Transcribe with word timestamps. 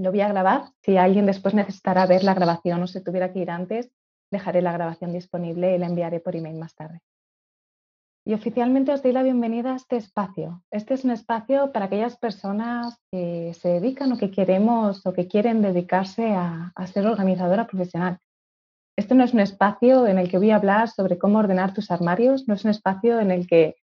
Lo 0.00 0.12
voy 0.12 0.22
a 0.22 0.28
grabar. 0.28 0.72
Si 0.82 0.96
alguien 0.96 1.26
después 1.26 1.52
necesitará 1.52 2.06
ver 2.06 2.24
la 2.24 2.32
grabación 2.32 2.82
o 2.82 2.86
se 2.86 3.02
tuviera 3.02 3.34
que 3.34 3.40
ir 3.40 3.50
antes, 3.50 3.90
dejaré 4.30 4.62
la 4.62 4.72
grabación 4.72 5.12
disponible 5.12 5.74
y 5.74 5.78
la 5.78 5.86
enviaré 5.86 6.20
por 6.20 6.34
email 6.34 6.56
más 6.56 6.74
tarde. 6.74 7.00
Y 8.24 8.32
oficialmente 8.32 8.92
os 8.92 9.02
doy 9.02 9.12
la 9.12 9.22
bienvenida 9.22 9.72
a 9.72 9.76
este 9.76 9.96
espacio. 9.96 10.62
Este 10.70 10.94
es 10.94 11.04
un 11.04 11.10
espacio 11.10 11.70
para 11.72 11.86
aquellas 11.86 12.16
personas 12.16 12.98
que 13.12 13.52
se 13.52 13.68
dedican 13.68 14.12
o 14.12 14.16
que 14.16 14.30
queremos 14.30 15.04
o 15.04 15.12
que 15.12 15.28
quieren 15.28 15.60
dedicarse 15.60 16.32
a, 16.32 16.72
ser 16.86 17.06
organizadora 17.06 17.66
profesional. 17.66 18.18
Este 18.96 19.14
no 19.14 19.24
es 19.24 19.34
un 19.34 19.40
espacio 19.40 20.06
en 20.06 20.18
el 20.18 20.30
que 20.30 20.38
voy 20.38 20.50
a 20.50 20.56
hablar 20.56 20.88
sobre 20.88 21.18
cómo 21.18 21.38
ordenar 21.38 21.74
tus 21.74 21.90
armarios, 21.90 22.48
no 22.48 22.54
es 22.54 22.64
un 22.64 22.70
espacio 22.70 23.20
en 23.20 23.30
el 23.30 23.46
que 23.46 23.76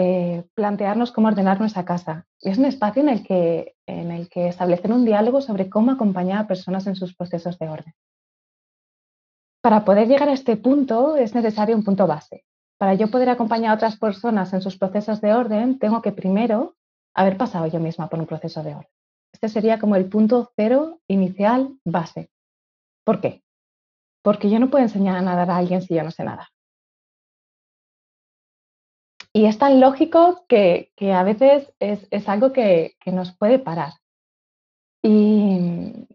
eh, 0.00 0.44
plantearnos 0.54 1.10
cómo 1.10 1.26
ordenar 1.26 1.58
nuestra 1.58 1.84
casa. 1.84 2.24
Es 2.40 2.56
un 2.56 2.66
espacio 2.66 3.02
en 3.02 3.08
el, 3.08 3.24
que, 3.24 3.74
en 3.84 4.12
el 4.12 4.28
que 4.28 4.46
establecer 4.46 4.92
un 4.92 5.04
diálogo 5.04 5.40
sobre 5.40 5.68
cómo 5.68 5.90
acompañar 5.90 6.38
a 6.38 6.46
personas 6.46 6.86
en 6.86 6.94
sus 6.94 7.16
procesos 7.16 7.58
de 7.58 7.68
orden. 7.68 7.92
Para 9.60 9.84
poder 9.84 10.06
llegar 10.06 10.28
a 10.28 10.34
este 10.34 10.56
punto 10.56 11.16
es 11.16 11.34
necesario 11.34 11.74
un 11.74 11.82
punto 11.82 12.06
base. 12.06 12.44
Para 12.78 12.94
yo 12.94 13.10
poder 13.10 13.28
acompañar 13.28 13.72
a 13.72 13.74
otras 13.74 13.96
personas 13.98 14.52
en 14.52 14.60
sus 14.60 14.78
procesos 14.78 15.20
de 15.20 15.34
orden, 15.34 15.80
tengo 15.80 16.00
que 16.00 16.12
primero 16.12 16.76
haber 17.12 17.36
pasado 17.36 17.66
yo 17.66 17.80
misma 17.80 18.08
por 18.08 18.20
un 18.20 18.26
proceso 18.26 18.62
de 18.62 18.76
orden. 18.76 18.92
Este 19.32 19.48
sería 19.48 19.80
como 19.80 19.96
el 19.96 20.08
punto 20.08 20.52
cero 20.54 21.00
inicial 21.08 21.76
base. 21.84 22.30
¿Por 23.04 23.20
qué? 23.20 23.42
Porque 24.22 24.48
yo 24.48 24.60
no 24.60 24.70
puedo 24.70 24.84
enseñar 24.84 25.16
a 25.16 25.22
nadar 25.22 25.50
a 25.50 25.56
alguien 25.56 25.82
si 25.82 25.96
yo 25.96 26.04
no 26.04 26.12
sé 26.12 26.22
nada. 26.22 26.50
Y 29.38 29.46
es 29.46 29.56
tan 29.56 29.78
lógico 29.78 30.44
que, 30.48 30.90
a 31.14 31.22
veces 31.22 31.72
es, 31.78 32.28
algo 32.28 32.52
que, 32.52 32.96
nos 33.06 33.30
puede 33.30 33.60
parar. 33.60 33.92
Y, 35.00 36.08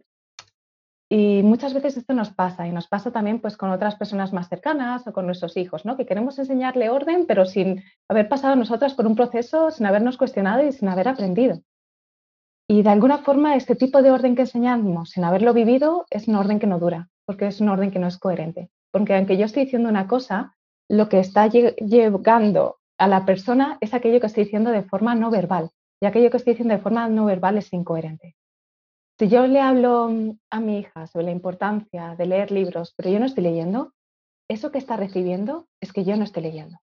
y, 1.07 1.41
muchas 1.41 1.73
veces 1.73 1.95
esto 1.95 2.13
nos 2.13 2.31
pasa 2.31 2.67
y 2.67 2.73
nos 2.73 2.89
pasa 2.89 3.11
también 3.11 3.39
pues, 3.39 3.55
con 3.55 3.69
otras 3.69 3.95
personas 3.95 4.33
más 4.33 4.49
cercanas 4.49 5.07
o 5.07 5.13
con 5.13 5.25
nuestros 5.25 5.55
hijos, 5.55 5.85
¿no? 5.85 5.95
que 5.95 6.05
queremos 6.05 6.37
enseñarle 6.37 6.89
orden 6.89 7.25
pero 7.25 7.45
sin 7.45 7.81
haber 8.09 8.27
pasado 8.27 8.57
nosotras 8.57 8.93
por 8.93 9.07
un 9.07 9.15
proceso, 9.15 9.71
sin 9.71 9.85
habernos 9.85 10.17
cuestionado 10.17 10.61
y 10.61 10.73
sin 10.73 10.89
haber 10.89 11.07
aprendido. 11.07 11.61
Y 12.67 12.83
de 12.83 12.89
alguna 12.89 13.19
forma 13.19 13.55
este 13.55 13.75
tipo 13.75 14.01
de 14.01 14.11
orden 14.11 14.35
que 14.35 14.41
enseñamos 14.41 15.11
sin 15.11 15.23
haberlo 15.23 15.53
vivido 15.53 16.05
es 16.09 16.27
un 16.27 16.35
orden 16.35 16.59
que 16.59 16.67
no 16.67 16.77
dura, 16.77 17.07
porque 17.25 17.47
es 17.47 17.61
un 17.61 17.69
orden 17.69 17.89
que 17.89 17.99
no 17.99 18.07
es 18.07 18.17
coherente. 18.17 18.69
Porque 18.91 19.15
aunque 19.15 19.37
yo 19.37 19.45
estoy 19.45 19.63
diciendo 19.63 19.87
una 19.87 20.09
cosa, 20.09 20.57
lo 20.89 21.07
que 21.07 21.21
está 21.21 21.47
llegando 21.47 22.79
a 23.03 23.07
la 23.09 23.25
persona 23.25 23.77
es 23.81 23.93
aquello 23.93 24.21
que 24.21 24.27
estoy 24.27 24.45
diciendo 24.45 24.71
de 24.71 24.81
forma 24.81 25.13
no 25.13 25.29
verbal 25.29 25.71
y 26.01 26.05
aquello 26.05 26.31
que 26.31 26.37
estoy 26.37 26.53
diciendo 26.53 26.73
de 26.73 26.79
forma 26.79 27.09
no 27.09 27.25
verbal 27.25 27.57
es 27.57 27.73
incoherente. 27.73 28.37
Si 29.19 29.27
yo 29.27 29.45
le 29.45 29.59
hablo 29.59 30.09
a 30.49 30.59
mi 30.61 30.79
hija 30.79 31.05
sobre 31.07 31.25
la 31.25 31.31
importancia 31.31 32.15
de 32.15 32.25
leer 32.25 32.51
libros, 32.51 32.93
pero 32.95 33.09
yo 33.09 33.19
no 33.19 33.25
estoy 33.25 33.43
leyendo, 33.43 33.91
eso 34.49 34.71
que 34.71 34.77
está 34.77 34.95
recibiendo 34.95 35.67
es 35.81 35.91
que 35.91 36.05
yo 36.05 36.15
no 36.15 36.23
estoy 36.23 36.43
leyendo. 36.43 36.77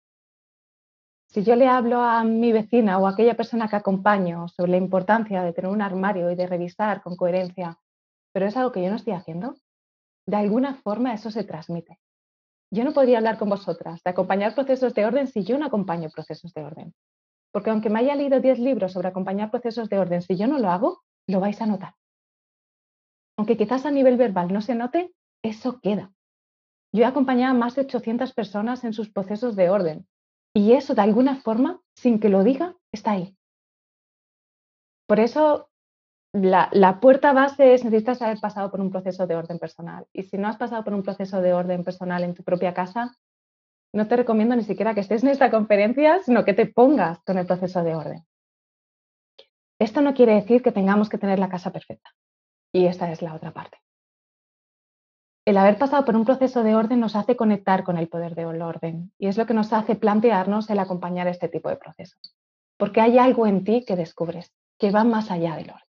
Si 1.31 1.43
yo 1.43 1.57
le 1.57 1.69
hablo 1.69 2.03
a 2.03 2.23
mi 2.23 2.53
vecina 2.53 2.99
o 2.99 3.07
a 3.07 3.13
aquella 3.13 3.35
persona 3.35 3.69
que 3.69 3.77
acompaño 3.77 4.47
sobre 4.49 4.73
la 4.73 4.77
importancia 4.77 5.43
de 5.43 5.55
tener 5.55 5.71
un 5.71 5.81
armario 5.81 6.31
y 6.31 6.35
de 6.35 6.47
revisar 6.47 7.01
con 7.01 7.17
coherencia, 7.17 7.79
pero 8.35 8.45
es 8.45 8.59
algo 8.59 8.73
que 8.73 8.83
yo 8.83 8.91
no 8.91 8.97
estoy 8.97 9.15
haciendo, 9.15 9.57
de 10.27 10.37
alguna 10.37 10.75
forma 10.75 11.15
eso 11.15 11.31
se 11.31 11.45
transmite. 11.45 11.99
Yo 12.73 12.85
no 12.85 12.93
podría 12.93 13.19
hablar 13.19 13.39
con 13.39 13.49
vosotras 13.49 14.03
de 14.03 14.11
acompañar 14.11 14.55
procesos 14.55 14.95
de 14.95 15.05
orden 15.05 15.27
si 15.27 15.43
yo 15.43 15.59
no 15.59 15.67
acompaño 15.67 16.09
procesos 16.11 16.55
de 16.55 16.65
orden. 16.65 16.95
Porque 17.53 17.71
aunque 17.71 17.91
me 17.91 17.99
haya 17.99 18.15
leído 18.15 18.41
10 18.41 18.61
libros 18.61 18.93
sobre 18.93 19.09
acompañar 19.09 19.51
procesos 19.51 19.89
de 19.89 19.99
orden, 19.99 20.23
si 20.23 20.37
yo 20.37 20.47
no 20.47 20.59
lo 20.59 20.71
hago, 20.71 21.03
lo 21.27 21.41
vais 21.41 21.61
a 21.61 21.67
notar. 21.67 21.95
Aunque 23.37 23.57
quizás 23.57 23.87
a 23.87 23.91
nivel 23.91 24.17
verbal 24.17 24.53
no 24.53 24.61
se 24.61 24.75
note, 24.75 25.13
eso 25.43 25.81
queda. 25.81 26.13
Yo 26.93 27.03
he 27.03 27.07
acompañado 27.07 27.55
a 27.55 27.59
más 27.59 27.75
de 27.75 27.83
800 27.83 28.33
personas 28.35 28.85
en 28.85 28.93
sus 28.93 29.11
procesos 29.11 29.57
de 29.57 29.71
orden 29.71 30.07
y 30.55 30.73
eso 30.73 30.95
de 30.95 31.03
alguna 31.03 31.37
forma, 31.37 31.81
sin 31.95 32.21
que 32.21 32.29
lo 32.29 32.45
diga, 32.45 32.77
está 32.93 33.13
ahí. 33.13 33.37
Por 35.07 35.21
eso 35.21 35.70
la, 36.33 37.01
puerta 37.01 37.33
base 37.33 37.75
es 37.75 37.85
necesitas 37.85 38.23
haber 38.23 38.39
pasado 38.39 38.71
por 38.71 38.81
un 38.81 38.91
proceso 38.91 39.27
de 39.27 39.37
orden 39.37 39.59
personal. 39.59 40.07
Y 40.13 40.23
si 40.23 40.39
no 40.39 40.49
has 40.49 40.57
pasado 40.57 40.85
por 40.85 40.95
un 40.95 41.03
proceso 41.03 41.41
de 41.41 41.53
orden 41.53 41.83
personal 41.83 42.23
en 42.23 42.35
tu 42.35 42.45
propia 42.45 42.73
casa, 42.73 43.17
no 43.93 44.07
te 44.07 44.17
recomiendo 44.17 44.55
ni 44.55 44.63
siquiera 44.63 44.95
que 44.95 45.01
estés 45.01 45.25
en 45.25 45.31
esta 45.31 45.51
conferencia, 45.51 46.21
sino 46.23 46.45
que 46.45 46.55
te 46.55 46.67
pongas 46.67 47.19
con 47.25 47.39
el 47.39 47.47
proceso 47.47 47.83
de 47.83 47.97
orden. 47.97 48.27
Esto 49.81 50.01
no 50.03 50.15
quiere 50.15 50.35
decir 50.35 50.63
que 50.63 50.73
tengamos 50.73 51.09
que 51.09 51.19
tener 51.19 51.39
la 51.39 51.49
casa 51.49 51.73
perfecta. 51.73 52.11
Y 52.73 52.87
esta 52.87 53.11
es 53.11 53.23
la 53.23 53.35
otra 53.35 53.53
parte. 53.53 53.79
El 55.45 55.57
haber 55.57 55.79
pasado 55.79 56.05
por 56.05 56.15
un 56.15 56.25
proceso 56.25 56.63
de 56.63 56.77
orden 56.77 57.01
nos 57.01 57.17
hace 57.17 57.35
conectar 57.35 57.83
con 57.83 57.97
el 57.99 58.09
poder 58.09 58.37
del 58.37 58.63
orden 58.63 59.11
y 59.19 59.27
es 59.27 59.37
lo 59.37 59.47
que 59.47 59.55
nos 59.55 59.73
hace 59.73 59.97
plantearnos 59.97 60.71
el 60.71 60.79
acompañar 60.79 61.27
este 61.27 61.49
tipo 61.49 61.71
de 61.71 61.77
procesos. 61.77 62.37
Porque 62.77 63.01
hay 63.01 63.19
algo 63.19 63.47
en 63.49 63.65
ti 63.65 63.85
que 63.85 63.97
descubres 63.97 64.53
que 64.79 64.93
va 64.93 65.03
más 65.03 65.31
allá 65.31 65.57
del 65.57 65.71
orden. 65.71 65.90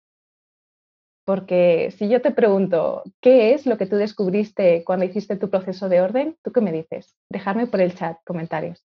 Porque 1.25 1.91
si 1.97 2.09
yo 2.09 2.21
te 2.21 2.31
pregunto, 2.31 3.03
¿qué 3.21 3.53
es 3.53 3.65
lo 3.65 3.77
que 3.77 3.85
tú 3.85 3.95
descubriste 3.95 4.83
cuando 4.83 5.05
hiciste 5.05 5.37
tu 5.37 5.49
proceso 5.49 5.87
de 5.89 6.01
orden? 6.01 6.37
¿Tú 6.43 6.51
qué 6.51 6.61
me 6.61 6.71
dices? 6.71 7.15
Dejarme 7.29 7.67
por 7.67 7.81
el 7.81 7.95
chat 7.95 8.17
comentarios. 8.25 8.83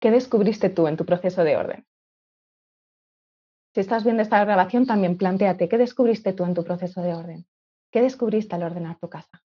¿Qué 0.00 0.10
descubriste 0.10 0.70
tú 0.70 0.86
en 0.88 0.96
tu 0.96 1.04
proceso 1.06 1.44
de 1.44 1.56
orden? 1.56 1.86
Si 3.74 3.80
estás 3.80 4.04
viendo 4.04 4.22
esta 4.22 4.44
grabación, 4.44 4.86
también 4.86 5.16
planteate, 5.16 5.68
¿qué 5.68 5.78
descubriste 5.78 6.32
tú 6.32 6.44
en 6.44 6.54
tu 6.54 6.64
proceso 6.64 7.02
de 7.02 7.14
orden? 7.14 7.46
¿Qué 7.92 8.02
descubriste 8.02 8.54
al 8.56 8.64
ordenar 8.64 8.98
tu 8.98 9.08
casa? 9.08 9.42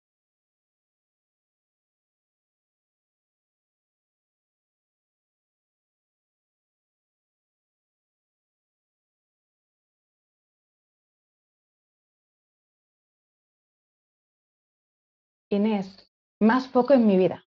Inés, 15.54 16.10
más 16.40 16.68
foco 16.68 16.94
en 16.94 17.06
mi 17.06 17.16
vida. 17.16 17.44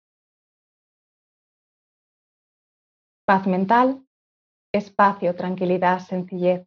Paz 3.26 3.46
mental, 3.46 4.06
espacio, 4.72 5.34
tranquilidad, 5.34 6.00
sencillez. 6.00 6.66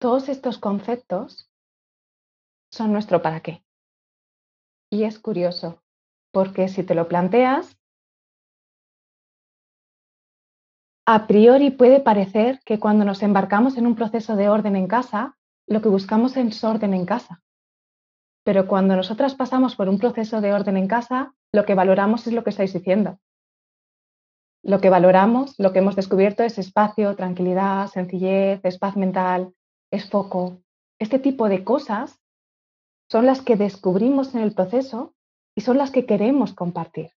Todos 0.00 0.28
estos 0.28 0.58
conceptos 0.58 1.50
son 2.72 2.92
nuestro 2.92 3.20
para 3.20 3.40
qué. 3.40 3.62
Y 4.90 5.04
es 5.04 5.18
curioso, 5.18 5.82
porque 6.32 6.68
si 6.68 6.82
te 6.82 6.94
lo 6.94 7.06
planteas, 7.06 7.79
a 11.12 11.26
priori 11.26 11.72
puede 11.72 11.98
parecer 11.98 12.60
que 12.64 12.78
cuando 12.78 13.04
nos 13.04 13.24
embarcamos 13.24 13.76
en 13.76 13.84
un 13.84 13.96
proceso 13.96 14.36
de 14.36 14.48
orden 14.48 14.76
en 14.76 14.86
casa, 14.86 15.36
lo 15.66 15.82
que 15.82 15.88
buscamos 15.88 16.36
es 16.36 16.62
orden 16.62 16.94
en 16.94 17.04
casa. 17.04 17.42
Pero 18.44 18.68
cuando 18.68 18.94
nosotras 18.94 19.34
pasamos 19.34 19.74
por 19.74 19.88
un 19.88 19.98
proceso 19.98 20.40
de 20.40 20.52
orden 20.52 20.76
en 20.76 20.86
casa, 20.86 21.34
lo 21.52 21.64
que 21.64 21.74
valoramos 21.74 22.28
es 22.28 22.32
lo 22.32 22.44
que 22.44 22.50
estáis 22.50 22.72
diciendo. 22.72 23.18
Lo 24.62 24.80
que 24.80 24.88
valoramos, 24.88 25.58
lo 25.58 25.72
que 25.72 25.80
hemos 25.80 25.96
descubierto 25.96 26.44
es 26.44 26.58
espacio, 26.58 27.16
tranquilidad, 27.16 27.88
sencillez, 27.88 28.60
es 28.62 28.78
paz 28.78 28.96
mental, 28.96 29.52
es 29.90 30.08
foco. 30.08 30.62
Este 31.00 31.18
tipo 31.18 31.48
de 31.48 31.64
cosas 31.64 32.20
son 33.10 33.26
las 33.26 33.42
que 33.42 33.56
descubrimos 33.56 34.36
en 34.36 34.42
el 34.42 34.54
proceso 34.54 35.16
y 35.56 35.62
son 35.62 35.76
las 35.76 35.90
que 35.90 36.06
queremos 36.06 36.54
compartir. 36.54 37.10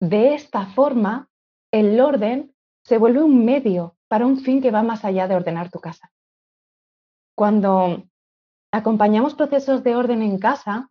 De 0.00 0.32
esta 0.32 0.64
forma, 0.64 1.28
el 1.72 2.00
orden 2.00 2.51
se 2.84 2.98
vuelve 2.98 3.22
un 3.22 3.44
medio 3.44 3.96
para 4.08 4.26
un 4.26 4.38
fin 4.38 4.60
que 4.60 4.70
va 4.70 4.82
más 4.82 5.04
allá 5.04 5.28
de 5.28 5.34
ordenar 5.34 5.70
tu 5.70 5.80
casa. 5.80 6.12
Cuando 7.34 8.04
acompañamos 8.72 9.34
procesos 9.34 9.82
de 9.82 9.96
orden 9.96 10.22
en 10.22 10.38
casa, 10.38 10.90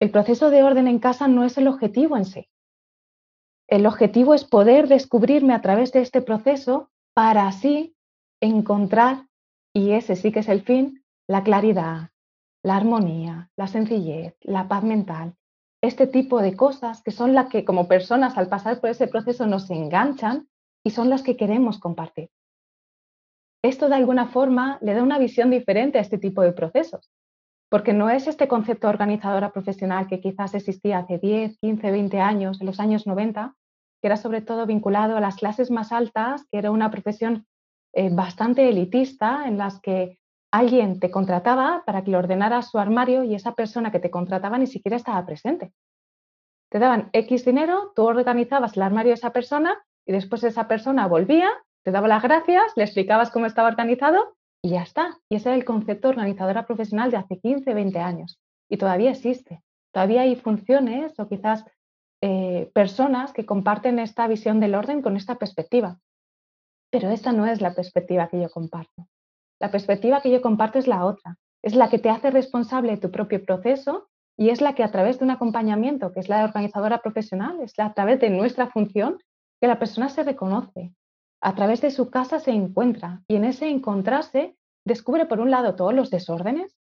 el 0.00 0.10
proceso 0.10 0.50
de 0.50 0.62
orden 0.62 0.88
en 0.88 0.98
casa 0.98 1.28
no 1.28 1.44
es 1.44 1.56
el 1.58 1.68
objetivo 1.68 2.16
en 2.16 2.24
sí. 2.24 2.48
El 3.68 3.86
objetivo 3.86 4.34
es 4.34 4.44
poder 4.44 4.86
descubrirme 4.86 5.54
a 5.54 5.62
través 5.62 5.90
de 5.92 6.02
este 6.02 6.22
proceso 6.22 6.90
para 7.14 7.48
así 7.48 7.96
encontrar, 8.40 9.26
y 9.74 9.92
ese 9.92 10.14
sí 10.14 10.30
que 10.30 10.40
es 10.40 10.48
el 10.48 10.62
fin, 10.62 11.04
la 11.26 11.42
claridad, 11.42 12.10
la 12.62 12.76
armonía, 12.76 13.50
la 13.56 13.66
sencillez, 13.66 14.36
la 14.42 14.68
paz 14.68 14.84
mental, 14.84 15.34
este 15.82 16.06
tipo 16.06 16.40
de 16.42 16.56
cosas 16.56 17.02
que 17.02 17.10
son 17.10 17.34
las 17.34 17.48
que 17.48 17.64
como 17.64 17.88
personas 17.88 18.36
al 18.36 18.48
pasar 18.48 18.80
por 18.80 18.90
ese 18.90 19.08
proceso 19.08 19.46
nos 19.46 19.70
enganchan 19.70 20.48
y 20.86 20.90
son 20.90 21.10
las 21.10 21.24
que 21.24 21.36
queremos 21.36 21.80
compartir. 21.80 22.30
Esto 23.60 23.88
de 23.88 23.96
alguna 23.96 24.26
forma 24.26 24.78
le 24.80 24.94
da 24.94 25.02
una 25.02 25.18
visión 25.18 25.50
diferente 25.50 25.98
a 25.98 26.00
este 26.00 26.16
tipo 26.16 26.42
de 26.42 26.52
procesos, 26.52 27.10
porque 27.68 27.92
no 27.92 28.08
es 28.08 28.28
este 28.28 28.46
concepto 28.46 28.88
organizadora 28.88 29.50
profesional 29.50 30.06
que 30.06 30.20
quizás 30.20 30.54
existía 30.54 30.98
hace 30.98 31.18
10, 31.18 31.58
15, 31.58 31.90
20 31.90 32.20
años, 32.20 32.60
en 32.60 32.68
los 32.68 32.78
años 32.78 33.04
90, 33.04 33.56
que 34.00 34.06
era 34.06 34.16
sobre 34.16 34.42
todo 34.42 34.64
vinculado 34.64 35.16
a 35.16 35.20
las 35.20 35.34
clases 35.34 35.72
más 35.72 35.90
altas, 35.90 36.46
que 36.52 36.58
era 36.58 36.70
una 36.70 36.92
profesión 36.92 37.48
eh, 37.92 38.10
bastante 38.12 38.68
elitista 38.68 39.48
en 39.48 39.58
las 39.58 39.80
que 39.80 40.20
alguien 40.52 41.00
te 41.00 41.10
contrataba 41.10 41.82
para 41.84 42.04
que 42.04 42.12
le 42.12 42.18
ordenara 42.18 42.62
su 42.62 42.78
armario 42.78 43.24
y 43.24 43.34
esa 43.34 43.54
persona 43.54 43.90
que 43.90 43.98
te 43.98 44.12
contrataba 44.12 44.56
ni 44.56 44.68
siquiera 44.68 44.96
estaba 44.96 45.26
presente. 45.26 45.72
Te 46.70 46.78
daban 46.78 47.10
X 47.12 47.44
dinero, 47.44 47.92
tú 47.96 48.04
organizabas 48.04 48.76
el 48.76 48.84
armario 48.84 49.10
de 49.10 49.14
esa 49.14 49.32
persona 49.32 49.76
y 50.06 50.12
después 50.12 50.44
esa 50.44 50.68
persona 50.68 51.06
volvía, 51.06 51.50
te 51.84 51.90
daba 51.90 52.08
las 52.08 52.22
gracias, 52.22 52.72
le 52.76 52.84
explicabas 52.84 53.30
cómo 53.30 53.46
estaba 53.46 53.68
organizado 53.68 54.36
y 54.62 54.70
ya 54.70 54.82
está. 54.82 55.18
Y 55.28 55.36
ese 55.36 55.50
era 55.50 55.56
el 55.56 55.64
concepto 55.64 56.08
organizadora 56.08 56.66
profesional 56.66 57.10
de 57.10 57.16
hace 57.16 57.38
15, 57.38 57.74
20 57.74 57.98
años. 57.98 58.40
Y 58.68 58.76
todavía 58.76 59.10
existe. 59.10 59.62
Todavía 59.92 60.22
hay 60.22 60.36
funciones 60.36 61.18
o 61.18 61.28
quizás 61.28 61.64
eh, 62.22 62.70
personas 62.74 63.32
que 63.32 63.46
comparten 63.46 63.98
esta 63.98 64.26
visión 64.26 64.60
del 64.60 64.74
orden 64.74 65.02
con 65.02 65.16
esta 65.16 65.36
perspectiva. 65.36 65.98
Pero 66.90 67.10
esta 67.10 67.32
no 67.32 67.46
es 67.46 67.60
la 67.60 67.74
perspectiva 67.74 68.28
que 68.28 68.40
yo 68.40 68.48
comparto. 68.48 69.08
La 69.60 69.70
perspectiva 69.70 70.20
que 70.20 70.30
yo 70.30 70.40
comparto 70.40 70.78
es 70.78 70.86
la 70.86 71.04
otra. 71.04 71.36
Es 71.62 71.74
la 71.74 71.88
que 71.88 71.98
te 71.98 72.10
hace 72.10 72.30
responsable 72.30 72.92
de 72.92 72.98
tu 72.98 73.10
propio 73.10 73.44
proceso 73.44 74.08
y 74.36 74.50
es 74.50 74.60
la 74.60 74.74
que 74.74 74.84
a 74.84 74.90
través 74.90 75.18
de 75.18 75.24
un 75.24 75.30
acompañamiento, 75.30 76.12
que 76.12 76.20
es 76.20 76.28
la 76.28 76.44
organizadora 76.44 76.98
profesional, 76.98 77.60
es 77.60 77.78
a 77.78 77.92
través 77.92 78.20
de 78.20 78.30
nuestra 78.30 78.68
función, 78.68 79.18
que 79.60 79.68
la 79.68 79.78
persona 79.78 80.08
se 80.08 80.22
reconoce. 80.22 80.94
A 81.42 81.54
través 81.54 81.80
de 81.80 81.90
su 81.90 82.10
casa 82.10 82.40
se 82.40 82.50
encuentra 82.50 83.22
y 83.28 83.36
en 83.36 83.44
ese 83.44 83.68
encontrarse 83.68 84.56
descubre 84.84 85.26
por 85.26 85.40
un 85.40 85.50
lado 85.50 85.74
todos 85.74 85.94
los 85.94 86.10
desórdenes, 86.10 86.76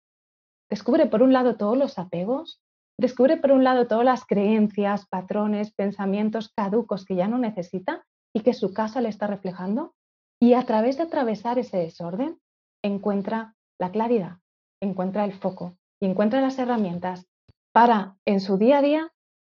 descubre 0.71 1.07
por 1.07 1.23
un 1.23 1.33
lado 1.33 1.57
todos 1.57 1.77
los 1.77 1.99
apegos, 1.99 2.61
descubre 2.99 3.37
por 3.37 3.53
un 3.53 3.65
lado 3.65 3.87
todas 3.87 4.05
las 4.05 4.25
creencias, 4.25 5.07
patrones, 5.07 5.73
pensamientos 5.73 6.53
caducos 6.55 7.05
que 7.05 7.17
ya 7.17 7.29
no 7.29 7.39
necesita 7.39 8.05
y 8.35 8.41
que 8.41 8.55
su 8.55 8.73
casa 8.73 9.01
le 9.01 9.09
está 9.09 9.27
reflejando. 9.27 9.95
Y 10.41 10.55
a 10.55 10.65
través 10.65 10.97
de 10.97 11.05
atravesar 11.05 11.59
ese 11.59 11.79
desorden, 11.79 12.39
encuentra 12.83 13.55
la 13.79 13.91
claridad, 13.91 14.39
encuentra 14.81 15.25
el 15.25 15.33
foco 15.33 15.77
y 16.01 16.07
encuentra 16.07 16.41
las 16.41 16.59
herramientas 16.59 17.27
para 17.73 18.17
en 18.25 18.41
su 18.41 18.59
día 18.59 18.79
a 18.79 18.83
día 18.83 19.13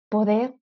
poder 0.08 0.56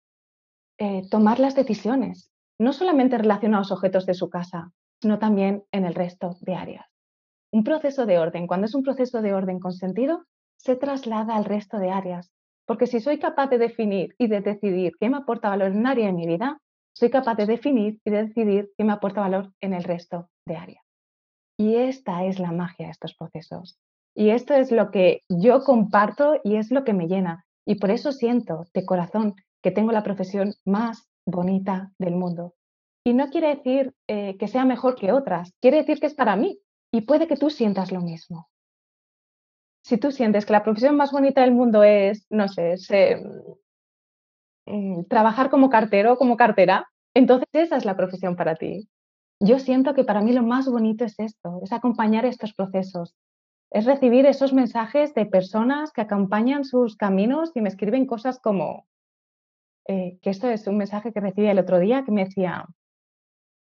eh, 0.79 1.07
tomar 1.09 1.39
las 1.39 1.55
decisiones, 1.55 2.32
no 2.63 2.73
solamente 2.73 3.17
relacionados 3.17 3.71
a 3.71 3.75
objetos 3.75 4.05
de 4.05 4.13
su 4.13 4.29
casa, 4.29 4.71
sino 5.01 5.19
también 5.19 5.63
en 5.71 5.85
el 5.85 5.93
resto 5.93 6.37
de 6.41 6.55
áreas. 6.55 6.85
Un 7.51 7.63
proceso 7.63 8.05
de 8.05 8.17
orden, 8.17 8.47
cuando 8.47 8.65
es 8.65 8.73
un 8.73 8.83
proceso 8.83 9.21
de 9.21 9.33
orden 9.33 9.59
con 9.59 9.73
sentido, 9.73 10.23
se 10.57 10.75
traslada 10.75 11.35
al 11.35 11.43
resto 11.43 11.77
de 11.77 11.91
áreas, 11.91 12.31
porque 12.65 12.87
si 12.87 13.01
soy 13.01 13.19
capaz 13.19 13.47
de 13.47 13.57
definir 13.57 14.15
y 14.17 14.27
de 14.27 14.39
decidir 14.39 14.93
qué 14.97 15.09
me 15.09 15.17
aporta 15.17 15.49
valor 15.49 15.71
en 15.71 15.79
un 15.79 15.87
área 15.87 16.07
de 16.07 16.13
mi 16.13 16.25
vida, 16.25 16.57
soy 16.95 17.09
capaz 17.09 17.35
de 17.35 17.47
definir 17.47 17.99
y 18.05 18.11
de 18.11 18.27
decidir 18.27 18.71
qué 18.77 18.85
me 18.85 18.93
aporta 18.93 19.21
valor 19.21 19.51
en 19.59 19.73
el 19.73 19.83
resto 19.83 20.29
de 20.47 20.55
áreas. 20.55 20.85
Y 21.59 21.75
esta 21.75 22.23
es 22.23 22.39
la 22.39 22.51
magia 22.51 22.85
de 22.85 22.91
estos 22.91 23.13
procesos. 23.13 23.77
Y 24.15 24.29
esto 24.29 24.53
es 24.53 24.71
lo 24.71 24.89
que 24.89 25.23
yo 25.27 25.63
comparto 25.63 26.39
y 26.43 26.55
es 26.55 26.71
lo 26.71 26.83
que 26.83 26.93
me 26.93 27.07
llena. 27.07 27.45
Y 27.65 27.75
por 27.75 27.91
eso 27.91 28.11
siento 28.11 28.65
de 28.73 28.85
corazón 28.85 29.35
que 29.61 29.71
tengo 29.71 29.91
la 29.91 30.03
profesión 30.03 30.53
más 30.65 31.09
bonita 31.25 31.91
del 31.97 32.15
mundo. 32.15 32.55
Y 33.05 33.13
no 33.13 33.29
quiere 33.29 33.55
decir 33.55 33.93
eh, 34.07 34.37
que 34.37 34.47
sea 34.47 34.65
mejor 34.65 34.95
que 34.95 35.11
otras, 35.11 35.53
quiere 35.61 35.77
decir 35.77 35.99
que 35.99 36.07
es 36.07 36.13
para 36.13 36.35
mí. 36.35 36.59
Y 36.91 37.01
puede 37.01 37.27
que 37.27 37.37
tú 37.37 37.49
sientas 37.49 37.91
lo 37.91 38.01
mismo. 38.01 38.49
Si 39.83 39.97
tú 39.97 40.11
sientes 40.11 40.45
que 40.45 40.53
la 40.53 40.63
profesión 40.63 40.95
más 40.95 41.11
bonita 41.11 41.41
del 41.41 41.51
mundo 41.51 41.83
es, 41.83 42.25
no 42.29 42.47
sé, 42.47 42.75
mm, 44.65 45.03
trabajar 45.05 45.49
como 45.49 45.69
cartero, 45.69 46.17
como 46.17 46.37
cartera, 46.37 46.87
entonces 47.13 47.47
esa 47.51 47.77
es 47.77 47.85
la 47.85 47.97
profesión 47.97 48.35
para 48.35 48.55
ti. 48.55 48.87
Yo 49.39 49.59
siento 49.59 49.93
que 49.93 50.05
para 50.05 50.21
mí 50.21 50.31
lo 50.31 50.43
más 50.43 50.69
bonito 50.69 51.03
es 51.03 51.19
esto, 51.19 51.59
es 51.63 51.73
acompañar 51.73 52.25
estos 52.25 52.53
procesos, 52.53 53.13
es 53.71 53.85
recibir 53.85 54.25
esos 54.25 54.53
mensajes 54.53 55.13
de 55.15 55.25
personas 55.25 55.91
que 55.91 56.01
acompañan 56.01 56.63
sus 56.63 56.95
caminos 56.95 57.51
y 57.55 57.61
me 57.61 57.69
escriben 57.69 58.05
cosas 58.05 58.39
como, 58.39 58.85
eh, 59.87 60.17
que 60.21 60.29
esto 60.29 60.49
es 60.49 60.67
un 60.67 60.77
mensaje 60.77 61.11
que 61.11 61.19
recibí 61.19 61.47
el 61.47 61.59
otro 61.59 61.79
día 61.79 62.03
que 62.05 62.11
me 62.11 62.25
decía, 62.25 62.65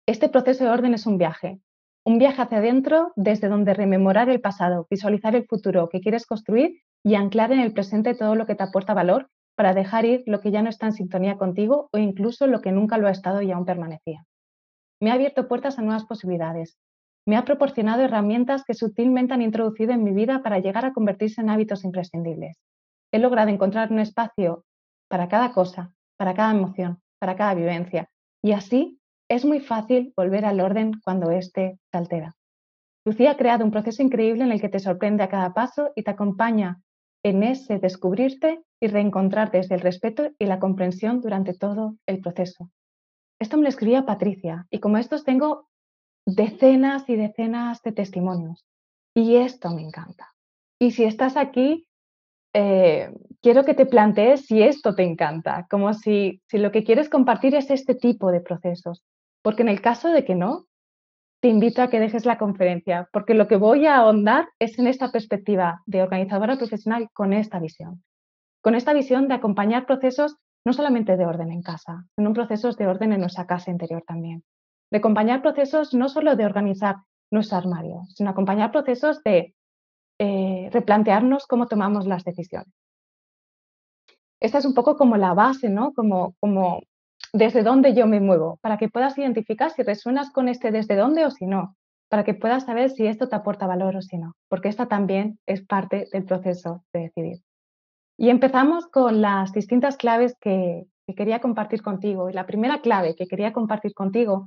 este 0.07 0.29
proceso 0.29 0.65
de 0.65 0.71
orden 0.71 0.95
es 0.95 1.07
un 1.07 1.17
viaje, 1.17 1.61
un 2.05 2.19
viaje 2.19 2.43
hacia 2.43 2.59
adentro 2.59 3.13
desde 3.15 3.49
donde 3.49 3.75
rememorar 3.75 4.29
el 4.29 4.41
pasado, 4.41 4.87
visualizar 4.91 5.37
el 5.37 5.47
futuro 5.47 5.89
que 5.89 6.01
quieres 6.01 6.27
construir 6.27 6.83
y 7.05 7.15
anclar 7.15 7.53
en 7.53 7.61
el 7.61 7.73
presente 7.73 8.15
todo 8.15 8.35
lo 8.35 8.47
que 8.47 8.55
te 8.55 8.65
aporta 8.65 8.95
valor 8.95 9.29
para 9.55 9.75
dejar 9.75 10.05
ir 10.05 10.23
lo 10.27 10.41
que 10.41 10.51
ya 10.51 10.63
no 10.63 10.71
está 10.71 10.87
en 10.87 10.93
sintonía 10.93 11.37
contigo 11.39 11.89
o 11.93 11.99
incluso 11.99 12.47
lo 12.47 12.61
que 12.61 12.73
nunca 12.73 12.99
lo 12.99 13.07
ha 13.07 13.13
estado 13.13 13.43
y 13.43 13.53
aún 13.53 13.65
permanecía. 13.65 14.25
Me 15.01 15.11
ha 15.11 15.15
abierto 15.15 15.47
puertas 15.47 15.79
a 15.79 15.83
nuevas 15.83 16.05
posibilidades. 16.05 16.79
Me 17.27 17.37
ha 17.37 17.45
proporcionado 17.45 18.03
herramientas 18.03 18.65
que 18.65 18.75
sutilmente 18.75 19.35
han 19.35 19.43
introducido 19.43 19.93
en 19.93 20.03
mi 20.03 20.13
vida 20.13 20.43
para 20.43 20.59
llegar 20.59 20.85
a 20.85 20.93
convertirse 20.93 21.41
en 21.41 21.51
hábitos 21.51 21.85
imprescindibles. 21.85 22.59
He 23.13 23.19
logrado 23.19 23.51
encontrar 23.51 23.93
un 23.93 24.01
espacio 24.01 24.65
para 25.09 25.29
cada 25.29 25.53
cosa, 25.53 25.93
para 26.23 26.35
cada 26.35 26.53
emoción, 26.53 27.01
para 27.19 27.35
cada 27.35 27.53
vivencia. 27.55 28.09
Y 28.45 28.53
así 28.53 29.01
es 29.29 29.45
muy 29.45 29.59
fácil 29.59 30.13
volver 30.17 30.45
al 30.45 30.61
orden 30.61 30.93
cuando 31.03 31.33
éste 31.33 31.81
se 31.91 31.99
altera. 31.99 32.37
Lucía 33.05 33.33
ha 33.33 33.37
creado 33.37 33.65
un 33.65 33.73
proceso 33.73 34.05
increíble 34.05 34.45
en 34.45 34.53
el 34.53 34.61
que 34.61 34.69
te 34.69 34.79
sorprende 34.79 35.25
a 35.25 35.29
cada 35.29 35.53
paso 35.53 35.91
y 35.97 36.05
te 36.05 36.13
acompaña 36.13 36.81
en 37.25 37.43
ese 37.43 37.81
descubrirte 37.81 38.63
y 38.81 38.87
reencontrarte 38.87 39.57
desde 39.57 39.75
el 39.75 39.81
respeto 39.81 40.31
y 40.39 40.47
la 40.47 40.61
comprensión 40.61 41.21
durante 41.21 41.55
todo 41.55 41.97
el 42.07 42.21
proceso. 42.21 42.71
Esto 43.41 43.57
me 43.57 43.65
lo 43.65 43.69
escribía 43.69 44.07
Patricia 44.07 44.69
y 44.71 44.79
como 44.79 44.99
estos 44.99 45.25
tengo 45.25 45.71
decenas 46.25 47.09
y 47.09 47.17
decenas 47.17 47.83
de 47.83 47.91
testimonios 47.91 48.65
y 49.13 49.39
esto 49.39 49.71
me 49.71 49.83
encanta. 49.83 50.37
Y 50.81 50.93
si 50.93 51.03
estás 51.03 51.37
aquí, 51.37 51.89
eh, 52.55 53.13
quiero 53.41 53.65
que 53.65 53.75
te 53.75 53.87
plantees 53.87 54.47
si 54.47 54.63
esto 54.63 54.95
te 54.95 55.03
encanta, 55.03 55.67
como 55.71 55.93
si, 55.95 56.43
lo 56.53 56.71
que 56.71 56.85
quieres 56.85 57.09
compartir 57.09 57.55
es 57.55 57.71
este 57.71 57.95
tipo 57.95 58.31
de 58.31 58.41
procesos, 58.41 59.03
porque 59.43 59.63
en 59.63 59.69
el 59.69 59.81
caso 59.81 60.11
de 60.11 60.25
que 60.25 60.35
no, 60.35 60.67
te 61.41 61.49
invito 61.49 61.83
a 61.83 61.91
que 61.91 61.99
dejes 61.99 62.25
la 62.25 62.39
conferencia, 62.39 63.09
porque 63.13 63.35
lo 63.35 63.49
que 63.49 63.57
voy 63.57 63.87
a 63.87 63.97
ahondar 63.97 64.49
es 64.61 64.79
en 64.79 64.87
esta 64.87 65.11
perspectiva 65.11 65.83
de 65.87 66.03
organizadora 66.03 66.57
profesional 66.57 67.09
con 67.13 67.33
esta 67.33 67.59
visión, 67.59 68.05
con 68.63 68.77
esta 68.77 68.93
visión 68.93 69.27
de 69.27 69.35
acompañar 69.35 69.87
procesos 69.87 70.37
no 70.65 70.73
solamente 70.73 71.17
de 71.17 71.27
orden 71.27 71.51
en 71.51 71.63
casa, 71.63 72.05
sino 72.15 72.33
procesos 72.33 72.77
de 72.77 72.87
orden 72.87 73.13
en 73.13 73.21
nuestra 73.21 73.47
casa 73.47 73.73
interior 73.73 74.05
también. 74.07 74.45
De 74.93 74.99
acompañar 74.99 75.43
procesos 75.43 75.95
no 75.95 76.09
solo 76.09 76.37
de 76.37 76.47
organizar 76.47 76.97
nuestro 77.33 77.59
armario, 77.59 78.03
sino 78.15 78.31
acompañar 78.31 78.71
procesos 78.71 79.21
de 79.25 79.55
eh, 80.19 80.69
replantearnos 80.73 81.47
cómo 81.47 81.67
tomamos 81.67 82.07
las 82.07 82.25
decisiones. 82.25 82.73
Esta 84.41 84.59
es 84.59 84.65
un 84.65 84.75
poco 84.75 84.97
como 84.97 85.17
la 85.17 85.35
base, 85.35 85.69
¿no? 85.69 85.93
Como, 85.95 86.35
como 86.41 86.81
desde 87.33 87.63
dónde 87.63 87.95
yo 87.95 88.07
me 88.07 88.21
muevo, 88.21 88.59
para 88.61 88.77
que 88.77 88.89
puedas 88.89 89.17
identificar 89.17 89.71
si 89.71 89.83
resuenas 89.83 90.31
con 90.31 90.49
este 90.49 90.71
desde 90.71 90.97
dónde 90.97 91.25
o 91.25 91.31
si 91.31 91.47
no, 91.47 91.77
para 92.09 92.25
que 92.25 92.35
puedas 92.35 92.65
saber 92.65 92.91
si 92.91 93.07
esto 93.07 93.29
te 93.29 93.37
aporta 93.37 93.67
valor 93.67 93.97
o 93.97 94.03
si 94.03 94.19
no, 94.19 94.35
porque 94.49 94.69
esta 94.69 94.87
también 94.87 95.39
es 95.47 95.63
parte 95.65 96.09
del 96.13 96.25
proceso 96.25 96.85
de 96.93 97.01
decidir. 97.01 97.43
Y 98.19 98.29
empezamos 98.29 98.87
con 98.87 99.21
las 99.21 99.53
distintas 99.53 99.97
claves 99.97 100.37
que, 100.41 100.87
quería 101.17 101.41
compartir 101.41 101.83
contigo. 101.83 102.31
Y 102.31 102.33
la 102.33 102.47
primera 102.47 102.81
clave 102.81 103.15
que 103.15 103.27
quería 103.27 103.53
compartir 103.53 103.93
contigo 103.93 104.47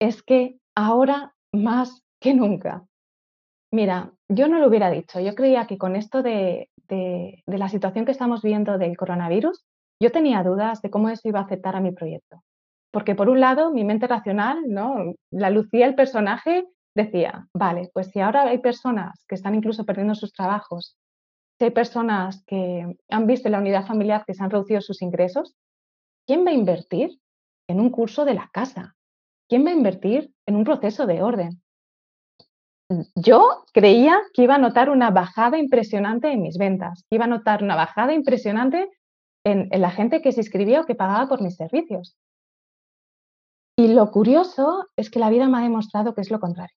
es 0.00 0.24
que 0.24 0.58
ahora 0.74 1.34
más 1.52 2.02
que 2.20 2.34
nunca. 2.34 2.84
Mira, 3.70 4.12
yo 4.30 4.46
no 4.48 4.60
lo 4.60 4.68
hubiera 4.68 4.90
dicho. 4.90 5.20
Yo 5.20 5.34
creía 5.34 5.66
que 5.66 5.76
con 5.76 5.96
esto 5.96 6.22
de, 6.22 6.70
de, 6.88 7.42
la 7.46 7.68
situación 7.68 8.04
que 8.04 8.12
estamos 8.12 8.42
viendo 8.42 8.78
del 8.78 8.96
coronavirus, 8.96 9.64
yo 10.00 10.12
tenía 10.12 10.42
dudas 10.44 10.80
de 10.82 10.90
cómo 10.90 11.08
eso 11.08 11.28
iba 11.28 11.40
a 11.40 11.42
afectar 11.42 11.74
a 11.74 11.80
mi 11.80 11.90
proyecto. 11.90 12.42
Porque 12.92 13.14
por 13.14 13.28
un 13.28 13.40
lado, 13.40 13.72
mi 13.72 13.84
mente 13.84 14.06
racional, 14.06 14.58
¿no? 14.68 15.14
la 15.30 15.50
lucía 15.50 15.86
el 15.86 15.96
personaje, 15.96 16.64
decía, 16.94 17.48
vale, 17.52 17.90
pues 17.92 18.08
si 18.10 18.20
ahora 18.20 18.42
hay 18.42 18.58
personas 18.58 19.24
que 19.28 19.34
están 19.34 19.54
incluso 19.54 19.84
perdiendo 19.84 20.14
sus 20.14 20.32
trabajos, 20.32 20.96
hay 21.58 21.70
personas 21.70 22.42
que 22.46 22.86
han 23.10 23.26
visto 23.26 23.48
en 23.48 23.52
la 23.52 23.58
unidad 23.58 23.86
familiar 23.86 24.24
que 24.26 24.34
se 24.34 24.42
han 24.42 24.50
reducido 24.50 24.80
sus 24.80 25.02
ingresos, 25.02 25.54
¿quién 26.26 26.46
va 26.46 26.50
a 26.50 26.54
invertir 26.54 27.18
en 27.68 27.80
un 27.80 27.90
curso 27.90 28.24
de 28.24 28.34
la 28.34 28.48
casa? 28.52 28.94
¿Quién 29.48 29.66
va 29.66 29.70
a 29.70 29.74
invertir 29.74 30.32
en 30.46 30.56
un 30.56 30.64
proceso 30.64 31.06
de 31.06 31.22
orden? 31.22 31.62
Yo 33.14 33.64
creía 33.72 34.20
que 34.34 34.42
iba 34.42 34.56
a 34.56 34.58
notar 34.58 34.90
una 34.90 35.10
bajada 35.10 35.58
impresionante 35.58 36.32
en 36.32 36.42
mis 36.42 36.58
ventas, 36.58 37.04
iba 37.10 37.24
a 37.24 37.28
notar 37.28 37.62
una 37.62 37.76
bajada 37.76 38.12
impresionante 38.12 38.90
en, 39.44 39.68
en 39.70 39.80
la 39.80 39.90
gente 39.90 40.20
que 40.20 40.32
se 40.32 40.40
inscribía 40.40 40.80
o 40.80 40.86
que 40.86 40.96
pagaba 40.96 41.28
por 41.28 41.40
mis 41.40 41.56
servicios. 41.56 42.16
Y 43.78 43.88
lo 43.88 44.10
curioso 44.10 44.88
es 44.96 45.10
que 45.10 45.20
la 45.20 45.30
vida 45.30 45.48
me 45.48 45.58
ha 45.58 45.62
demostrado 45.62 46.14
que 46.14 46.20
es 46.20 46.30
lo 46.30 46.40
contrario. 46.40 46.76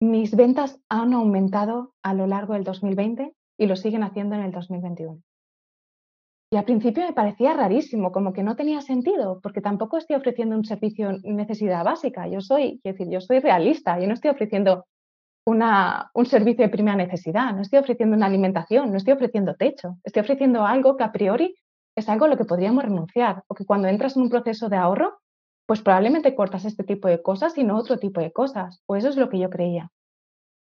Mis 0.00 0.34
ventas 0.34 0.80
han 0.88 1.12
aumentado 1.12 1.92
a 2.02 2.14
lo 2.14 2.26
largo 2.26 2.54
del 2.54 2.64
2020 2.64 3.34
y 3.58 3.66
lo 3.66 3.76
siguen 3.76 4.02
haciendo 4.02 4.36
en 4.36 4.42
el 4.42 4.52
2021. 4.52 5.20
Y 6.52 6.56
al 6.56 6.64
principio 6.64 7.04
me 7.04 7.12
parecía 7.12 7.54
rarísimo, 7.54 8.10
como 8.10 8.32
que 8.32 8.42
no 8.42 8.56
tenía 8.56 8.80
sentido, 8.80 9.40
porque 9.40 9.60
tampoco 9.60 9.98
estoy 9.98 10.16
ofreciendo 10.16 10.56
un 10.56 10.64
servicio 10.64 11.12
necesidad 11.22 11.84
básica. 11.84 12.26
Yo 12.26 12.40
soy, 12.40 12.80
quiero 12.82 12.98
decir, 12.98 13.12
yo 13.12 13.20
soy 13.20 13.38
realista, 13.38 14.00
yo 14.00 14.08
no 14.08 14.14
estoy 14.14 14.32
ofreciendo 14.32 14.86
una, 15.46 16.10
un 16.12 16.26
servicio 16.26 16.64
de 16.64 16.70
primera 16.70 16.96
necesidad, 16.96 17.54
no 17.54 17.62
estoy 17.62 17.78
ofreciendo 17.78 18.16
una 18.16 18.26
alimentación, 18.26 18.90
no 18.90 18.96
estoy 18.96 19.12
ofreciendo 19.12 19.54
techo, 19.54 19.96
estoy 20.02 20.22
ofreciendo 20.22 20.66
algo 20.66 20.96
que 20.96 21.04
a 21.04 21.12
priori 21.12 21.54
es 21.96 22.08
algo 22.08 22.24
a 22.24 22.28
lo 22.28 22.36
que 22.36 22.44
podríamos 22.44 22.82
renunciar, 22.82 23.44
porque 23.46 23.64
cuando 23.64 23.86
entras 23.86 24.16
en 24.16 24.22
un 24.22 24.30
proceso 24.30 24.68
de 24.68 24.76
ahorro, 24.76 25.20
pues 25.66 25.82
probablemente 25.82 26.34
cortas 26.34 26.64
este 26.64 26.82
tipo 26.82 27.06
de 27.06 27.22
cosas 27.22 27.56
y 27.58 27.64
no 27.64 27.76
otro 27.76 27.98
tipo 27.98 28.20
de 28.20 28.32
cosas, 28.32 28.82
o 28.86 28.96
eso 28.96 29.08
es 29.08 29.16
lo 29.16 29.28
que 29.28 29.38
yo 29.38 29.50
creía. 29.50 29.90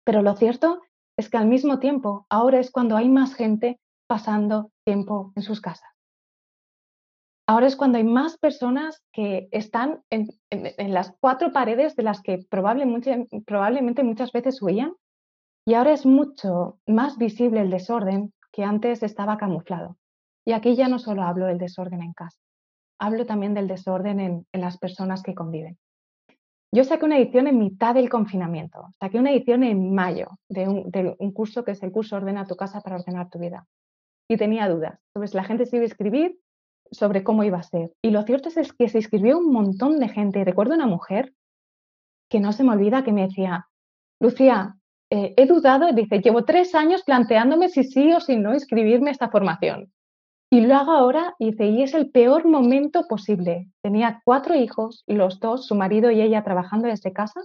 Pero 0.04 0.20
lo 0.20 0.36
cierto 0.36 0.82
es 1.16 1.30
que 1.30 1.38
al 1.38 1.46
mismo 1.46 1.78
tiempo, 1.78 2.26
ahora 2.28 2.60
es 2.60 2.70
cuando 2.70 2.96
hay 2.96 3.08
más 3.08 3.34
gente 3.34 3.80
pasando 4.06 4.71
tiempo 4.84 5.32
en 5.36 5.42
sus 5.42 5.60
casas. 5.60 5.92
Ahora 7.46 7.66
es 7.66 7.76
cuando 7.76 7.98
hay 7.98 8.04
más 8.04 8.38
personas 8.38 9.02
que 9.12 9.48
están 9.50 10.02
en, 10.10 10.28
las 10.78 11.12
cuatro 11.20 11.52
paredes 11.52 11.96
de 11.96 12.04
las 12.04 12.22
que 12.22 12.38
probablemente, 12.48 14.04
muchas 14.04 14.32
veces 14.32 14.62
huían 14.62 14.94
y 15.66 15.74
ahora 15.74 15.92
es 15.92 16.06
mucho 16.06 16.78
más 16.86 17.18
visible 17.18 17.60
el 17.60 17.70
desorden 17.70 18.32
que 18.52 18.64
antes 18.64 19.02
estaba 19.02 19.38
camuflado. 19.38 19.96
Y 20.46 20.52
aquí 20.52 20.76
ya 20.76 20.88
no 20.88 20.98
solo 20.98 21.22
hablo 21.22 21.46
del 21.46 21.58
desorden 21.58 22.02
en 22.02 22.12
casa, 22.12 22.38
hablo 22.98 23.26
también 23.26 23.54
del 23.54 23.68
desorden 23.68 24.20
en, 24.20 24.46
las 24.52 24.78
personas 24.78 25.22
que 25.22 25.34
conviven. 25.34 25.78
Yo 26.74 26.84
saqué 26.84 27.04
una 27.04 27.18
edición 27.18 27.48
en 27.48 27.58
mitad 27.58 27.94
del 27.94 28.08
confinamiento, 28.08 28.94
saqué 28.98 29.18
una 29.18 29.32
edición 29.32 29.62
en 29.62 29.94
mayo 29.94 30.38
de 30.48 31.16
un 31.18 31.32
curso 31.32 31.64
que 31.64 31.72
es 31.72 31.82
el 31.82 31.92
curso 31.92 32.16
Ordena 32.16 32.46
tu 32.46 32.56
casa 32.56 32.80
para 32.80 32.96
ordenar 32.96 33.28
tu 33.28 33.38
vida 33.38 33.66
y 34.32 34.36
tenía 34.36 34.68
dudas 34.68 35.02
sobre 35.12 35.28
si 35.28 35.36
la 35.36 35.44
gente 35.44 35.66
se 35.66 35.76
iba 35.76 35.84
a 35.84 35.86
escribir, 35.86 36.38
sobre 36.90 37.24
cómo 37.24 37.44
iba 37.44 37.58
a 37.58 37.62
ser. 37.62 37.92
Y 38.02 38.10
lo 38.10 38.22
cierto 38.22 38.48
es, 38.54 38.72
que 38.72 38.88
se 38.88 38.98
escribió 38.98 39.38
un 39.38 39.52
montón 39.52 39.98
de 39.98 40.08
gente. 40.08 40.44
Recuerdo 40.44 40.74
una 40.74 40.86
mujer 40.86 41.32
que 42.30 42.40
no 42.40 42.52
se 42.52 42.64
me 42.64 42.72
olvida 42.72 43.04
que 43.04 43.12
me 43.12 43.26
decía, 43.26 43.66
Lucía, 44.20 44.76
eh, 45.10 45.34
he 45.36 45.46
dudado, 45.46 45.92
dice, 45.92 46.20
llevo 46.20 46.44
tres 46.44 46.74
años 46.74 47.02
planteándome 47.04 47.68
si 47.68 47.84
sí 47.84 48.12
o 48.12 48.20
si 48.20 48.36
no 48.36 48.54
inscribirme 48.54 49.10
a 49.10 49.12
esta 49.12 49.30
formación. 49.30 49.92
Y 50.50 50.60
lo 50.60 50.74
hago 50.74 50.92
ahora, 50.92 51.34
dice, 51.38 51.66
y 51.66 51.82
es 51.82 51.94
el 51.94 52.10
peor 52.10 52.46
momento 52.46 53.06
posible. 53.08 53.68
Tenía 53.82 54.20
cuatro 54.24 54.54
hijos, 54.54 55.02
los 55.06 55.40
dos, 55.40 55.66
su 55.66 55.74
marido 55.74 56.10
y 56.10 56.20
ella 56.20 56.44
trabajando 56.44 56.88
desde 56.88 57.12
casa, 57.12 57.40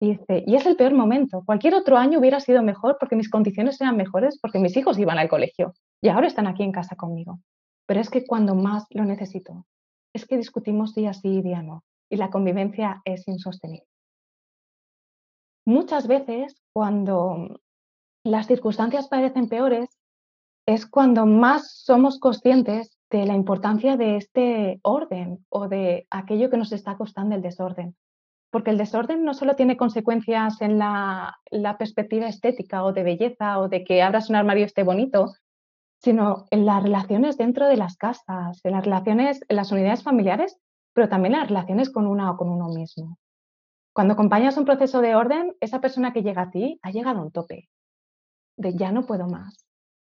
y 0.00 0.10
dice, 0.10 0.44
y 0.46 0.54
es 0.54 0.66
el 0.66 0.76
peor 0.76 0.94
momento. 0.94 1.42
Cualquier 1.44 1.74
otro 1.74 1.96
año 1.96 2.18
hubiera 2.18 2.38
sido 2.38 2.62
mejor 2.62 2.98
porque 3.00 3.16
mis 3.16 3.30
condiciones 3.30 3.80
eran 3.80 3.96
mejores, 3.96 4.38
porque 4.40 4.58
mis 4.58 4.76
hijos 4.76 4.98
iban 4.98 5.18
al 5.18 5.28
colegio 5.28 5.74
y 6.00 6.08
ahora 6.08 6.26
están 6.26 6.46
aquí 6.46 6.62
en 6.62 6.72
casa 6.72 6.96
conmigo. 6.96 7.40
Pero 7.86 8.00
es 8.00 8.10
que 8.10 8.26
cuando 8.26 8.54
más 8.54 8.86
lo 8.90 9.04
necesito, 9.04 9.66
es 10.14 10.26
que 10.26 10.36
discutimos 10.36 10.94
día 10.94 11.12
sí 11.12 11.28
y 11.28 11.42
día 11.42 11.62
no, 11.62 11.84
y 12.10 12.16
la 12.16 12.30
convivencia 12.30 13.02
es 13.04 13.26
insostenible. 13.28 13.86
Muchas 15.64 16.06
veces, 16.06 16.62
cuando 16.72 17.60
las 18.24 18.46
circunstancias 18.46 19.08
parecen 19.08 19.48
peores, 19.48 19.88
es 20.66 20.86
cuando 20.86 21.26
más 21.26 21.70
somos 21.84 22.18
conscientes 22.18 22.98
de 23.10 23.24
la 23.24 23.34
importancia 23.34 23.96
de 23.96 24.16
este 24.16 24.80
orden 24.82 25.44
o 25.48 25.68
de 25.68 26.06
aquello 26.10 26.50
que 26.50 26.56
nos 26.56 26.72
está 26.72 26.96
costando 26.96 27.36
el 27.36 27.42
desorden 27.42 27.96
porque 28.56 28.70
el 28.70 28.78
desorden 28.78 29.22
no 29.22 29.34
solo 29.34 29.54
tiene 29.54 29.76
consecuencias 29.76 30.62
en 30.62 30.78
la, 30.78 31.38
perspectiva 31.78 32.26
estética 32.26 32.84
o 32.84 32.94
de 32.94 33.02
belleza 33.02 33.58
o 33.58 33.68
de 33.68 33.84
que 33.84 34.00
abras 34.00 34.30
un 34.30 34.36
armario 34.36 34.64
esté 34.64 34.82
bonito, 34.82 35.34
sino 36.06 36.46
en 36.52 36.66
las 36.66 36.84
relaciones 36.84 37.36
dentro 37.36 37.66
de 37.66 37.76
las 37.76 37.96
casas, 37.96 38.60
en 38.62 38.70
las 38.70 38.84
relaciones, 38.84 39.40
en 39.48 39.56
las 39.56 39.72
unidades 39.72 40.04
familiares, 40.04 40.56
pero 40.92 41.08
también 41.08 41.34
en 41.34 41.40
las 41.40 41.48
relaciones 41.48 41.90
con 41.90 42.06
una 42.06 42.30
o 42.30 42.36
con 42.36 42.48
uno 42.48 42.68
mismo. 42.68 43.18
Cuando 43.92 44.14
acompañas 44.14 44.56
un 44.56 44.66
proceso 44.66 45.00
de 45.00 45.16
orden, 45.16 45.56
esa 45.58 45.80
persona 45.80 46.12
que 46.12 46.22
llega 46.22 46.42
a 46.42 46.50
ti 46.52 46.78
ha 46.84 46.92
llegado 46.92 47.18
a 47.18 47.22
un 47.24 47.32
tope, 47.32 47.68
de 48.56 48.76
ya 48.76 48.92
no 48.92 49.04
puedo 49.04 49.26
más. 49.26 49.66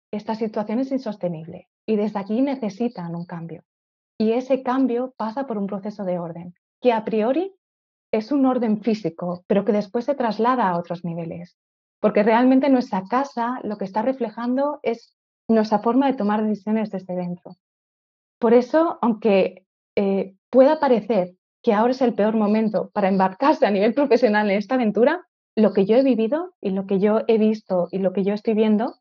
Esta 0.09 0.35
situación 0.35 0.79
es 0.79 0.89
insostenible 0.93 1.67
y 1.85 1.97
desde 1.97 2.19
aquí 2.19 2.41
necesitan 2.41 3.13
un 3.13 3.25
cambio. 3.25 3.65
Y 4.17 4.31
ese 4.31 4.63
cambio 4.63 5.13
pasa 5.17 5.47
por 5.47 5.57
un 5.57 5.67
proceso 5.67 6.05
de 6.05 6.17
orden, 6.17 6.53
que 6.81 6.93
a 6.93 7.03
priori 7.03 7.53
es 8.13 8.31
un 8.31 8.45
orden 8.45 8.81
físico, 8.81 9.43
pero 9.47 9.65
que 9.65 9.73
después 9.73 10.05
se 10.05 10.15
traslada 10.15 10.69
a 10.69 10.77
otros 10.77 11.03
niveles. 11.03 11.57
Porque 11.99 12.23
realmente 12.23 12.69
nuestra 12.69 13.03
casa 13.03 13.59
lo 13.63 13.77
que 13.77 13.83
está 13.83 14.01
reflejando 14.01 14.79
es 14.81 15.18
nuestra 15.49 15.79
forma 15.79 16.07
de 16.07 16.13
tomar 16.13 16.43
decisiones 16.43 16.91
desde 16.91 17.15
dentro. 17.15 17.57
Por 18.39 18.53
eso, 18.53 18.97
aunque 19.01 19.65
eh, 19.95 20.35
pueda 20.49 20.79
parecer 20.79 21.35
que 21.61 21.73
ahora 21.73 21.91
es 21.91 22.01
el 22.01 22.13
peor 22.13 22.35
momento 22.35 22.89
para 22.91 23.09
embarcarse 23.09 23.65
a 23.65 23.71
nivel 23.71 23.93
profesional 23.95 24.49
en 24.49 24.57
esta 24.57 24.75
aventura, 24.75 25.25
lo 25.55 25.73
que 25.73 25.85
yo 25.85 25.97
he 25.97 26.03
vivido 26.03 26.53
y 26.61 26.69
lo 26.69 26.85
que 26.85 26.99
yo 26.99 27.21
he 27.27 27.37
visto 27.37 27.89
y 27.91 27.97
lo 27.97 28.13
que 28.13 28.23
yo 28.23 28.33
estoy 28.33 28.53
viendo 28.53 28.95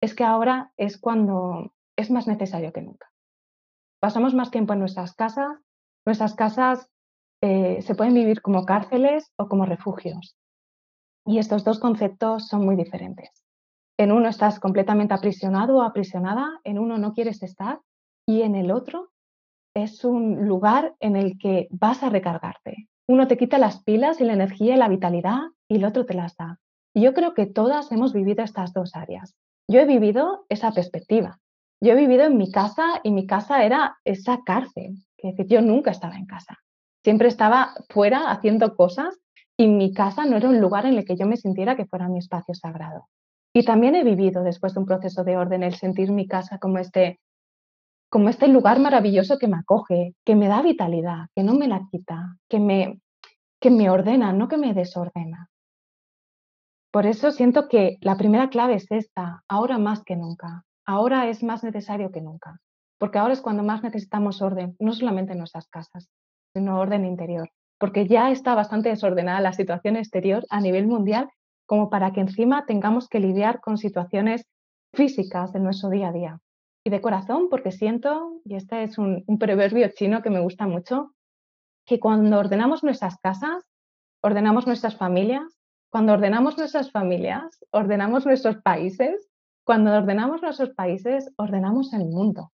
es 0.00 0.14
que 0.14 0.22
ahora 0.22 0.72
es 0.76 0.98
cuando 0.98 1.72
es 1.96 2.10
más 2.10 2.28
necesario 2.28 2.72
que 2.72 2.82
nunca. 2.82 3.10
Pasamos 4.00 4.34
más 4.34 4.50
tiempo 4.50 4.74
en 4.74 4.80
nuestras 4.80 5.14
casas, 5.14 5.58
nuestras 6.04 6.34
casas 6.34 6.88
eh, 7.40 7.80
se 7.82 7.94
pueden 7.94 8.14
vivir 8.14 8.42
como 8.42 8.64
cárceles 8.64 9.32
o 9.36 9.48
como 9.48 9.64
refugios. 9.64 10.36
Y 11.26 11.38
estos 11.38 11.64
dos 11.64 11.80
conceptos 11.80 12.48
son 12.48 12.64
muy 12.64 12.76
diferentes. 12.76 13.43
En 13.96 14.10
uno 14.10 14.28
estás 14.28 14.58
completamente 14.58 15.14
aprisionado 15.14 15.76
o 15.76 15.82
aprisionada, 15.82 16.60
en 16.64 16.78
uno 16.78 16.98
no 16.98 17.12
quieres 17.12 17.42
estar 17.44 17.80
y 18.26 18.42
en 18.42 18.56
el 18.56 18.72
otro 18.72 19.10
es 19.74 20.04
un 20.04 20.48
lugar 20.48 20.94
en 21.00 21.14
el 21.14 21.38
que 21.38 21.68
vas 21.70 22.02
a 22.02 22.10
recargarte. 22.10 22.88
Uno 23.08 23.28
te 23.28 23.36
quita 23.36 23.58
las 23.58 23.82
pilas 23.84 24.20
y 24.20 24.24
la 24.24 24.32
energía 24.32 24.74
y 24.74 24.78
la 24.78 24.88
vitalidad 24.88 25.38
y 25.68 25.76
el 25.76 25.84
otro 25.84 26.06
te 26.06 26.14
las 26.14 26.36
da. 26.36 26.58
Yo 26.94 27.14
creo 27.14 27.34
que 27.34 27.46
todas 27.46 27.92
hemos 27.92 28.12
vivido 28.12 28.42
estas 28.42 28.72
dos 28.72 28.96
áreas. 28.96 29.34
Yo 29.68 29.80
he 29.80 29.84
vivido 29.84 30.46
esa 30.48 30.72
perspectiva. 30.72 31.38
Yo 31.80 31.92
he 31.92 31.96
vivido 31.96 32.24
en 32.24 32.36
mi 32.36 32.50
casa 32.50 33.00
y 33.02 33.10
mi 33.10 33.26
casa 33.26 33.64
era 33.64 33.98
esa 34.04 34.40
cárcel. 34.44 35.04
Es 35.18 35.36
decir, 35.36 35.46
yo 35.46 35.60
nunca 35.60 35.90
estaba 35.90 36.16
en 36.16 36.26
casa. 36.26 36.58
Siempre 37.04 37.28
estaba 37.28 37.74
fuera 37.90 38.30
haciendo 38.30 38.74
cosas 38.74 39.20
y 39.56 39.68
mi 39.68 39.92
casa 39.92 40.24
no 40.24 40.36
era 40.36 40.48
un 40.48 40.60
lugar 40.60 40.86
en 40.86 40.94
el 40.94 41.04
que 41.04 41.16
yo 41.16 41.26
me 41.26 41.36
sintiera 41.36 41.76
que 41.76 41.86
fuera 41.86 42.08
mi 42.08 42.18
espacio 42.18 42.54
sagrado. 42.54 43.08
Y 43.56 43.64
también 43.64 43.94
he 43.94 44.02
vivido 44.02 44.42
después 44.42 44.74
de 44.74 44.80
un 44.80 44.86
proceso 44.86 45.22
de 45.22 45.36
orden 45.36 45.62
el 45.62 45.74
sentir 45.74 46.10
mi 46.10 46.26
casa 46.26 46.58
como 46.58 46.78
este, 46.78 47.20
como 48.10 48.28
este 48.28 48.48
lugar 48.48 48.80
maravilloso 48.80 49.38
que 49.38 49.46
me 49.46 49.58
acoge, 49.58 50.16
que 50.24 50.34
me 50.34 50.48
da 50.48 50.60
vitalidad, 50.60 51.28
que 51.36 51.44
no 51.44 51.54
me 51.54 51.68
la 51.68 51.86
quita, 51.88 52.36
que 52.48 52.58
me, 52.58 53.00
que 53.60 53.70
me 53.70 53.90
ordena, 53.90 54.32
no 54.32 54.48
que 54.48 54.56
me 54.56 54.74
desordena. 54.74 55.48
Por 56.92 57.06
eso 57.06 57.30
siento 57.30 57.68
que 57.68 57.96
la 58.00 58.16
primera 58.16 58.50
clave 58.50 58.74
es 58.74 58.90
esta, 58.90 59.44
ahora 59.48 59.78
más 59.78 60.02
que 60.02 60.16
nunca. 60.16 60.64
Ahora 60.84 61.28
es 61.28 61.44
más 61.44 61.62
necesario 61.62 62.10
que 62.10 62.20
nunca, 62.20 62.60
porque 62.98 63.18
ahora 63.18 63.34
es 63.34 63.40
cuando 63.40 63.62
más 63.62 63.84
necesitamos 63.84 64.42
orden, 64.42 64.74
no 64.80 64.92
solamente 64.92 65.32
en 65.32 65.38
nuestras 65.38 65.68
casas, 65.68 66.08
sino 66.52 66.78
orden 66.78 67.04
interior, 67.04 67.48
porque 67.78 68.06
ya 68.06 68.30
está 68.32 68.54
bastante 68.54 68.88
desordenada 68.88 69.40
la 69.40 69.52
situación 69.52 69.96
exterior 69.96 70.44
a 70.50 70.60
nivel 70.60 70.86
mundial 70.88 71.30
como 71.66 71.90
para 71.90 72.12
que 72.12 72.20
encima 72.20 72.66
tengamos 72.66 73.08
que 73.08 73.20
lidiar 73.20 73.60
con 73.60 73.78
situaciones 73.78 74.46
físicas 74.92 75.52
de 75.52 75.60
nuestro 75.60 75.90
día 75.90 76.08
a 76.08 76.12
día. 76.12 76.40
Y 76.84 76.90
de 76.90 77.00
corazón, 77.00 77.48
porque 77.48 77.72
siento, 77.72 78.40
y 78.44 78.56
este 78.56 78.82
es 78.82 78.98
un, 78.98 79.24
un 79.26 79.38
proverbio 79.38 79.88
chino 79.88 80.22
que 80.22 80.30
me 80.30 80.40
gusta 80.40 80.66
mucho, 80.66 81.14
que 81.86 81.98
cuando 81.98 82.38
ordenamos 82.38 82.82
nuestras 82.84 83.16
casas, 83.18 83.64
ordenamos 84.22 84.66
nuestras 84.66 84.96
familias, 84.96 85.58
cuando 85.90 86.12
ordenamos 86.12 86.58
nuestras 86.58 86.90
familias, 86.90 87.58
ordenamos 87.70 88.26
nuestros 88.26 88.56
países, 88.62 89.30
cuando 89.64 89.92
ordenamos 89.92 90.42
nuestros 90.42 90.70
países, 90.70 91.30
ordenamos 91.36 91.92
el 91.92 92.06
mundo. 92.06 92.52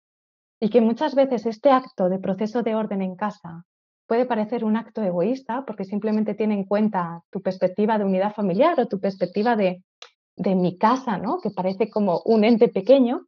Y 0.59 0.69
que 0.69 0.81
muchas 0.81 1.15
veces 1.15 1.45
este 1.45 1.71
acto 1.71 2.09
de 2.09 2.19
proceso 2.19 2.63
de 2.63 2.75
orden 2.75 3.01
en 3.01 3.15
casa 3.15 3.65
puede 4.09 4.25
parecer 4.25 4.65
un 4.65 4.75
acto 4.75 5.03
egoísta 5.03 5.63
porque 5.67 5.85
simplemente 5.85 6.33
tiene 6.33 6.55
en 6.55 6.63
cuenta 6.63 7.21
tu 7.29 7.41
perspectiva 7.41 7.99
de 7.99 8.05
unidad 8.05 8.33
familiar 8.33 8.77
o 8.79 8.87
tu 8.87 8.99
perspectiva 8.99 9.55
de, 9.55 9.83
mi 10.35 10.77
casa, 10.77 11.17
¿no? 11.17 11.39
que 11.41 11.51
parece 11.51 11.89
como 11.91 12.21
un 12.25 12.43
ente 12.43 12.69
pequeño, 12.69 13.27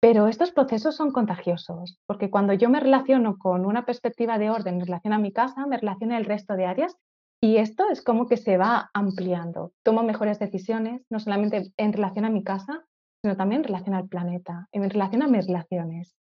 pero 0.00 0.26
estos 0.26 0.50
procesos 0.50 0.96
son 0.96 1.12
contagiosos, 1.12 2.00
porque 2.06 2.30
cuando 2.30 2.54
yo 2.54 2.68
me 2.70 2.80
relaciono 2.80 3.38
con 3.38 3.66
una 3.66 3.84
perspectiva 3.84 4.38
de 4.38 4.50
orden 4.50 4.80
en 4.80 4.86
relación 4.86 5.12
a 5.12 5.18
mi 5.18 5.32
casa, 5.32 5.66
me 5.66 5.76
relaciono 5.76 6.16
el 6.16 6.24
resto 6.24 6.54
de 6.56 6.64
áreas 6.64 6.96
y 7.40 7.58
esto 7.58 7.84
es 7.90 8.02
como 8.02 8.26
que 8.26 8.36
se 8.36 8.56
va 8.56 8.90
ampliando. 8.94 9.72
Tomo 9.84 10.02
mejores 10.02 10.38
decisiones, 10.38 11.02
no 11.08 11.20
solamente 11.20 11.72
en 11.76 11.92
relación 11.92 12.24
a 12.24 12.30
mi 12.30 12.42
casa, 12.42 12.84
sino 13.22 13.36
también 13.36 13.60
en 13.60 13.68
relación 13.68 13.94
al 13.94 14.08
planeta, 14.08 14.66
en 14.72 14.90
relación 14.90 15.22
a 15.22 15.28
mis 15.28 15.46
relaciones 15.46 16.16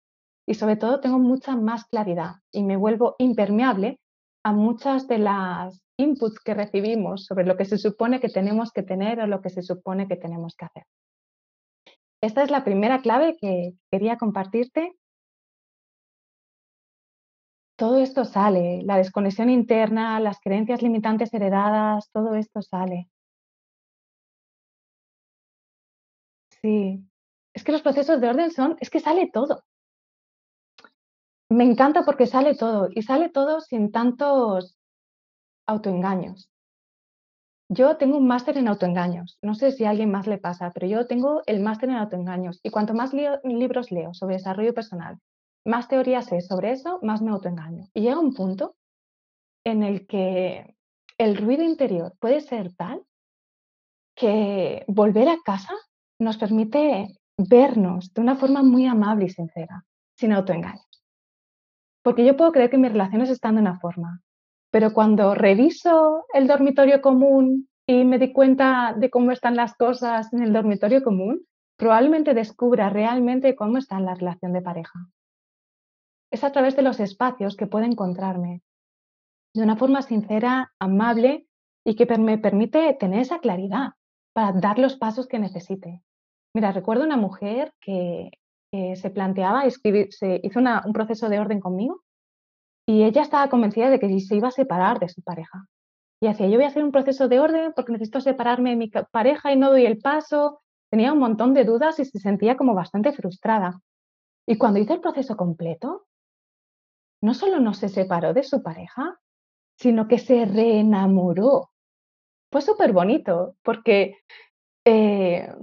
y 0.51 0.55
sobre 0.55 0.75
todo 0.75 0.99
tengo 0.99 1.21
mucha 1.21 1.55
más 1.55 1.85
claridad 1.85 2.41
y 2.51 2.65
me 2.65 2.77
vuelvo 2.77 3.15
impermeable 3.19 4.01
a 4.45 4.53
muchas 4.53 5.07
de 5.07 5.19
las 5.19 5.81
inputs 5.97 6.41
que 6.41 6.55
recibimos 6.55 7.25
sobre 7.25 7.47
lo 7.47 7.57
que 7.57 7.65
se 7.65 7.79
supone 7.79 8.19
que 8.19 8.31
tenemos 8.31 8.73
que 8.73 8.83
tener 8.83 9.21
o 9.21 9.29
lo 9.29 9.43
que 9.43 9.51
se 9.51 9.63
supone 9.63 10.09
que 10.09 10.17
tenemos 10.17 10.57
que 10.57 10.65
hacer. 10.65 10.87
Esta 12.21 12.43
es 12.43 12.51
la 12.51 12.65
primera 12.65 13.01
clave 13.01 13.37
que 13.41 13.75
quería 13.93 14.17
compartirte. 14.17 14.97
Todo 17.77 18.01
esto 18.01 18.25
sale, 18.25 18.83
la 18.83 18.97
desconexión 18.97 19.51
interna, 19.51 20.19
las 20.19 20.41
creencias 20.41 20.83
limitantes 20.83 21.33
heredadas, 21.33 22.11
todo 22.11 22.35
esto 22.35 22.61
sale. 22.61 23.09
Sí, 26.61 27.05
es 27.55 27.63
que 27.63 27.71
los 27.71 27.83
procesos 27.83 28.21
de 28.21 28.29
orden 28.29 28.51
son, 28.51 28.77
es 28.81 28.91
que 28.91 28.99
sale 28.99 29.31
todo. 29.33 29.63
Me 31.51 31.65
encanta 31.65 32.05
porque 32.05 32.27
sale 32.27 32.55
todo 32.55 32.89
y 32.95 33.03
sale 33.03 33.29
todo 33.29 33.61
sin 33.61 33.91
tantos 33.91 34.79
autoengaños. 35.67 36.49
Yo 37.69 37.97
tengo 37.97 38.19
un 38.19 38.27
máster 38.29 38.57
en 38.57 38.69
autoengaños. 38.69 39.39
No 39.43 39.55
sé 39.55 39.73
si 39.73 39.85
a 39.85 39.91
alguien 39.91 40.11
más 40.11 40.27
le 40.29 40.39
pasa, 40.39 40.71
pero 40.73 40.87
yo 40.87 41.07
tengo 41.07 41.43
el 41.47 41.61
máster 41.61 41.89
en 41.89 41.97
autoengaños. 41.97 42.61
Y 42.63 42.71
cuanto 42.71 42.95
más 42.95 43.13
libros 43.13 43.91
leo 43.91 44.15
sobre 44.15 44.37
desarrollo 44.37 44.75
personal, 44.75 45.19
más 45.65 45.89
teorías 45.89 46.27
sé 46.27 46.41
sobre 46.41 46.71
eso, 46.73 47.01
más 47.03 47.21
me 47.21 47.31
autoengaño. 47.31 47.89
Y 47.95 48.03
llega 48.03 48.19
un 48.19 48.35
punto 48.35 48.77
en 49.65 49.83
el 49.83 50.07
que 50.07 50.77
el 51.19 51.37
ruido 51.37 51.63
interior 51.65 52.15
puede 52.21 52.41
ser 52.41 52.75
tal 52.75 53.03
que 54.17 54.85
volver 54.87 55.29
a 55.29 55.39
casa 55.45 55.75
nos 56.21 56.39
permite 56.39 57.09
vernos 57.39 58.13
de 58.15 58.21
una 58.21 58.37
forma 58.37 58.63
muy 58.63 58.87
amable 58.87 59.27
y 59.27 59.31
sincera, 59.31 59.85
sin 60.17 60.33
autoengaños. 60.33 60.90
Porque 62.11 62.25
yo 62.25 62.37
puedo 62.37 62.51
creer 62.51 62.71
que 62.71 62.77
mis 62.77 62.91
relaciones 62.91 63.31
están 63.31 63.55
de 63.55 63.61
una 63.61 63.79
forma, 63.79 64.21
pero 64.73 64.93
cuando 64.93 65.37
reviso 65.37 66.25
el 66.35 66.49
dormitorio 66.49 67.01
común 67.01 67.69
y 67.87 68.05
me 68.05 68.19
di 68.19 68.33
cuenta 68.33 68.97
de 68.99 69.11
cómo 69.11 69.31
están 69.31 69.55
las 69.55 69.77
cosas 69.77 70.33
en 70.33 70.43
el 70.43 70.53
dormitorio 70.53 71.05
común, 71.05 71.47
probablemente 71.77 72.35
descubra 72.35 72.91
realmente 72.91 73.55
cómo 73.55 73.79
está 73.79 74.01
la 74.01 74.17
relación 74.17 74.53
de 74.53 74.61
pareja. 74.61 75.07
Es 76.33 76.43
a 76.43 76.51
través 76.51 76.75
de 76.75 76.83
los 76.83 76.99
espacios 76.99 77.55
que 77.57 77.69
puedo 77.69 77.85
encontrarme 77.85 78.63
de 79.55 79.63
una 79.63 79.77
forma 79.77 80.03
sincera, 80.03 80.73
amable 80.81 81.47
y 81.85 81.95
que 81.95 82.07
me 82.19 82.39
permite 82.39 82.93
tener 82.95 83.21
esa 83.21 83.39
claridad 83.39 83.91
para 84.33 84.51
dar 84.59 84.81
los 84.81 84.97
pasos 84.97 85.29
que 85.29 85.39
necesite. 85.39 86.03
Mira, 86.57 86.73
recuerdo 86.73 87.05
una 87.05 87.17
mujer 87.17 87.73
que, 87.81 88.33
se 88.73 89.11
planteaba 89.11 89.65
escribir, 89.65 90.13
se 90.13 90.41
hizo 90.43 90.61
un 90.61 90.93
proceso 90.93 91.29
de 91.29 91.41
orden 91.41 91.61
conmigo 91.61 92.03
y 92.87 93.05
ella 93.05 93.23
estaba 93.23 93.49
convencida 93.49 93.91
de 93.91 93.99
que 93.99 94.21
se 94.21 94.37
iba 94.37 94.49
a 94.49 94.53
separar 94.53 94.99
de 94.99 95.09
su 95.09 95.23
pareja. 95.23 95.67
Y 96.21 96.29
decía, 96.29 96.49
yo 96.49 96.57
voy 96.57 96.65
a 96.65 96.69
hacer 96.69 96.85
un 96.85 96.93
proceso 96.93 97.29
de 97.29 97.41
orden 97.41 97.73
porque 97.75 97.93
necesito 97.93 98.21
separarme 98.21 98.71
de 98.71 98.77
mi 98.77 98.89
pareja 98.89 99.53
y 99.53 99.57
no 99.57 99.71
doy 99.71 99.87
el 99.87 99.99
paso. 99.99 100.61
Tenía 100.91 101.13
un 101.13 101.19
montón 101.19 101.55
de 101.55 101.65
dudas 101.65 101.99
y 101.99 102.05
se 102.05 102.19
sentía 102.19 102.57
como 102.57 102.75
bastante 102.75 103.13
frustrada. 103.13 103.81
Y 104.47 104.59
cuando 104.59 104.81
hizo 104.81 104.93
el 104.93 105.01
proceso 105.01 105.37
completo, 105.37 106.07
no 107.23 107.35
solo 107.35 107.61
no 107.61 107.75
se 107.75 107.89
separó 107.89 108.35
de 108.35 108.43
su 108.43 108.63
pareja, 108.63 109.19
sino 109.79 110.09
que 110.09 110.19
se 110.19 110.45
reenamoró. 110.45 111.71
Fue 112.51 112.61
súper 112.61 112.93
bonito 112.93 113.57
porque, 113.63 114.19
eh, 114.85 115.55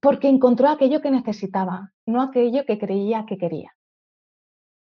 porque 0.00 0.28
encontró 0.28 0.68
aquello 0.68 1.00
que 1.00 1.10
necesitaba, 1.10 1.92
no 2.08 2.22
aquello 2.22 2.64
que 2.64 2.78
creía 2.78 3.24
que 3.26 3.38
quería 3.38 3.72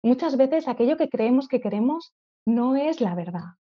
muchas 0.03 0.37
veces 0.37 0.69
aquello 0.69 0.97
que 0.97 1.09
creemos 1.09 1.49
que 1.49 1.61
queremos 1.61 2.13
no 2.45 2.77
es 2.77 3.01
la 3.01 3.15
verdad, 3.15 3.55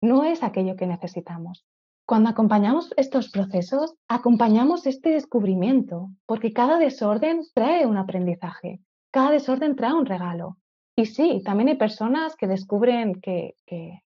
no 0.00 0.24
es 0.24 0.42
aquello 0.42 0.76
que 0.76 0.86
necesitamos. 0.86 1.64
Cuando 2.06 2.30
acompañamos 2.30 2.92
estos 2.96 3.30
procesos, 3.30 3.94
acompañamos 4.08 4.86
este 4.86 5.10
descubrimiento, 5.10 6.10
porque 6.26 6.52
cada 6.52 6.78
desorden 6.78 7.42
trae 7.54 7.86
un 7.86 7.96
aprendizaje, 7.96 8.80
cada 9.12 9.30
desorden 9.30 9.76
trae 9.76 9.94
un 9.94 10.06
regalo. 10.06 10.56
Y 10.96 11.06
sí, 11.06 11.42
también 11.44 11.68
hay 11.68 11.76
personas 11.76 12.36
que 12.36 12.46
descubren 12.46 13.20
que, 13.20 13.54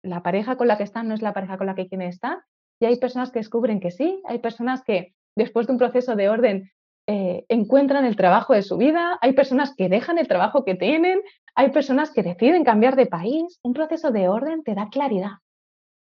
la 0.03 0.21
pareja 0.21 0.57
con 0.57 0.67
la 0.67 0.77
que 0.77 0.83
están 0.83 1.07
no 1.07 1.13
es 1.13 1.21
la 1.21 1.33
pareja 1.33 1.57
con 1.57 1.67
la 1.67 1.75
que 1.75 1.87
quieren 1.87 2.09
estar, 2.09 2.39
y 2.79 2.85
hay 2.85 2.97
personas 2.99 3.31
que 3.31 3.39
descubren 3.39 3.79
que 3.79 3.91
sí, 3.91 4.21
hay 4.25 4.39
personas 4.39 4.83
que 4.83 5.15
después 5.35 5.67
de 5.67 5.73
un 5.73 5.79
proceso 5.79 6.15
de 6.15 6.29
orden 6.29 6.71
eh, 7.07 7.45
encuentran 7.49 8.05
el 8.05 8.15
trabajo 8.15 8.53
de 8.53 8.63
su 8.63 8.77
vida, 8.77 9.17
hay 9.21 9.33
personas 9.33 9.75
que 9.75 9.89
dejan 9.89 10.17
el 10.17 10.27
trabajo 10.27 10.63
que 10.63 10.75
tienen, 10.75 11.21
hay 11.53 11.71
personas 11.71 12.11
que 12.11 12.23
deciden 12.23 12.63
cambiar 12.63 12.95
de 12.95 13.05
país. 13.05 13.59
Un 13.63 13.73
proceso 13.73 14.11
de 14.11 14.27
orden 14.27 14.63
te 14.63 14.75
da 14.75 14.89
claridad. 14.89 15.37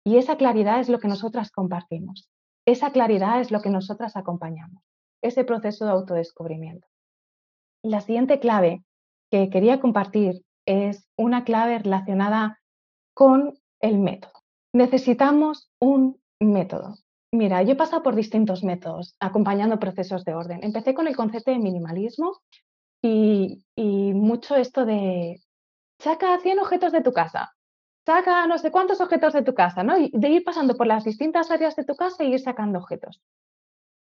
Y 0.04 0.16
esa 0.16 0.36
claridad 0.36 0.80
es 0.80 0.88
lo 0.88 0.98
que 0.98 1.08
nosotras 1.08 1.50
compartimos. 1.50 2.28
Esa 2.66 2.90
claridad 2.90 3.40
es 3.40 3.50
lo 3.50 3.60
que 3.60 3.70
nosotras 3.70 4.16
acompañamos. 4.16 4.82
Ese 5.22 5.44
proceso 5.44 5.84
de 5.84 5.92
autodescubrimiento. 5.92 6.86
La 7.82 8.00
siguiente 8.00 8.40
clave 8.40 8.82
que 9.30 9.48
quería 9.48 9.80
compartir 9.80 10.42
es 10.66 11.08
una 11.16 11.44
clave 11.44 11.78
relacionada 11.78 12.60
con 13.14 13.58
el 13.80 13.98
método. 13.98 14.32
Necesitamos 14.72 15.70
un 15.80 16.20
método. 16.40 16.96
Mira, 17.32 17.62
yo 17.62 17.72
he 17.72 17.76
pasado 17.76 18.02
por 18.02 18.16
distintos 18.16 18.64
métodos 18.64 19.14
acompañando 19.20 19.78
procesos 19.78 20.24
de 20.24 20.34
orden. 20.34 20.60
Empecé 20.64 20.94
con 20.94 21.06
el 21.06 21.14
concepto 21.14 21.52
de 21.52 21.58
minimalismo 21.58 22.38
y, 23.02 23.62
mucho 23.76 24.56
esto 24.56 24.84
de 24.84 25.40
saca 25.98 26.38
100 26.40 26.58
objetos 26.58 26.92
de 26.92 27.02
tu 27.02 27.12
casa, 27.12 27.54
saca 28.04 28.46
no 28.46 28.58
sé 28.58 28.70
cuántos 28.72 29.00
objetos 29.00 29.32
de 29.32 29.42
tu 29.42 29.54
casa, 29.54 29.82
¿no? 29.84 29.96
Y 29.96 30.10
de 30.12 30.28
ir 30.28 30.44
pasando 30.44 30.76
por 30.76 30.86
las 30.86 31.04
distintas 31.04 31.50
áreas 31.50 31.76
de 31.76 31.84
tu 31.84 31.94
casa 31.94 32.24
y 32.24 32.32
ir 32.32 32.40
sacando 32.40 32.78
objetos. 32.78 33.20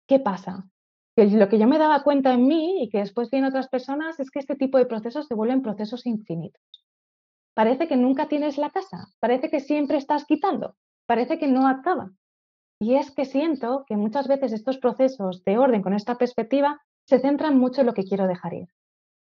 ¿Qué 0.07 0.19
pasa? 0.19 0.69
Que 1.15 1.25
lo 1.25 1.49
que 1.49 1.59
yo 1.59 1.67
me 1.67 1.77
daba 1.77 2.03
cuenta 2.03 2.33
en 2.33 2.47
mí 2.47 2.83
y 2.83 2.89
que 2.89 2.99
después 2.99 3.29
vi 3.29 3.39
en 3.39 3.45
otras 3.45 3.67
personas 3.67 4.19
es 4.19 4.31
que 4.31 4.39
este 4.39 4.55
tipo 4.55 4.77
de 4.77 4.85
procesos 4.85 5.27
se 5.27 5.35
vuelven 5.35 5.61
procesos 5.61 6.05
infinitos. 6.05 6.61
Parece 7.53 7.87
que 7.87 7.97
nunca 7.97 8.29
tienes 8.29 8.57
la 8.57 8.69
casa, 8.69 9.09
parece 9.19 9.49
que 9.49 9.59
siempre 9.59 9.97
estás 9.97 10.25
quitando, 10.25 10.77
parece 11.05 11.37
que 11.37 11.47
no 11.47 11.67
acaba. 11.67 12.11
Y 12.81 12.95
es 12.95 13.11
que 13.11 13.25
siento 13.25 13.83
que 13.85 13.97
muchas 13.97 14.29
veces 14.29 14.53
estos 14.53 14.77
procesos 14.77 15.43
de 15.43 15.57
orden 15.57 15.81
con 15.81 15.93
esta 15.93 16.17
perspectiva 16.17 16.81
se 17.05 17.19
centran 17.19 17.57
mucho 17.57 17.81
en 17.81 17.87
lo 17.87 17.93
que 17.93 18.05
quiero 18.05 18.25
dejar 18.25 18.53
ir, 18.53 18.69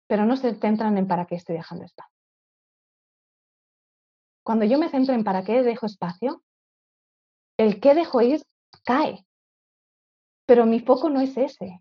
pero 0.07 0.25
no 0.25 0.37
se 0.37 0.55
centran 0.55 0.97
en 0.97 1.09
para 1.09 1.27
qué 1.27 1.35
estoy 1.35 1.57
dejando 1.57 1.85
espacio. 1.85 2.15
Cuando 4.45 4.65
yo 4.65 4.79
me 4.79 4.89
centro 4.89 5.15
en 5.15 5.25
para 5.25 5.43
qué 5.43 5.63
dejo 5.63 5.87
espacio, 5.87 6.43
el 7.59 7.81
qué 7.81 7.95
dejo 7.95 8.23
ir 8.23 8.41
cae. 8.85 9.27
Pero 10.47 10.65
mi 10.65 10.81
foco 10.81 11.11
no 11.11 11.21
es 11.21 11.37
ese. 11.37 11.81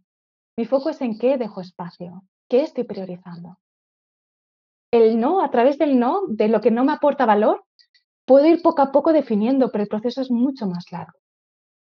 Mi 0.57 0.65
foco 0.65 0.89
es 0.89 0.99
en 1.01 1.17
qué 1.19 1.37
dejo 1.37 1.61
espacio, 1.61 2.23
qué 2.49 2.63
estoy 2.63 2.85
priorizando. 2.85 3.59
El 4.91 5.19
no, 5.19 5.41
a 5.41 5.51
través 5.51 5.77
del 5.77 5.99
no, 5.99 6.23
de 6.27 6.47
lo 6.47 6.59
que 6.59 6.71
no 6.71 6.83
me 6.83 6.93
aporta 6.93 7.25
valor, 7.25 7.63
puedo 8.25 8.47
ir 8.47 8.61
poco 8.61 8.81
a 8.81 8.91
poco 8.91 9.13
definiendo, 9.13 9.71
pero 9.71 9.83
el 9.83 9.89
proceso 9.89 10.21
es 10.21 10.31
mucho 10.31 10.65
más 10.65 10.91
largo 10.91 11.19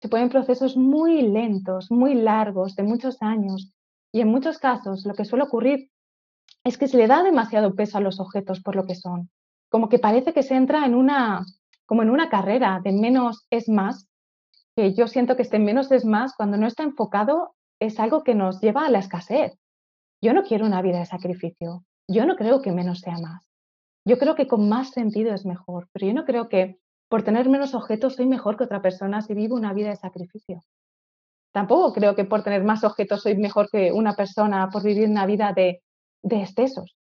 se 0.01 0.09
pueden 0.09 0.29
procesos 0.29 0.77
muy 0.77 1.21
lentos, 1.21 1.91
muy 1.91 2.15
largos, 2.15 2.75
de 2.75 2.83
muchos 2.83 3.21
años. 3.21 3.73
Y 4.11 4.21
en 4.21 4.29
muchos 4.29 4.57
casos 4.57 5.05
lo 5.05 5.13
que 5.13 5.25
suele 5.25 5.43
ocurrir 5.43 5.91
es 6.63 6.77
que 6.77 6.87
se 6.87 6.97
le 6.97 7.07
da 7.07 7.23
demasiado 7.23 7.75
peso 7.75 7.97
a 7.97 8.01
los 8.01 8.19
objetos 8.19 8.61
por 8.61 8.75
lo 8.75 8.85
que 8.85 8.95
son. 8.95 9.29
Como 9.69 9.89
que 9.89 9.99
parece 9.99 10.33
que 10.33 10.43
se 10.43 10.55
entra 10.55 10.85
en 10.85 10.95
una, 10.95 11.45
como 11.85 12.01
en 12.01 12.09
una 12.09 12.29
carrera 12.29 12.81
de 12.83 12.91
menos 12.91 13.45
es 13.49 13.69
más, 13.69 14.07
que 14.75 14.93
yo 14.93 15.07
siento 15.07 15.35
que 15.35 15.41
este 15.41 15.59
menos 15.59 15.91
es 15.91 16.05
más 16.05 16.33
cuando 16.35 16.57
no 16.57 16.67
está 16.67 16.83
enfocado 16.83 17.55
es 17.79 17.99
algo 17.99 18.23
que 18.23 18.35
nos 18.35 18.61
lleva 18.61 18.85
a 18.85 18.89
la 18.89 18.99
escasez. 18.99 19.57
Yo 20.21 20.33
no 20.33 20.43
quiero 20.43 20.65
una 20.65 20.81
vida 20.81 20.99
de 20.99 21.05
sacrificio. 21.05 21.83
Yo 22.07 22.25
no 22.25 22.35
creo 22.35 22.61
que 22.61 22.71
menos 22.71 22.99
sea 22.99 23.17
más. 23.19 23.45
Yo 24.05 24.17
creo 24.17 24.35
que 24.35 24.47
con 24.47 24.67
más 24.67 24.91
sentido 24.91 25.33
es 25.33 25.45
mejor, 25.45 25.87
pero 25.91 26.07
yo 26.07 26.13
no 26.13 26.25
creo 26.25 26.49
que 26.49 26.79
por 27.09 27.23
tener 27.23 27.49
menos 27.49 27.73
objetos 27.73 28.15
soy 28.15 28.27
mejor 28.27 28.55
que 28.55 28.63
otra 28.63 28.81
persona 28.81 29.21
si 29.21 29.33
vivo 29.33 29.55
una 29.55 29.73
vida 29.73 29.89
de 29.89 29.95
sacrificio. 29.95 30.61
Tampoco 31.51 31.91
creo 31.93 32.15
que 32.15 32.23
por 32.23 32.43
tener 32.43 32.63
más 32.63 32.83
objetos 32.83 33.23
soy 33.23 33.35
mejor 33.35 33.69
que 33.69 33.91
una 33.91 34.13
persona 34.13 34.69
por 34.69 34.83
vivir 34.83 35.09
una 35.09 35.25
vida 35.25 35.51
de, 35.53 35.81
de 36.21 36.43
excesos. 36.43 36.95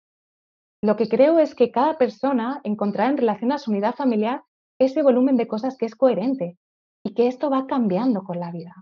Lo 0.83 0.97
que 0.97 1.09
creo 1.09 1.39
es 1.39 1.55
que 1.55 1.71
cada 1.71 1.99
persona 1.99 2.61
encontrará 2.65 3.11
en 3.11 3.19
relación 3.19 3.53
a 3.53 3.59
su 3.59 3.71
unidad 3.71 3.95
familiar 3.95 4.43
ese 4.81 5.03
volumen 5.03 5.37
de 5.37 5.47
cosas 5.47 5.77
que 5.77 5.85
es 5.85 5.95
coherente 5.95 6.57
y 7.05 7.13
que 7.13 7.27
esto 7.27 7.51
va 7.51 7.67
cambiando 7.67 8.23
con 8.23 8.41
la 8.41 8.51
vida. 8.51 8.75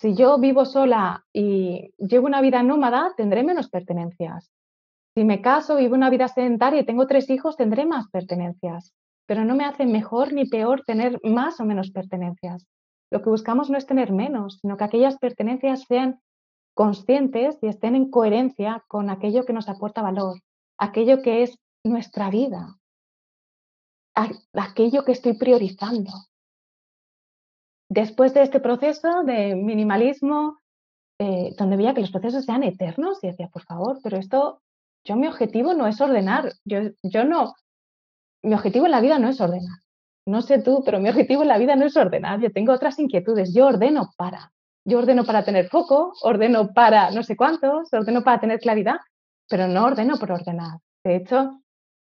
Si 0.00 0.14
yo 0.14 0.38
vivo 0.38 0.64
sola 0.64 1.24
y 1.32 1.92
llevo 1.98 2.26
una 2.26 2.40
vida 2.40 2.62
nómada, 2.62 3.12
tendré 3.16 3.42
menos 3.42 3.68
pertenencias. 3.68 4.50
Si 5.14 5.24
me 5.24 5.42
caso, 5.42 5.76
vivo 5.76 5.94
una 5.94 6.10
vida 6.10 6.28
sedentaria 6.28 6.80
y 6.80 6.86
tengo 6.86 7.06
tres 7.06 7.28
hijos, 7.28 7.56
tendré 7.56 7.86
más 7.86 8.08
pertenencias 8.08 8.94
pero 9.26 9.44
no 9.44 9.54
me 9.54 9.64
hace 9.64 9.86
mejor 9.86 10.32
ni 10.32 10.46
peor 10.46 10.82
tener 10.84 11.18
más 11.22 11.60
o 11.60 11.64
menos 11.64 11.90
pertenencias. 11.90 12.66
Lo 13.10 13.22
que 13.22 13.30
buscamos 13.30 13.70
no 13.70 13.78
es 13.78 13.86
tener 13.86 14.12
menos, 14.12 14.58
sino 14.60 14.76
que 14.76 14.84
aquellas 14.84 15.18
pertenencias 15.18 15.84
sean 15.86 16.20
conscientes 16.74 17.58
y 17.62 17.68
estén 17.68 17.94
en 17.94 18.10
coherencia 18.10 18.84
con 18.88 19.08
aquello 19.10 19.44
que 19.44 19.52
nos 19.52 19.68
aporta 19.68 20.02
valor, 20.02 20.40
aquello 20.78 21.22
que 21.22 21.42
es 21.42 21.56
nuestra 21.84 22.30
vida, 22.30 22.76
aquello 24.52 25.04
que 25.04 25.12
estoy 25.12 25.34
priorizando. 25.34 26.10
Después 27.88 28.34
de 28.34 28.42
este 28.42 28.60
proceso 28.60 29.22
de 29.24 29.54
minimalismo, 29.54 30.58
eh, 31.20 31.54
donde 31.56 31.76
veía 31.76 31.94
que 31.94 32.00
los 32.00 32.10
procesos 32.10 32.44
sean 32.44 32.64
eternos 32.64 33.22
y 33.22 33.28
decía, 33.28 33.48
por 33.48 33.62
favor, 33.62 34.00
pero 34.02 34.16
esto, 34.16 34.62
yo 35.04 35.14
mi 35.14 35.28
objetivo 35.28 35.74
no 35.74 35.86
es 35.86 36.00
ordenar, 36.00 36.52
yo, 36.64 36.80
yo 37.02 37.24
no, 37.24 37.54
mi 38.44 38.54
objetivo 38.54 38.84
en 38.84 38.92
la 38.92 39.00
vida 39.00 39.18
no 39.18 39.28
es 39.28 39.40
ordenar. 39.40 39.78
No 40.26 40.42
sé 40.42 40.62
tú, 40.62 40.82
pero 40.84 41.00
mi 41.00 41.08
objetivo 41.08 41.42
en 41.42 41.48
la 41.48 41.58
vida 41.58 41.76
no 41.76 41.84
es 41.84 41.96
ordenar, 41.96 42.40
yo 42.40 42.52
tengo 42.52 42.72
otras 42.72 42.98
inquietudes, 42.98 43.52
yo 43.52 43.66
ordeno 43.66 44.10
para, 44.16 44.52
yo 44.86 44.98
ordeno 44.98 45.24
para 45.24 45.44
tener 45.44 45.68
foco, 45.68 46.14
ordeno 46.22 46.72
para 46.72 47.10
no 47.10 47.22
sé 47.22 47.36
cuántos, 47.36 47.92
ordeno 47.92 48.22
para 48.22 48.40
tener 48.40 48.58
claridad, 48.58 48.96
pero 49.48 49.66
no 49.66 49.84
ordeno 49.84 50.16
por 50.16 50.32
ordenar. 50.32 50.78
De 51.04 51.16
hecho, 51.16 51.60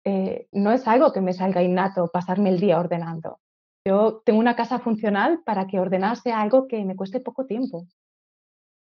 eh, 0.04 0.46
no 0.52 0.72
es 0.72 0.86
algo 0.86 1.12
que 1.12 1.20
me 1.20 1.32
salga 1.32 1.62
innato 1.62 2.10
pasarme 2.12 2.50
el 2.50 2.60
día 2.60 2.78
ordenando. 2.78 3.40
Yo 3.86 4.22
tengo 4.24 4.38
una 4.38 4.56
casa 4.56 4.78
funcional 4.78 5.42
para 5.44 5.66
que 5.66 5.80
ordenar 5.80 6.16
sea 6.16 6.40
algo 6.40 6.68
que 6.68 6.84
me 6.84 6.96
cueste 6.96 7.20
poco 7.20 7.46
tiempo. 7.46 7.86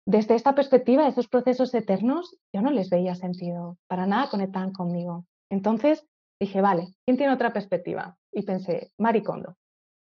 Desde 0.07 0.35
esta 0.35 0.55
perspectiva, 0.55 1.07
esos 1.07 1.29
procesos 1.29 1.75
eternos, 1.75 2.37
yo 2.53 2.63
no 2.63 2.71
les 2.71 2.89
veía 2.91 3.15
sentido, 3.15 3.77
para 3.87 4.07
nada 4.07 4.31
conectaban 4.31 4.73
conmigo. 4.73 5.27
Entonces 5.51 6.10
dije, 6.41 6.61
vale, 6.61 6.95
¿quién 7.05 7.17
tiene 7.17 7.33
otra 7.33 7.53
perspectiva? 7.53 8.17
Y 8.33 8.43
pensé, 8.43 8.93
Maricondo. 8.99 9.57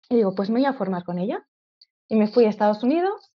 Y 0.09 0.17
digo, 0.17 0.35
pues 0.35 0.51
me 0.51 0.61
voy 0.61 0.67
a 0.67 0.75
formar 0.75 1.05
con 1.05 1.19
ella. 1.19 1.47
Y 2.09 2.17
me 2.17 2.29
fui 2.29 2.45
a 2.45 2.49
Estados 2.49 2.83
Unidos, 2.83 3.33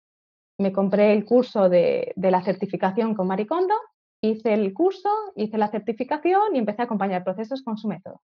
me 0.58 0.72
compré 0.72 1.14
el 1.14 1.26
curso 1.26 1.70
de, 1.70 2.14
de 2.16 2.32
la 2.32 2.44
certificación 2.44 3.16
con 3.16 3.28
Maricondo 3.28 3.76
hice 4.22 4.54
el 4.54 4.74
curso, 4.74 5.10
hice 5.36 5.58
la 5.58 5.70
certificación 5.70 6.56
y 6.56 6.60
empecé 6.60 6.84
a 6.84 6.86
acompañar 6.86 7.24
procesos 7.24 7.64
con 7.64 7.78
su 7.78 7.88
método. 7.88 8.22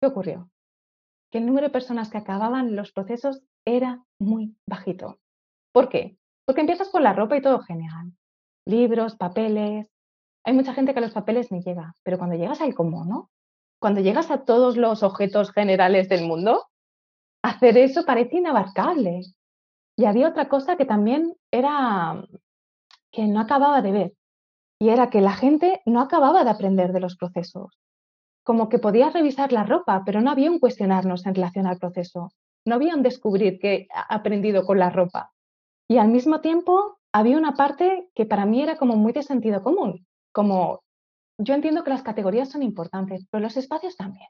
¿Qué 0.00 0.06
ocurrió? 0.06 0.50
Que 1.32 1.38
el 1.38 1.46
número 1.46 1.68
de 1.68 1.72
personas 1.72 2.10
que 2.10 2.18
acababan 2.18 2.76
los 2.76 2.92
procesos 2.92 3.42
era 3.66 4.04
muy 4.20 4.54
bajito. 4.68 5.18
¿Por 5.72 5.88
qué? 5.88 6.18
Porque 6.46 6.60
empiezas 6.60 6.90
con 6.90 7.02
la 7.02 7.14
ropa 7.14 7.36
y 7.36 7.42
todo 7.42 7.60
genial. 7.60 8.12
Libros, 8.66 9.16
papeles. 9.16 9.90
Hay 10.44 10.52
mucha 10.52 10.74
gente 10.74 10.92
que 10.92 10.98
a 10.98 11.02
los 11.02 11.14
papeles 11.14 11.50
ni 11.50 11.62
llega, 11.62 11.94
pero 12.02 12.18
cuando 12.18 12.36
llegas 12.36 12.60
al 12.60 12.74
común, 12.74 13.08
¿no? 13.08 13.30
Cuando 13.84 14.00
llegas 14.00 14.30
a 14.30 14.46
todos 14.46 14.78
los 14.78 15.02
objetos 15.02 15.52
generales 15.52 16.08
del 16.08 16.26
mundo, 16.26 16.68
hacer 17.42 17.76
eso 17.76 18.06
parece 18.06 18.38
inabarcable. 18.38 19.20
Y 19.94 20.06
había 20.06 20.28
otra 20.28 20.48
cosa 20.48 20.76
que 20.76 20.86
también 20.86 21.36
era 21.50 22.24
que 23.12 23.26
no 23.26 23.40
acababa 23.40 23.82
de 23.82 23.92
ver, 23.92 24.12
y 24.80 24.88
era 24.88 25.10
que 25.10 25.20
la 25.20 25.34
gente 25.34 25.82
no 25.84 26.00
acababa 26.00 26.44
de 26.44 26.48
aprender 26.48 26.94
de 26.94 27.00
los 27.00 27.16
procesos. 27.16 27.78
Como 28.42 28.70
que 28.70 28.78
podías 28.78 29.12
revisar 29.12 29.52
la 29.52 29.64
ropa, 29.64 30.02
pero 30.06 30.22
no 30.22 30.30
había 30.30 30.50
un 30.50 30.60
cuestionarnos 30.60 31.26
en 31.26 31.34
relación 31.34 31.66
al 31.66 31.76
proceso. 31.76 32.32
No 32.64 32.76
había 32.76 32.94
un 32.94 33.02
descubrir 33.02 33.58
que 33.58 33.86
ha 33.92 34.14
aprendido 34.14 34.64
con 34.64 34.78
la 34.78 34.88
ropa. 34.88 35.30
Y 35.90 35.98
al 35.98 36.08
mismo 36.08 36.40
tiempo 36.40 37.00
había 37.12 37.36
una 37.36 37.52
parte 37.52 38.08
que 38.14 38.24
para 38.24 38.46
mí 38.46 38.62
era 38.62 38.78
como 38.78 38.96
muy 38.96 39.12
de 39.12 39.22
sentido 39.22 39.62
común, 39.62 40.06
como 40.32 40.80
yo 41.38 41.54
entiendo 41.54 41.84
que 41.84 41.90
las 41.90 42.02
categorías 42.02 42.50
son 42.50 42.62
importantes, 42.62 43.26
pero 43.30 43.42
los 43.42 43.56
espacios 43.56 43.96
también. 43.96 44.28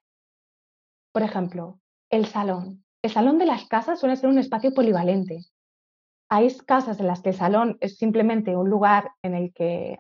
Por 1.12 1.22
ejemplo, 1.22 1.80
el 2.10 2.26
salón. 2.26 2.84
El 3.02 3.10
salón 3.10 3.38
de 3.38 3.46
las 3.46 3.66
casas 3.66 4.00
suele 4.00 4.16
ser 4.16 4.30
un 4.30 4.38
espacio 4.38 4.72
polivalente. 4.72 5.40
Hay 6.30 6.48
casas 6.66 6.98
en 7.00 7.06
las 7.06 7.20
que 7.20 7.30
el 7.30 7.36
salón 7.36 7.76
es 7.80 7.98
simplemente 7.98 8.56
un 8.56 8.70
lugar 8.70 9.10
en 9.22 9.34
el 9.34 9.52
que 9.52 9.98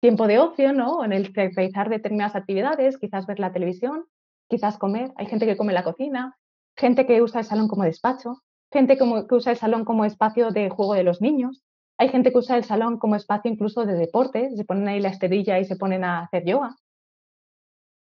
tiempo 0.00 0.26
de 0.26 0.38
ocio, 0.38 0.72
¿no? 0.72 1.04
En 1.04 1.12
el 1.12 1.32
que 1.32 1.50
realizar 1.50 1.88
determinadas 1.88 2.36
actividades, 2.36 2.98
quizás 2.98 3.26
ver 3.26 3.38
la 3.38 3.52
televisión, 3.52 4.06
quizás 4.48 4.78
comer. 4.78 5.12
Hay 5.16 5.26
gente 5.26 5.46
que 5.46 5.56
come 5.56 5.72
en 5.72 5.76
la 5.76 5.84
cocina, 5.84 6.36
gente 6.76 7.06
que 7.06 7.20
usa 7.22 7.40
el 7.40 7.46
salón 7.46 7.68
como 7.68 7.84
despacho, 7.84 8.42
gente 8.72 8.96
que 8.96 9.04
usa 9.30 9.52
el 9.52 9.58
salón 9.58 9.84
como 9.84 10.04
espacio 10.04 10.50
de 10.50 10.70
juego 10.70 10.94
de 10.94 11.04
los 11.04 11.20
niños. 11.20 11.62
Hay 11.98 12.08
gente 12.08 12.30
que 12.32 12.38
usa 12.38 12.56
el 12.56 12.64
salón 12.64 12.98
como 12.98 13.16
espacio 13.16 13.50
incluso 13.50 13.84
de 13.84 13.94
deporte, 13.94 14.50
se 14.56 14.64
ponen 14.64 14.88
ahí 14.88 15.00
la 15.00 15.08
esterilla 15.08 15.58
y 15.58 15.64
se 15.64 15.76
ponen 15.76 16.04
a 16.04 16.20
hacer 16.20 16.44
yoga. 16.44 16.76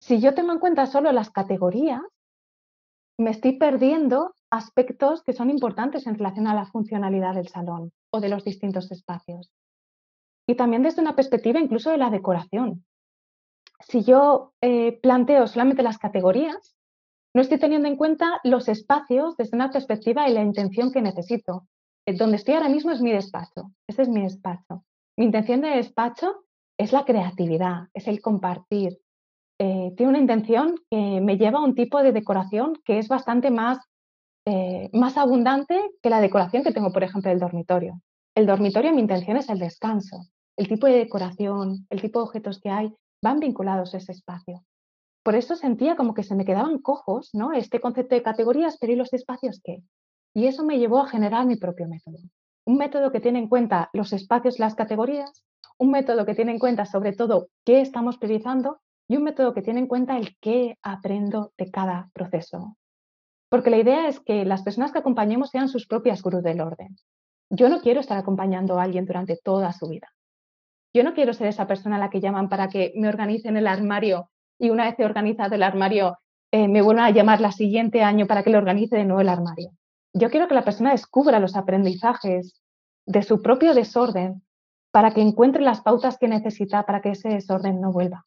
Si 0.00 0.20
yo 0.20 0.34
tengo 0.34 0.52
en 0.52 0.60
cuenta 0.60 0.86
solo 0.86 1.12
las 1.12 1.30
categorías, 1.30 2.02
me 3.18 3.30
estoy 3.30 3.58
perdiendo 3.58 4.34
aspectos 4.50 5.22
que 5.22 5.32
son 5.32 5.50
importantes 5.50 6.06
en 6.06 6.14
relación 6.14 6.46
a 6.46 6.54
la 6.54 6.66
funcionalidad 6.66 7.34
del 7.34 7.48
salón 7.48 7.92
o 8.10 8.20
de 8.20 8.28
los 8.30 8.44
distintos 8.44 8.90
espacios 8.90 9.50
y 10.50 10.56
también 10.56 10.82
desde 10.82 11.00
una 11.00 11.14
perspectiva 11.14 11.60
incluso 11.60 11.90
de 11.90 11.98
la 11.98 12.10
decoración. 12.10 12.84
Si 13.80 14.02
yo 14.02 14.52
eh, 14.60 14.98
planteo 15.00 15.46
solamente 15.46 15.82
las 15.82 15.98
categorías, 15.98 16.76
no 17.34 17.40
estoy 17.40 17.58
teniendo 17.58 17.86
en 17.86 17.96
cuenta 17.96 18.40
los 18.42 18.68
espacios 18.68 19.36
desde 19.36 19.56
una 19.56 19.70
perspectiva 19.70 20.28
y 20.28 20.34
la 20.34 20.42
intención 20.42 20.90
que 20.90 21.02
necesito. 21.02 21.66
Eh, 22.06 22.16
donde 22.16 22.36
estoy 22.36 22.54
ahora 22.54 22.68
mismo 22.68 22.90
es 22.90 23.00
mi 23.00 23.12
despacho, 23.12 23.72
ese 23.88 24.02
es 24.02 24.08
mi 24.08 24.22
despacho. 24.22 24.84
Mi 25.18 25.26
intención 25.26 25.60
de 25.60 25.70
despacho 25.70 26.44
es 26.78 26.92
la 26.92 27.04
creatividad, 27.04 27.88
es 27.94 28.08
el 28.08 28.20
compartir. 28.20 28.98
Eh, 29.58 29.92
tiene 29.96 30.10
una 30.10 30.18
intención 30.18 30.76
que 30.90 31.20
me 31.20 31.36
lleva 31.36 31.58
a 31.58 31.64
un 31.64 31.74
tipo 31.74 32.02
de 32.02 32.12
decoración 32.12 32.80
que 32.84 32.98
es 32.98 33.08
bastante 33.08 33.50
más, 33.50 33.78
más 34.92 35.16
abundante 35.16 35.78
que 36.02 36.10
la 36.10 36.20
decoración 36.20 36.64
que 36.64 36.72
tengo, 36.72 36.90
por 36.90 37.04
ejemplo, 37.04 37.30
del 37.30 37.38
dormitorio. 37.38 38.00
El 38.34 38.46
dormitorio, 38.46 38.92
mi 38.92 39.00
intención 39.00 39.36
es 39.36 39.48
el 39.48 39.60
descanso 39.60 40.22
el 40.60 40.68
tipo 40.68 40.86
de 40.86 40.98
decoración, 40.98 41.86
el 41.88 42.02
tipo 42.02 42.18
de 42.18 42.24
objetos 42.24 42.60
que 42.60 42.68
hay, 42.68 42.94
van 43.22 43.40
vinculados 43.40 43.94
a 43.94 43.96
ese 43.96 44.12
espacio. 44.12 44.62
Por 45.24 45.34
eso 45.34 45.56
sentía 45.56 45.96
como 45.96 46.12
que 46.12 46.22
se 46.22 46.34
me 46.34 46.44
quedaban 46.44 46.80
cojos, 46.80 47.30
¿no? 47.32 47.52
Este 47.52 47.80
concepto 47.80 48.14
de 48.14 48.22
categorías, 48.22 48.76
pero 48.78 48.92
¿y 48.92 48.96
los 48.96 49.14
espacios 49.14 49.62
qué? 49.64 49.82
Y 50.34 50.46
eso 50.46 50.64
me 50.64 50.78
llevó 50.78 51.00
a 51.00 51.08
generar 51.08 51.46
mi 51.46 51.56
propio 51.56 51.88
método. 51.88 52.18
Un 52.64 52.76
método 52.76 53.10
que 53.10 53.20
tiene 53.20 53.38
en 53.38 53.48
cuenta 53.48 53.90
los 53.92 54.12
espacios 54.12 54.58
las 54.58 54.74
categorías, 54.74 55.44
un 55.78 55.90
método 55.90 56.26
que 56.26 56.34
tiene 56.34 56.52
en 56.52 56.58
cuenta 56.58 56.84
sobre 56.84 57.12
todo 57.12 57.48
qué 57.64 57.80
estamos 57.80 58.18
priorizando 58.18 58.80
y 59.08 59.16
un 59.16 59.24
método 59.24 59.54
que 59.54 59.62
tiene 59.62 59.80
en 59.80 59.86
cuenta 59.86 60.16
el 60.16 60.36
qué 60.40 60.76
aprendo 60.82 61.52
de 61.58 61.70
cada 61.70 62.10
proceso. 62.12 62.76
Porque 63.48 63.70
la 63.70 63.78
idea 63.78 64.06
es 64.06 64.20
que 64.20 64.44
las 64.44 64.62
personas 64.62 64.92
que 64.92 64.98
acompañemos 64.98 65.50
sean 65.50 65.68
sus 65.68 65.86
propias 65.86 66.22
gurús 66.22 66.42
del 66.42 66.60
orden. 66.60 66.96
Yo 67.50 67.68
no 67.68 67.80
quiero 67.80 67.98
estar 67.98 68.16
acompañando 68.16 68.78
a 68.78 68.84
alguien 68.84 69.06
durante 69.06 69.36
toda 69.36 69.72
su 69.72 69.88
vida. 69.88 70.08
Yo 70.94 71.02
no 71.02 71.14
quiero 71.14 71.32
ser 71.32 71.48
esa 71.48 71.66
persona 71.66 71.96
a 71.96 71.98
la 71.98 72.10
que 72.10 72.20
llaman 72.20 72.48
para 72.48 72.68
que 72.68 72.92
me 72.94 73.08
organicen 73.08 73.56
el 73.56 73.66
armario 73.66 74.30
y 74.58 74.70
una 74.70 74.84
vez 74.84 74.94
organizado 75.04 75.54
el 75.54 75.62
armario 75.62 76.18
eh, 76.52 76.68
me 76.68 76.82
vuelvan 76.82 77.06
a 77.06 77.10
llamar 77.10 77.40
la 77.40 77.52
siguiente 77.52 78.02
año 78.02 78.26
para 78.26 78.42
que 78.42 78.50
le 78.50 78.58
organice 78.58 78.96
de 78.96 79.04
nuevo 79.04 79.20
el 79.20 79.28
armario. 79.28 79.70
Yo 80.12 80.30
quiero 80.30 80.48
que 80.48 80.54
la 80.54 80.64
persona 80.64 80.90
descubra 80.90 81.38
los 81.38 81.56
aprendizajes 81.56 82.60
de 83.06 83.22
su 83.22 83.42
propio 83.42 83.74
desorden 83.74 84.42
para 84.92 85.12
que 85.12 85.20
encuentre 85.20 85.62
las 85.62 85.82
pautas 85.82 86.18
que 86.18 86.28
necesita 86.28 86.84
para 86.84 87.00
que 87.00 87.10
ese 87.10 87.28
desorden 87.28 87.80
no 87.80 87.92
vuelva. 87.92 88.26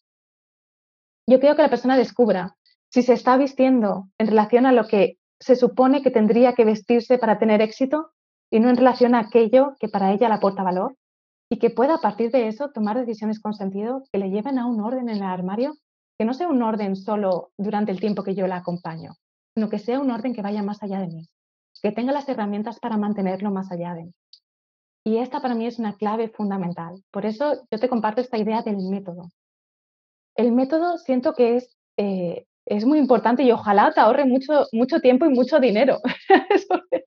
Yo 1.27 1.39
quiero 1.39 1.55
que 1.55 1.61
la 1.61 1.69
persona 1.69 1.97
descubra 1.97 2.55
si 2.89 3.01
se 3.01 3.13
está 3.13 3.37
vistiendo 3.37 4.09
en 4.17 4.27
relación 4.27 4.65
a 4.65 4.71
lo 4.71 4.87
que 4.87 5.17
se 5.39 5.55
supone 5.55 6.01
que 6.01 6.11
tendría 6.11 6.53
que 6.53 6.65
vestirse 6.65 7.17
para 7.17 7.39
tener 7.39 7.61
éxito 7.61 8.11
y 8.49 8.59
no 8.59 8.69
en 8.69 8.77
relación 8.77 9.15
a 9.15 9.19
aquello 9.19 9.75
que 9.79 9.89
para 9.89 10.11
ella 10.11 10.29
le 10.29 10.35
aporta 10.35 10.63
valor 10.63 10.95
y 11.49 11.59
que 11.59 11.69
pueda 11.69 11.95
a 11.95 12.01
partir 12.01 12.31
de 12.31 12.47
eso 12.47 12.69
tomar 12.69 12.97
decisiones 12.97 13.41
con 13.41 13.53
sentido 13.53 14.03
que 14.11 14.19
le 14.19 14.29
lleven 14.29 14.57
a 14.57 14.65
un 14.65 14.79
orden 14.81 15.09
en 15.09 15.17
el 15.17 15.23
armario, 15.23 15.75
que 16.17 16.25
no 16.25 16.33
sea 16.33 16.47
un 16.47 16.61
orden 16.61 16.95
solo 16.95 17.51
durante 17.57 17.91
el 17.91 17.99
tiempo 17.99 18.23
que 18.23 18.35
yo 18.35 18.47
la 18.47 18.57
acompaño, 18.57 19.15
sino 19.53 19.69
que 19.69 19.79
sea 19.79 19.99
un 19.99 20.11
orden 20.11 20.33
que 20.33 20.41
vaya 20.41 20.63
más 20.63 20.81
allá 20.81 20.99
de 20.99 21.07
mí, 21.07 21.27
que 21.83 21.91
tenga 21.91 22.13
las 22.13 22.27
herramientas 22.29 22.79
para 22.79 22.97
mantenerlo 22.97 23.51
más 23.51 23.69
allá 23.71 23.93
de. 23.93 24.13
Y 25.05 25.17
esta 25.17 25.41
para 25.41 25.53
mí 25.53 25.67
es 25.67 25.79
una 25.79 25.97
clave 25.97 26.29
fundamental. 26.29 27.03
Por 27.11 27.25
eso 27.25 27.67
yo 27.69 27.77
te 27.77 27.89
comparto 27.89 28.21
esta 28.21 28.37
idea 28.37 28.61
del 28.61 28.77
método. 28.77 29.29
El 30.35 30.53
método 30.53 30.97
siento 30.97 31.33
que 31.33 31.57
es, 31.57 31.77
eh, 31.97 32.45
es 32.65 32.85
muy 32.85 32.99
importante 32.99 33.43
y 33.43 33.51
ojalá 33.51 33.91
te 33.91 33.99
ahorre 33.99 34.23
mucho, 34.25 34.65
mucho 34.71 35.01
tiempo 35.01 35.25
y 35.25 35.29
mucho 35.29 35.59
dinero. 35.59 35.99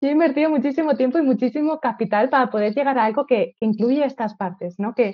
yo 0.00 0.08
he 0.08 0.12
invertido 0.12 0.50
muchísimo 0.50 0.94
tiempo 0.94 1.18
y 1.18 1.22
muchísimo 1.22 1.80
capital 1.80 2.28
para 2.28 2.50
poder 2.50 2.74
llegar 2.74 2.98
a 2.98 3.06
algo 3.06 3.24
que, 3.24 3.54
que 3.58 3.66
incluye 3.66 4.04
estas 4.04 4.36
partes, 4.36 4.78
¿no? 4.78 4.94
que, 4.94 5.12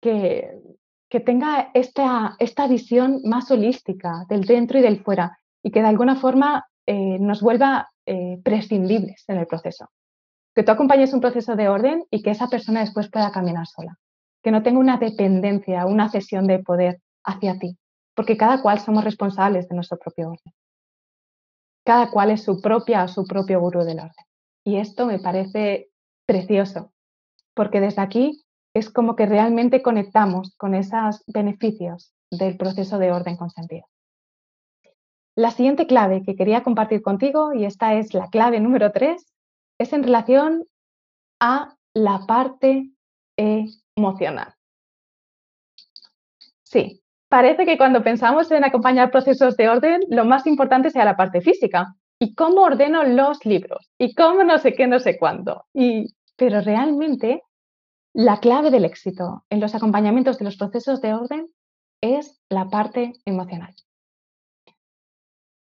que, 0.00 0.50
que 1.10 1.20
tenga 1.20 1.70
esta, 1.74 2.36
esta 2.38 2.66
visión 2.66 3.20
más 3.24 3.50
holística 3.50 4.24
del 4.30 4.46
dentro 4.46 4.78
y 4.78 4.82
del 4.82 5.04
fuera 5.04 5.38
y 5.62 5.70
que 5.70 5.82
de 5.82 5.88
alguna 5.88 6.16
forma 6.16 6.66
eh, 6.88 7.18
nos 7.18 7.42
vuelva 7.42 7.90
eh, 8.06 8.40
prescindibles 8.42 9.24
en 9.28 9.36
el 9.36 9.46
proceso. 9.46 9.90
Que 10.54 10.62
tú 10.62 10.72
acompañes 10.72 11.12
un 11.12 11.20
proceso 11.20 11.54
de 11.54 11.68
orden 11.68 12.04
y 12.10 12.22
que 12.22 12.30
esa 12.30 12.48
persona 12.48 12.80
después 12.80 13.10
pueda 13.10 13.30
caminar 13.30 13.66
sola. 13.66 13.98
Que 14.42 14.50
no 14.50 14.62
tenga 14.62 14.78
una 14.78 14.96
dependencia, 14.96 15.86
una 15.86 16.08
cesión 16.08 16.46
de 16.46 16.60
poder 16.60 17.00
hacia 17.24 17.58
ti, 17.58 17.76
porque 18.14 18.36
cada 18.36 18.62
cual 18.62 18.80
somos 18.80 19.04
responsables 19.04 19.68
de 19.68 19.76
nuestro 19.76 19.98
propio 19.98 20.30
orden 20.30 20.54
cada 21.88 22.10
cual 22.10 22.30
es 22.30 22.42
su 22.42 22.60
propia 22.60 23.04
o 23.04 23.08
su 23.08 23.24
propio 23.24 23.60
gurú 23.60 23.82
del 23.82 24.00
orden. 24.00 24.26
Y 24.62 24.76
esto 24.76 25.06
me 25.06 25.18
parece 25.18 25.88
precioso, 26.26 26.92
porque 27.54 27.80
desde 27.80 28.02
aquí 28.02 28.44
es 28.74 28.90
como 28.90 29.16
que 29.16 29.24
realmente 29.24 29.80
conectamos 29.80 30.54
con 30.58 30.74
esos 30.74 31.24
beneficios 31.26 32.12
del 32.30 32.58
proceso 32.58 32.98
de 32.98 33.10
orden 33.10 33.38
con 33.38 33.48
sentido. 33.48 33.86
La 35.38 35.52
siguiente 35.52 35.86
clave 35.86 36.24
que 36.24 36.34
quería 36.34 36.64
compartir 36.64 37.00
contigo, 37.00 37.52
y 37.54 37.64
esta 37.64 37.94
es 37.94 38.12
la 38.12 38.28
clave 38.28 38.58
número 38.58 38.90
tres, 38.90 39.24
es 39.78 39.92
en 39.92 40.02
relación 40.02 40.64
a 41.38 41.76
la 41.94 42.26
parte 42.26 42.90
emocional. 43.36 44.52
Sí, 46.64 47.04
parece 47.28 47.66
que 47.66 47.78
cuando 47.78 48.02
pensamos 48.02 48.50
en 48.50 48.64
acompañar 48.64 49.12
procesos 49.12 49.56
de 49.56 49.68
orden, 49.68 50.00
lo 50.08 50.24
más 50.24 50.44
importante 50.44 50.90
sea 50.90 51.04
la 51.04 51.16
parte 51.16 51.40
física. 51.40 51.94
¿Y 52.18 52.34
cómo 52.34 52.62
ordeno 52.62 53.04
los 53.04 53.46
libros? 53.46 53.92
¿Y 53.96 54.16
cómo 54.16 54.42
no 54.42 54.58
sé 54.58 54.74
qué, 54.74 54.88
no 54.88 54.98
sé 54.98 55.20
cuándo? 55.20 55.66
Y, 55.72 56.16
pero 56.34 56.62
realmente 56.62 57.44
la 58.12 58.40
clave 58.40 58.72
del 58.72 58.84
éxito 58.84 59.44
en 59.50 59.60
los 59.60 59.76
acompañamientos 59.76 60.36
de 60.38 60.46
los 60.46 60.56
procesos 60.56 61.00
de 61.00 61.14
orden 61.14 61.46
es 62.00 62.40
la 62.48 62.68
parte 62.70 63.12
emocional. 63.24 63.72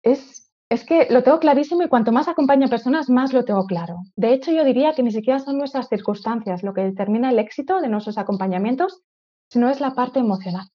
Es, 0.05 0.53
es 0.71 0.85
que 0.85 1.09
lo 1.11 1.23
tengo 1.23 1.41
clarísimo 1.41 1.83
y 1.83 1.89
cuanto 1.89 2.13
más 2.13 2.29
acompaño 2.29 2.67
a 2.67 2.71
personas, 2.71 3.09
más 3.09 3.33
lo 3.33 3.45
tengo 3.45 3.67
claro. 3.67 3.97
De 4.17 4.33
hecho, 4.33 4.53
yo 4.53 4.63
diría 4.63 4.95
que 4.95 5.03
ni 5.03 5.11
siquiera 5.11 5.41
son 5.41 5.59
nuestras 5.59 5.89
circunstancias 5.89 6.63
lo 6.63 6.75
que 6.75 6.83
determina 6.83 7.31
el 7.31 7.39
éxito 7.39 7.81
de 7.81 7.89
nuestros 7.89 8.19
acompañamientos, 8.19 9.03
sino 9.51 9.71
es 9.71 9.81
la 9.81 9.95
parte 9.95 10.21
emocional. 10.21 10.69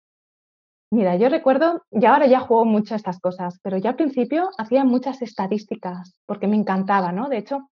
Mira, 0.92 1.16
yo 1.18 1.30
recuerdo, 1.30 1.84
y 1.92 2.06
ahora 2.06 2.26
ya 2.26 2.40
juego 2.40 2.66
mucho 2.66 2.96
a 2.96 2.98
estas 2.98 3.20
cosas, 3.20 3.60
pero 3.62 3.78
ya 3.78 3.92
al 3.92 3.96
principio 3.96 4.50
hacía 4.58 4.84
muchas 4.84 5.22
estadísticas 5.22 6.20
porque 6.26 6.48
me 6.48 6.56
encantaba, 6.56 7.12
¿no? 7.12 7.30
De 7.30 7.38
hecho, 7.38 7.70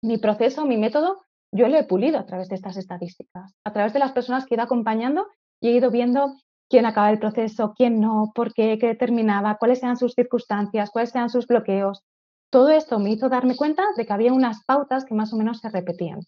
mi 0.00 0.18
proceso, 0.18 0.64
mi 0.64 0.76
método, 0.76 1.22
yo 1.52 1.66
lo 1.66 1.76
he 1.76 1.84
pulido 1.84 2.18
a 2.18 2.26
través 2.26 2.48
de 2.48 2.54
estas 2.54 2.76
estadísticas, 2.76 3.52
a 3.64 3.72
través 3.72 3.92
de 3.92 3.98
las 3.98 4.12
personas 4.12 4.46
que 4.46 4.54
he 4.54 4.56
ido 4.56 4.64
acompañando 4.64 5.26
y 5.60 5.68
he 5.68 5.72
ido 5.72 5.90
viendo 5.90 6.36
quién 6.68 6.86
acaba 6.86 7.10
el 7.10 7.18
proceso, 7.18 7.74
quién 7.76 8.00
no, 8.00 8.32
por 8.34 8.52
qué, 8.52 8.78
qué 8.78 8.88
determinaba, 8.88 9.56
cuáles 9.56 9.82
eran 9.82 9.96
sus 9.96 10.14
circunstancias, 10.14 10.90
cuáles 10.90 11.14
eran 11.14 11.30
sus 11.30 11.46
bloqueos. 11.46 12.02
Todo 12.50 12.70
esto 12.70 12.98
me 12.98 13.10
hizo 13.10 13.28
darme 13.28 13.56
cuenta 13.56 13.84
de 13.96 14.06
que 14.06 14.12
había 14.12 14.32
unas 14.32 14.64
pautas 14.64 15.04
que 15.04 15.14
más 15.14 15.32
o 15.32 15.36
menos 15.36 15.58
se 15.58 15.70
repetían. 15.70 16.20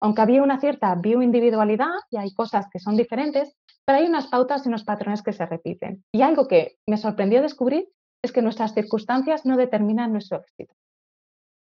Aunque 0.00 0.22
había 0.22 0.42
una 0.42 0.60
cierta 0.60 0.94
bioindividualidad 0.94 1.94
y 2.10 2.16
hay 2.16 2.32
cosas 2.32 2.66
que 2.72 2.78
son 2.78 2.96
diferentes, 2.96 3.56
pero 3.84 3.98
hay 3.98 4.06
unas 4.06 4.26
pautas 4.26 4.64
y 4.64 4.68
unos 4.68 4.84
patrones 4.84 5.22
que 5.22 5.32
se 5.32 5.46
repiten. 5.46 6.04
Y 6.12 6.22
algo 6.22 6.46
que 6.46 6.76
me 6.86 6.98
sorprendió 6.98 7.42
descubrir 7.42 7.88
es 8.22 8.32
que 8.32 8.42
nuestras 8.42 8.74
circunstancias 8.74 9.46
no 9.46 9.56
determinan 9.56 10.12
nuestro 10.12 10.38
éxito. 10.38 10.74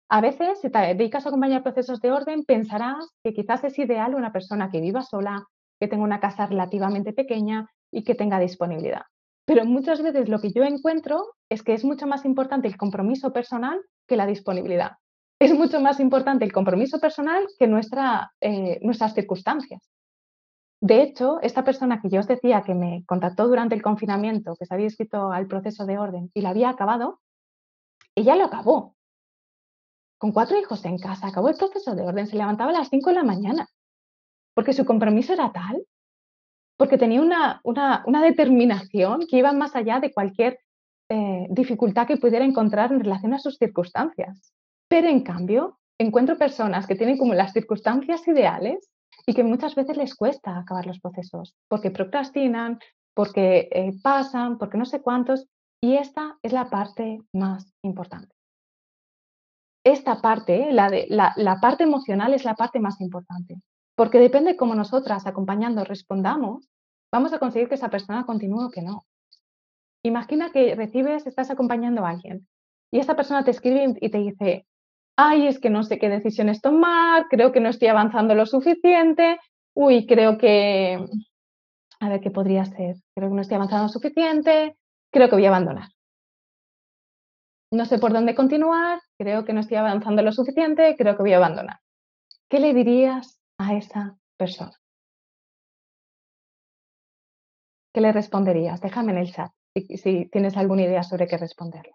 A 0.10 0.22
veces, 0.22 0.60
si 0.62 0.70
te 0.70 0.80
dedicas 0.80 1.26
a 1.26 1.30
acompañar 1.30 1.64
procesos 1.64 2.00
de 2.00 2.12
orden, 2.12 2.44
pensarás 2.46 3.10
que 3.24 3.34
quizás 3.34 3.64
es 3.64 3.78
ideal 3.80 4.16
una 4.16 4.32
persona 4.32 4.70
que 4.70 4.82
viva 4.82 5.02
sola, 5.02 5.48
que 5.80 5.88
tenga 5.88 6.04
una 6.04 6.20
casa 6.20 6.46
relativamente 6.46 7.12
pequeña 7.12 7.70
y 7.96 8.04
que 8.04 8.14
tenga 8.14 8.40
disponibilidad. 8.40 9.04
Pero 9.46 9.64
muchas 9.64 10.02
veces 10.02 10.28
lo 10.28 10.40
que 10.40 10.52
yo 10.52 10.64
encuentro 10.64 11.36
es 11.50 11.64
que 11.64 11.74
es 11.74 11.86
mucho 11.86 12.08
más 12.08 12.26
importante 12.26 12.68
el 12.68 12.78
compromiso 12.78 13.32
personal 13.32 13.80
que 14.06 14.18
la 14.18 14.26
disponibilidad. 14.26 14.98
Es 15.40 15.54
mucho 15.54 15.80
más 15.80 16.00
importante 16.00 16.44
el 16.44 16.52
compromiso 16.52 17.00
personal 17.00 17.48
que 17.58 17.68
nuestra, 17.68 18.34
eh, 18.42 18.80
nuestras 18.82 19.14
circunstancias. 19.14 19.82
De 20.82 21.02
hecho, 21.02 21.40
esta 21.42 21.64
persona 21.64 22.02
que 22.02 22.10
yo 22.10 22.20
os 22.20 22.28
decía 22.28 22.64
que 22.64 22.76
me 22.76 23.06
contactó 23.06 23.48
durante 23.48 23.76
el 23.76 23.82
confinamiento, 23.82 24.56
que 24.56 24.66
se 24.66 24.74
había 24.74 24.88
escrito 24.88 25.32
al 25.32 25.48
proceso 25.48 25.86
de 25.86 25.98
orden 25.98 26.32
y 26.34 26.42
lo 26.42 26.50
había 26.50 26.70
acabado, 26.70 27.22
ella 28.14 28.36
lo 28.36 28.46
acabó. 28.46 28.96
Con 30.18 30.34
cuatro 30.34 30.60
hijos 30.60 30.84
en 30.86 30.98
casa, 30.98 31.28
acabó 31.28 31.48
el 31.50 31.56
proceso 31.56 31.96
de 31.96 32.04
orden, 32.04 32.28
se 32.28 32.36
levantaba 32.36 32.72
a 32.72 32.80
las 32.80 32.90
cinco 32.90 33.10
de 33.10 33.16
la 33.16 33.24
mañana, 33.24 33.68
porque 34.54 34.74
su 34.74 34.86
compromiso 34.86 35.34
era 35.34 35.52
tal, 35.52 35.86
porque 36.78 36.98
tenía 36.98 37.22
una, 37.22 37.62
una, 37.64 38.22
determinación 38.22 39.26
que 39.28 39.38
iba 39.38 39.54
más 39.54 39.76
allá 39.76 40.00
de 40.00 40.14
cualquier 40.14 40.60
eh, 41.10 41.48
dificultad 41.50 42.08
que 42.08 42.18
pudiera 42.18 42.46
encontrar 42.46 42.92
en 42.92 43.00
relación 43.00 43.34
a 43.34 43.40
sus 43.40 43.58
circunstancias. 43.58 44.54
Pero 44.88 45.08
en 45.08 45.22
cambio, 45.22 45.80
encuentro 45.98 46.38
personas 46.38 46.86
que 46.86 46.96
tienen 46.96 47.18
como 47.18 47.34
las 47.34 47.54
circunstancias 47.54 48.28
ideales 48.28 48.90
y 49.26 49.34
que 49.34 49.44
muchas 49.44 49.76
veces 49.76 49.98
les 49.98 50.16
cuesta 50.16 50.58
acabar 50.58 50.86
los 50.86 51.00
procesos 51.00 51.56
porque 51.68 51.92
procrastinan, 51.92 52.80
porque 53.14 53.70
eh, 53.72 53.94
pasan, 54.04 54.58
porque 54.58 54.78
no 54.78 54.86
sé 54.86 55.02
cuántos. 55.02 55.48
Y 55.82 55.96
esta 55.96 56.38
es 56.42 56.52
la 56.52 56.70
parte 56.70 57.20
más 57.34 57.72
importante. 57.84 58.36
Esta 59.84 60.20
parte, 60.20 60.72
la, 60.72 60.90
de, 60.90 61.06
la 61.10 61.60
parte 61.62 61.84
emocional, 61.84 62.34
es 62.34 62.44
la 62.44 62.56
parte 62.56 62.80
más 62.80 63.00
importante. 63.02 63.62
Porque 63.96 64.20
depende 64.20 64.58
cómo 64.58 64.76
nosotras 64.76 65.26
acompañando 65.26 65.84
respondamos, 65.84 66.70
vamos 67.12 67.34
a 67.34 67.40
conseguir 67.40 67.70
que 67.70 67.76
esa 67.76 67.90
persona 67.90 68.26
continúe 68.26 68.66
o 68.66 68.72
que 68.72 68.82
no. 68.82 69.06
Imagina 70.04 70.52
que 70.52 70.76
recibes, 70.76 71.26
estás 71.26 71.50
acompañando 71.50 72.06
a 72.06 72.10
alguien 72.10 72.48
y 72.92 73.00
esta 73.00 73.16
persona 73.16 73.44
te 73.44 73.52
escribe 73.52 73.96
y 74.00 74.10
te 74.10 74.18
dice, 74.20 74.68
ay, 75.16 75.48
es 75.48 75.60
que 75.60 75.70
no 75.70 75.84
sé 75.84 75.98
qué 75.98 76.10
decisiones 76.10 76.62
tomar, 76.62 77.28
creo 77.30 77.52
que 77.52 77.60
no 77.60 77.70
estoy 77.70 77.88
avanzando 77.88 78.36
lo 78.36 78.46
suficiente, 78.46 79.40
uy, 79.74 80.06
creo 80.06 80.38
que, 80.38 81.04
a 82.00 82.10
ver 82.10 82.22
qué 82.22 82.32
podría 82.32 82.66
ser, 82.66 82.98
creo 83.16 83.30
que 83.30 83.36
no 83.36 83.42
estoy 83.42 83.56
avanzando 83.56 83.84
lo 83.84 83.90
suficiente, 83.90 84.78
creo 85.12 85.30
que 85.30 85.36
voy 85.36 85.46
a 85.46 85.50
abandonar. 85.50 85.90
No 87.72 87.86
sé 87.86 87.98
por 87.98 88.14
dónde 88.14 88.36
continuar, 88.36 89.02
creo 89.18 89.44
que 89.44 89.54
no 89.54 89.62
estoy 89.62 89.78
avanzando 89.78 90.22
lo 90.22 90.32
suficiente, 90.32 90.96
creo 90.98 91.16
que 91.18 91.24
voy 91.24 91.34
a 91.34 91.38
abandonar. 91.38 91.80
¿Qué 92.50 92.60
le 92.60 92.74
dirías 92.74 93.42
a 93.58 93.76
esa 93.76 94.18
persona? 94.38 94.74
¿Qué 97.94 98.02
le 98.02 98.12
responderías? 98.12 98.82
Déjame 98.82 99.12
en 99.14 99.18
el 99.20 99.32
chat 99.34 99.52
si, 99.98 100.26
tienes 100.30 100.58
alguna 100.58 100.84
idea 100.84 101.04
sobre 101.04 101.28
qué 101.28 101.38
responderle. 101.38 101.94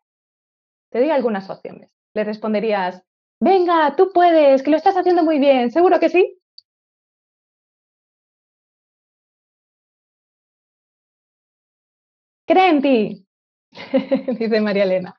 Te 0.91 1.01
doy 1.01 1.11
algunas 1.11 1.49
opciones. 1.51 1.91
Le 2.15 2.25
responderías, 2.25 3.03
Venga, 3.43 3.95
tú 3.97 4.11
puedes, 4.13 4.63
que 4.63 4.71
lo 4.71 4.77
estás 4.77 4.97
haciendo 4.97 5.23
muy 5.25 5.39
bien, 5.39 5.71
¿seguro 5.71 5.99
que 5.99 6.11
sí? 6.11 6.39
Cree 12.47 12.69
en 12.71 12.83
ti, 12.83 13.27
dice 14.39 14.61
María 14.61 14.85
Elena. 14.85 15.15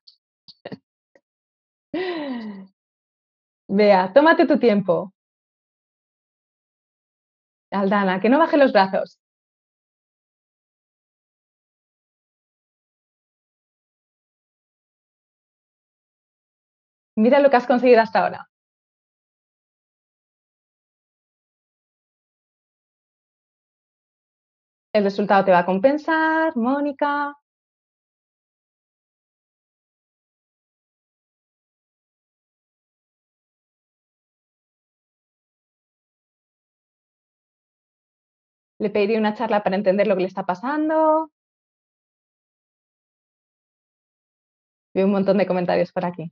Vea, 3.67 4.12
tómate 4.13 4.45
tu 4.45 4.60
tiempo. 4.60 5.13
Aldana, 7.71 8.19
que 8.21 8.29
no 8.29 8.39
baje 8.39 8.57
los 8.57 8.71
brazos. 8.73 9.17
Mira 17.15 17.39
lo 17.39 17.49
que 17.49 17.55
has 17.57 17.67
conseguido 17.67 18.01
hasta 18.01 18.19
ahora. 18.19 18.47
El 24.93 25.03
resultado 25.03 25.43
te 25.43 25.51
va 25.51 25.60
a 25.60 25.65
compensar, 25.65 26.55
Mónica. 26.55 27.36
Le 38.82 38.89
pediría 38.89 39.17
una 39.20 39.34
charla 39.34 39.63
para 39.63 39.78
entender 39.78 40.08
lo 40.08 40.15
que 40.15 40.24
le 40.24 40.28
está 40.28 40.44
pasando. 40.46 41.32
Veo 44.94 45.06
un 45.06 45.12
montón 45.12 45.38
de 45.38 45.46
comentarios 45.48 45.91
por 45.91 46.06
aquí. 46.06 46.32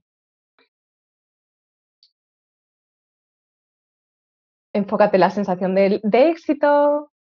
enfócate 4.73 5.17
en 5.17 5.21
la 5.21 5.29
sensación 5.31 5.75
de, 5.75 6.01
éxito. 6.31 7.11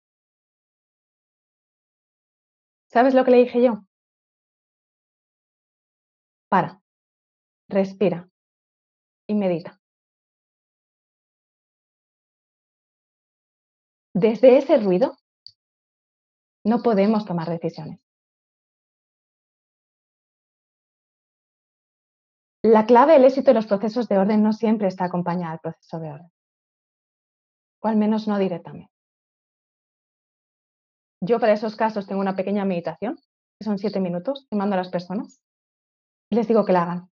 ¿Sabes 2.89 3.15
lo 3.15 3.25
que 3.25 3.31
le 3.31 3.39
dije 3.39 3.63
yo? 3.63 3.85
Para, 6.49 6.81
respira 7.69 8.29
y 9.27 9.35
medita. 9.35 9.79
Desde 14.21 14.59
ese 14.59 14.79
ruido 14.79 15.17
no 16.65 16.83
podemos 16.83 17.25
tomar 17.25 17.49
decisiones. 17.49 18.01
La 22.65 22.85
clave 22.85 23.13
del 23.13 23.27
éxito 23.27 23.51
de 23.51 23.55
los 23.55 23.67
procesos 23.67 24.09
de 24.09 24.19
orden 24.19 24.43
no 24.43 24.53
siempre 24.53 24.89
está 24.89 25.05
acompañada 25.05 25.53
del 25.53 25.61
proceso 25.61 26.01
de 26.01 26.11
orden 26.11 26.31
o 27.81 27.87
al 27.87 27.97
menos 27.97 28.27
no 28.27 28.39
directamente. 28.39 28.93
Yo 31.21 31.39
para 31.39 31.53
esos 31.53 31.77
casos 31.77 32.09
tengo 32.09 32.21
una 32.21 32.35
pequeña 32.35 32.65
meditación, 32.65 33.21
que 33.59 33.65
son 33.65 33.79
siete 33.79 34.01
minutos, 34.01 34.49
que 34.51 34.57
mando 34.57 34.75
a 34.75 34.79
las 34.79 34.89
personas. 34.89 35.41
Y 36.29 36.35
les 36.35 36.49
digo 36.49 36.65
que 36.65 36.73
la 36.73 36.83
hagan. 36.83 37.11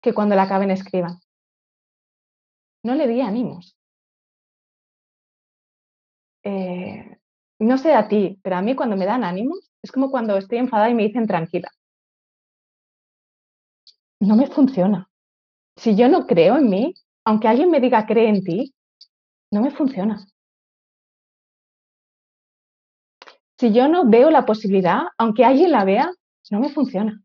Que 0.00 0.14
cuando 0.14 0.36
la 0.36 0.44
acaben 0.44 0.70
escriban. 0.70 1.18
No 2.84 2.94
le 2.94 3.08
di 3.08 3.20
ánimos. 3.20 3.79
Eh, 6.44 7.18
no 7.58 7.78
sé 7.78 7.94
a 7.94 8.08
ti, 8.08 8.38
pero 8.42 8.56
a 8.56 8.62
mí 8.62 8.74
cuando 8.74 8.96
me 8.96 9.06
dan 9.06 9.24
ánimos 9.24 9.70
es 9.82 9.92
como 9.92 10.10
cuando 10.10 10.36
estoy 10.36 10.58
enfadada 10.58 10.90
y 10.90 10.94
me 10.94 11.04
dicen 11.04 11.26
tranquila. 11.26 11.70
No 14.20 14.36
me 14.36 14.46
funciona. 14.46 15.08
Si 15.76 15.96
yo 15.96 16.08
no 16.08 16.26
creo 16.26 16.56
en 16.58 16.68
mí, 16.70 16.94
aunque 17.24 17.48
alguien 17.48 17.70
me 17.70 17.80
diga 17.80 18.06
cree 18.06 18.28
en 18.28 18.44
ti, 18.44 18.74
no 19.50 19.62
me 19.62 19.70
funciona. 19.70 20.26
Si 23.58 23.72
yo 23.72 23.88
no 23.88 24.08
veo 24.08 24.30
la 24.30 24.46
posibilidad, 24.46 25.02
aunque 25.18 25.44
alguien 25.44 25.72
la 25.72 25.84
vea, 25.84 26.10
no 26.50 26.60
me 26.60 26.70
funciona. 26.70 27.22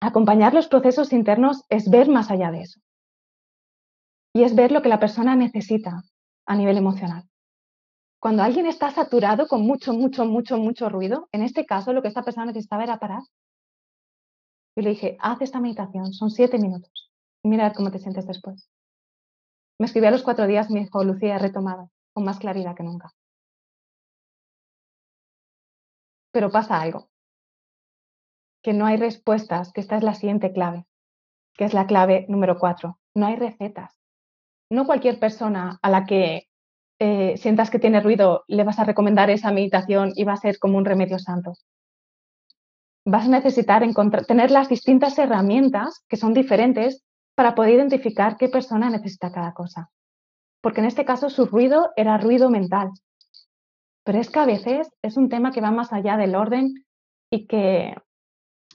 Acompañar 0.00 0.54
los 0.54 0.68
procesos 0.68 1.12
internos 1.12 1.64
es 1.68 1.90
ver 1.90 2.08
más 2.08 2.30
allá 2.30 2.50
de 2.50 2.62
eso. 2.62 2.80
Y 4.32 4.44
es 4.44 4.54
ver 4.54 4.72
lo 4.72 4.82
que 4.82 4.88
la 4.88 5.00
persona 5.00 5.34
necesita 5.34 6.04
a 6.46 6.56
nivel 6.56 6.76
emocional. 6.76 7.28
Cuando 8.20 8.42
alguien 8.42 8.66
está 8.66 8.90
saturado 8.90 9.48
con 9.48 9.62
mucho, 9.62 9.92
mucho, 9.92 10.24
mucho, 10.24 10.58
mucho 10.58 10.88
ruido, 10.88 11.28
en 11.32 11.42
este 11.42 11.64
caso 11.64 11.92
lo 11.92 12.02
que 12.02 12.08
esta 12.08 12.22
persona 12.22 12.46
necesitaba 12.46 12.84
era 12.84 12.98
parar. 12.98 13.22
Y 14.76 14.82
le 14.82 14.90
dije, 14.90 15.16
haz 15.20 15.40
esta 15.40 15.58
meditación, 15.58 16.12
son 16.12 16.30
siete 16.30 16.58
minutos. 16.58 17.10
Mira 17.42 17.72
cómo 17.72 17.90
te 17.90 17.98
sientes 17.98 18.26
después. 18.26 18.70
Me 19.78 19.86
escribió 19.86 20.08
a 20.08 20.12
los 20.12 20.22
cuatro 20.22 20.46
días 20.46 20.70
me 20.70 20.80
dijo, 20.80 21.02
Lucía, 21.02 21.36
he 21.36 21.38
retomado, 21.38 21.90
con 22.12 22.24
más 22.24 22.38
claridad 22.38 22.76
que 22.76 22.82
nunca. 22.82 23.12
Pero 26.32 26.50
pasa 26.50 26.80
algo, 26.80 27.08
que 28.62 28.72
no 28.74 28.86
hay 28.86 28.96
respuestas, 28.96 29.72
que 29.72 29.80
esta 29.80 29.96
es 29.96 30.02
la 30.02 30.14
siguiente 30.14 30.52
clave, 30.52 30.86
que 31.54 31.64
es 31.64 31.74
la 31.74 31.86
clave 31.86 32.26
número 32.28 32.58
cuatro. 32.58 32.98
No 33.14 33.26
hay 33.26 33.36
recetas. 33.36 33.99
No 34.70 34.86
cualquier 34.86 35.18
persona 35.18 35.78
a 35.82 35.90
la 35.90 36.04
que 36.04 36.48
eh, 37.00 37.36
sientas 37.36 37.70
que 37.70 37.78
tiene 37.78 38.00
ruido 38.00 38.44
le 38.46 38.62
vas 38.64 38.78
a 38.78 38.84
recomendar 38.84 39.30
esa 39.30 39.52
meditación 39.52 40.12
y 40.14 40.24
va 40.24 40.34
a 40.34 40.36
ser 40.36 40.58
como 40.58 40.78
un 40.78 40.84
remedio 40.84 41.18
santo. 41.18 41.54
Vas 43.04 43.26
a 43.26 43.30
necesitar 43.30 43.82
tener 44.26 44.50
las 44.50 44.68
distintas 44.68 45.18
herramientas 45.18 46.04
que 46.08 46.16
son 46.16 46.34
diferentes 46.34 47.02
para 47.34 47.54
poder 47.54 47.74
identificar 47.74 48.36
qué 48.36 48.48
persona 48.48 48.90
necesita 48.90 49.32
cada 49.32 49.54
cosa. 49.54 49.90
Porque 50.60 50.80
en 50.80 50.86
este 50.86 51.06
caso 51.06 51.30
su 51.30 51.46
ruido 51.46 51.90
era 51.96 52.18
ruido 52.18 52.50
mental. 52.50 52.90
Pero 54.04 54.18
es 54.18 54.30
que 54.30 54.38
a 54.38 54.46
veces 54.46 54.90
es 55.02 55.16
un 55.16 55.28
tema 55.28 55.50
que 55.50 55.62
va 55.62 55.70
más 55.70 55.92
allá 55.92 56.16
del 56.16 56.34
orden 56.34 56.84
y 57.30 57.46
que 57.46 57.94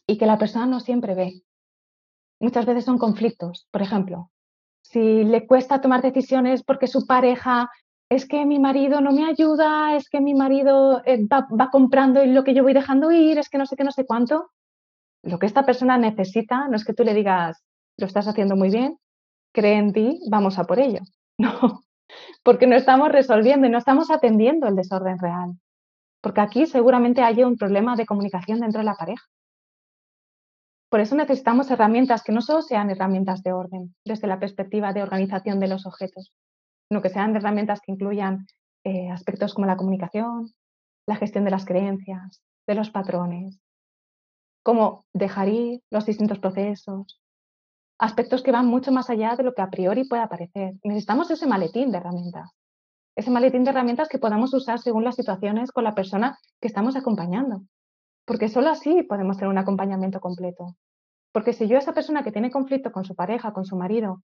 y 0.08 0.18
que 0.18 0.26
la 0.26 0.38
persona 0.38 0.66
no 0.66 0.80
siempre 0.80 1.16
ve. 1.16 1.44
Muchas 2.40 2.66
veces 2.66 2.86
son 2.86 2.98
conflictos. 2.98 3.68
Por 3.72 3.82
ejemplo, 3.82 4.32
si 4.96 5.26
le 5.26 5.46
cuesta 5.46 5.82
tomar 5.82 6.02
decisiones 6.02 6.64
porque 6.64 6.88
su 6.88 7.06
pareja 7.06 7.70
es 8.10 8.26
que 8.26 8.46
mi 8.46 8.60
marido 8.60 9.02
no 9.02 9.12
me 9.12 9.26
ayuda, 9.26 9.98
es 9.98 10.10
que 10.10 10.22
mi 10.22 10.34
marido 10.34 11.02
eh, 11.04 11.28
va, 11.28 11.70
comprando 11.70 12.24
y 12.24 12.32
lo 12.32 12.46
que 12.46 12.54
yo 12.54 12.64
voy 12.64 12.72
dejando 12.72 13.12
ir, 13.12 13.38
es 13.38 13.50
que 13.50 13.58
no 13.58 13.66
sé 13.66 13.76
qué, 13.76 13.84
no 13.84 13.92
sé 13.92 14.06
cuánto. 14.06 14.52
Lo 15.22 15.38
que 15.38 15.48
esta 15.48 15.66
persona 15.66 15.98
necesita 15.98 16.70
no 16.70 16.78
es 16.78 16.86
que 16.86 16.94
tú 16.94 17.04
le 17.04 17.14
digas, 17.14 17.62
lo 17.98 18.08
estás 18.08 18.26
haciendo 18.30 18.56
muy 18.56 18.70
bien, 18.70 18.98
cree 19.54 19.76
en 19.76 19.92
ti, 19.92 20.22
vamos 20.30 20.58
a 20.60 20.64
por 20.64 20.80
ello. 20.80 21.02
No, 21.38 21.82
porque 22.44 22.66
no 22.66 22.78
estamos 22.78 23.12
resolviendo 23.12 23.68
y 23.68 23.70
no 23.70 23.80
estamos 23.80 24.10
atendiendo 24.10 24.68
el 24.68 24.78
desorden 24.78 25.20
real. 25.20 25.60
Porque 26.22 26.40
aquí 26.40 26.66
seguramente 26.68 27.22
hay 27.22 27.44
un 27.44 27.58
problema 27.58 27.98
de 27.98 28.06
comunicación 28.06 28.62
dentro 28.62 28.80
de 28.80 28.86
la 28.86 28.96
pareja. 28.96 29.26
Por 30.90 31.00
eso 31.00 31.16
necesitamos 31.16 31.70
herramientas 31.72 32.24
que 32.24 32.32
no 32.32 32.42
solo 32.42 32.62
sean 32.62 32.90
herramientas 32.90 33.44
de 33.44 33.54
orden 33.54 33.96
desde 34.06 34.28
la 34.28 34.40
perspectiva 34.40 34.94
de 34.94 35.04
organización 35.04 35.60
de 35.60 35.68
los 35.68 35.86
objetos, 35.86 36.34
sino 36.88 37.02
que 37.02 37.10
sean 37.10 37.36
herramientas 37.36 37.82
que 37.82 37.92
incluyan 37.92 38.46
eh, 38.84 39.10
aspectos 39.10 39.54
como 39.54 39.68
la 39.68 39.78
comunicación, 39.78 40.54
la 41.08 41.16
gestión 41.16 41.44
de 41.44 41.52
las 41.52 41.66
creencias, 41.66 42.42
de 42.68 42.76
los 42.76 42.92
patrones, 42.92 43.60
cómo 44.64 45.06
dejar 45.14 45.50
ir 45.50 45.82
los 45.92 46.06
distintos 46.06 46.40
procesos, 46.40 47.22
aspectos 48.00 48.42
que 48.42 48.52
van 48.52 48.68
mucho 48.68 48.92
más 48.92 49.10
allá 49.10 49.36
de 49.36 49.44
lo 49.44 49.54
que 49.54 49.62
a 49.62 49.70
priori 49.70 50.06
pueda 50.06 50.28
parecer. 50.28 50.74
Necesitamos 50.84 51.30
ese 51.32 51.48
maletín 51.48 51.92
de 51.92 51.98
herramientas, 51.98 52.52
ese 53.16 53.32
maletín 53.32 53.64
de 53.64 53.72
herramientas 53.72 54.10
que 54.10 54.20
podamos 54.20 54.54
usar 54.54 54.80
según 54.80 55.04
las 55.04 55.16
situaciones 55.16 55.72
con 55.72 55.84
la 55.84 55.96
persona 55.96 56.38
que 56.60 56.68
estamos 56.68 56.96
acompañando, 56.96 57.62
porque 58.26 58.50
solo 58.50 58.70
así 58.70 59.04
podemos 59.04 59.38
tener 59.38 59.50
un 59.50 59.58
acompañamiento 59.58 60.20
completo. 60.20 60.76
Porque 61.32 61.54
si 61.54 61.68
yo, 61.68 61.78
esa 61.78 61.94
persona 61.94 62.24
que 62.24 62.32
tiene 62.32 62.52
conflicto 62.52 62.92
con 62.92 63.06
su 63.06 63.16
pareja, 63.16 63.54
con 63.54 63.66
su 63.66 63.76
marido, 63.76 64.24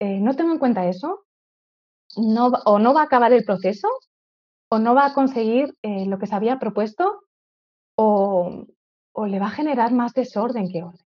eh, 0.00 0.20
no 0.20 0.34
tengo 0.34 0.52
en 0.52 0.58
cuenta 0.58 0.86
eso, 0.86 1.24
o 2.16 2.78
no 2.78 2.94
va 2.94 3.00
a 3.02 3.04
acabar 3.04 3.32
el 3.32 3.44
proceso, 3.44 3.88
o 4.70 4.78
no 4.78 4.94
va 4.94 5.06
a 5.06 5.14
conseguir 5.14 5.76
eh, 5.82 6.06
lo 6.06 6.18
que 6.18 6.26
se 6.26 6.34
había 6.34 6.58
propuesto, 6.58 7.22
o, 7.96 8.66
o 9.12 9.26
le 9.26 9.38
va 9.38 9.46
a 9.46 9.50
generar 9.50 9.92
más 9.92 10.12
desorden 10.12 10.68
que 10.70 10.82
orden. 10.82 11.06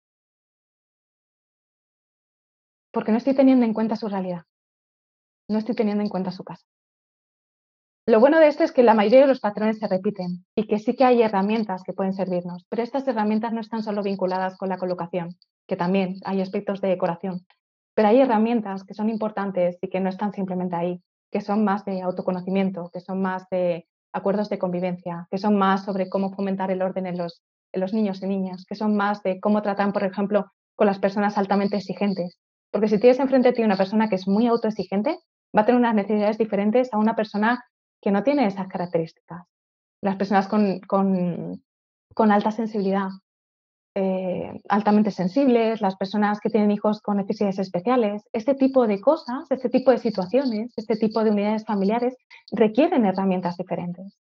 Porque 2.91 3.11
no 3.11 3.17
estoy 3.17 3.35
teniendo 3.35 3.65
en 3.65 3.73
cuenta 3.73 3.95
su 3.95 4.07
realidad, 4.07 4.43
no 5.49 5.57
estoy 5.59 5.75
teniendo 5.75 6.03
en 6.03 6.09
cuenta 6.09 6.31
su 6.31 6.43
caso. 6.43 6.65
Lo 8.09 8.21
bueno 8.21 8.39
de 8.39 8.47
esto 8.47 8.63
es 8.63 8.71
que 8.71 8.83
la 8.83 8.93
mayoría 8.93 9.19
de 9.19 9.27
los 9.27 9.41
patrones 9.41 9.79
se 9.79 9.87
repiten 9.89 10.45
y 10.55 10.65
que 10.65 10.79
sí 10.79 10.95
que 10.95 11.03
hay 11.03 11.21
herramientas 11.21 11.83
que 11.83 11.91
pueden 11.91 12.13
servirnos, 12.13 12.65
pero 12.69 12.81
estas 12.81 13.05
herramientas 13.05 13.51
no 13.51 13.59
están 13.59 13.83
solo 13.83 14.01
vinculadas 14.01 14.55
con 14.55 14.69
la 14.69 14.77
colocación, 14.77 15.35
que 15.67 15.75
también 15.75 16.15
hay 16.23 16.39
aspectos 16.39 16.79
de 16.79 16.87
decoración, 16.87 17.45
pero 17.93 18.07
hay 18.07 18.21
herramientas 18.21 18.85
que 18.85 18.93
son 18.93 19.09
importantes 19.09 19.77
y 19.81 19.89
que 19.89 19.99
no 19.99 20.07
están 20.07 20.31
simplemente 20.31 20.77
ahí, 20.77 21.01
que 21.29 21.41
son 21.41 21.65
más 21.65 21.83
de 21.83 22.01
autoconocimiento, 22.01 22.89
que 22.93 23.01
son 23.01 23.21
más 23.21 23.45
de 23.51 23.85
acuerdos 24.13 24.47
de 24.47 24.57
convivencia, 24.57 25.27
que 25.29 25.37
son 25.37 25.57
más 25.57 25.83
sobre 25.83 26.07
cómo 26.07 26.33
fomentar 26.33 26.71
el 26.71 26.83
orden 26.83 27.07
en 27.07 27.17
los, 27.17 27.41
niños 27.93 28.23
y 28.23 28.27
niñas, 28.27 28.63
que 28.65 28.75
son 28.75 28.95
más 28.95 29.21
de 29.23 29.41
cómo 29.41 29.61
tratan, 29.61 29.91
por 29.91 30.05
ejemplo, 30.05 30.45
con 30.77 30.87
las 30.87 30.99
personas 30.99 31.37
altamente 31.37 31.75
exigentes. 31.75 32.39
Porque 32.71 32.87
si 32.87 32.99
tienes 32.99 33.19
enfrente 33.19 33.49
a 33.49 33.53
ti 33.53 33.63
una 33.63 33.75
persona 33.75 34.07
que 34.07 34.15
es 34.15 34.29
muy 34.29 34.47
autoexigente, 34.47 35.17
va 35.55 35.63
a 35.63 35.65
tener 35.65 35.79
unas 35.79 35.93
necesidades 35.93 36.37
diferentes 36.37 36.93
a 36.93 36.97
una 36.99 37.13
persona 37.13 37.65
que 38.01 38.11
no 38.11 38.23
tiene 38.23 38.45
esas 38.45 38.67
características. 38.67 39.45
Las 40.01 40.15
personas 40.15 40.47
con, 40.47 40.79
con, 40.81 42.31
alta 42.31 42.51
sensibilidad, 42.51 43.09
eh, 43.95 44.59
altamente 44.69 45.11
sensibles, 45.11 45.81
las 45.81 45.95
personas 45.95 46.39
que 46.39 46.49
tienen 46.49 46.71
hijos 46.71 47.01
con 47.01 47.17
necesidades 47.17 47.59
especiales, 47.59 48.23
este 48.31 48.53
tipo 48.53 48.85
de 48.85 49.01
cosas, 49.01 49.49
este 49.49 49.69
tipo 49.69 49.91
de 49.91 49.97
situaciones, 49.97 50.73
este 50.77 50.95
tipo 50.97 51.23
de 51.23 51.31
unidades 51.31 51.65
familiares 51.65 52.15
requieren 52.51 53.05
herramientas 53.05 53.57
diferentes. 53.57 54.19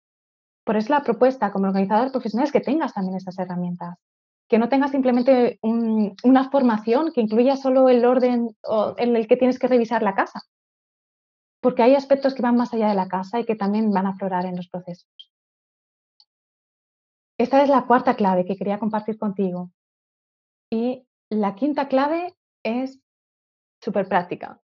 Por 0.63 0.77
eso 0.77 0.93
la 0.93 1.03
propuesta 1.03 1.51
como 1.51 1.67
organizador 1.67 2.11
profesional 2.11 2.47
es 2.47 2.53
que 2.53 2.61
tengas 2.61 2.93
también 2.93 3.17
esas 3.17 3.37
herramientas, 3.37 3.97
que 4.47 4.57
no 4.57 4.69
tengas 4.69 4.91
simplemente 4.91 5.59
una 5.61 6.49
formación 6.49 7.11
que 7.11 7.21
incluya 7.21 7.57
solo 7.57 7.89
el 7.89 8.05
orden 8.05 8.55
en 8.97 9.15
el 9.15 9.27
que 9.27 9.37
tienes 9.37 9.59
que 9.59 9.67
revisar 9.67 10.01
la 10.01 10.15
casa, 10.15 10.41
porque 11.65 11.81
hay 11.81 11.95
aspectos 11.95 12.35
que 12.35 12.43
van 12.43 12.55
más 12.55 12.75
allá 12.75 12.89
de 12.89 12.93
la 12.93 13.07
casa 13.07 13.39
y 13.39 13.43
que 13.43 13.55
también 13.55 13.89
van 13.89 14.05
a 14.05 14.09
aflorar 14.09 14.45
en 14.45 14.55
los 14.55 14.67
procesos. 14.67 15.09
Esta 17.39 17.63
es 17.63 17.69
la 17.69 17.87
cuarta 17.87 18.15
clave 18.15 18.45
que 18.45 18.55
quería 18.55 18.77
compartir 18.77 19.17
contigo. 19.17 19.71
Y 20.71 21.07
la 21.31 21.55
quinta 21.55 21.87
clave 21.87 22.35
es 22.63 22.99
súper 23.81 24.07
práctica. 24.07 24.61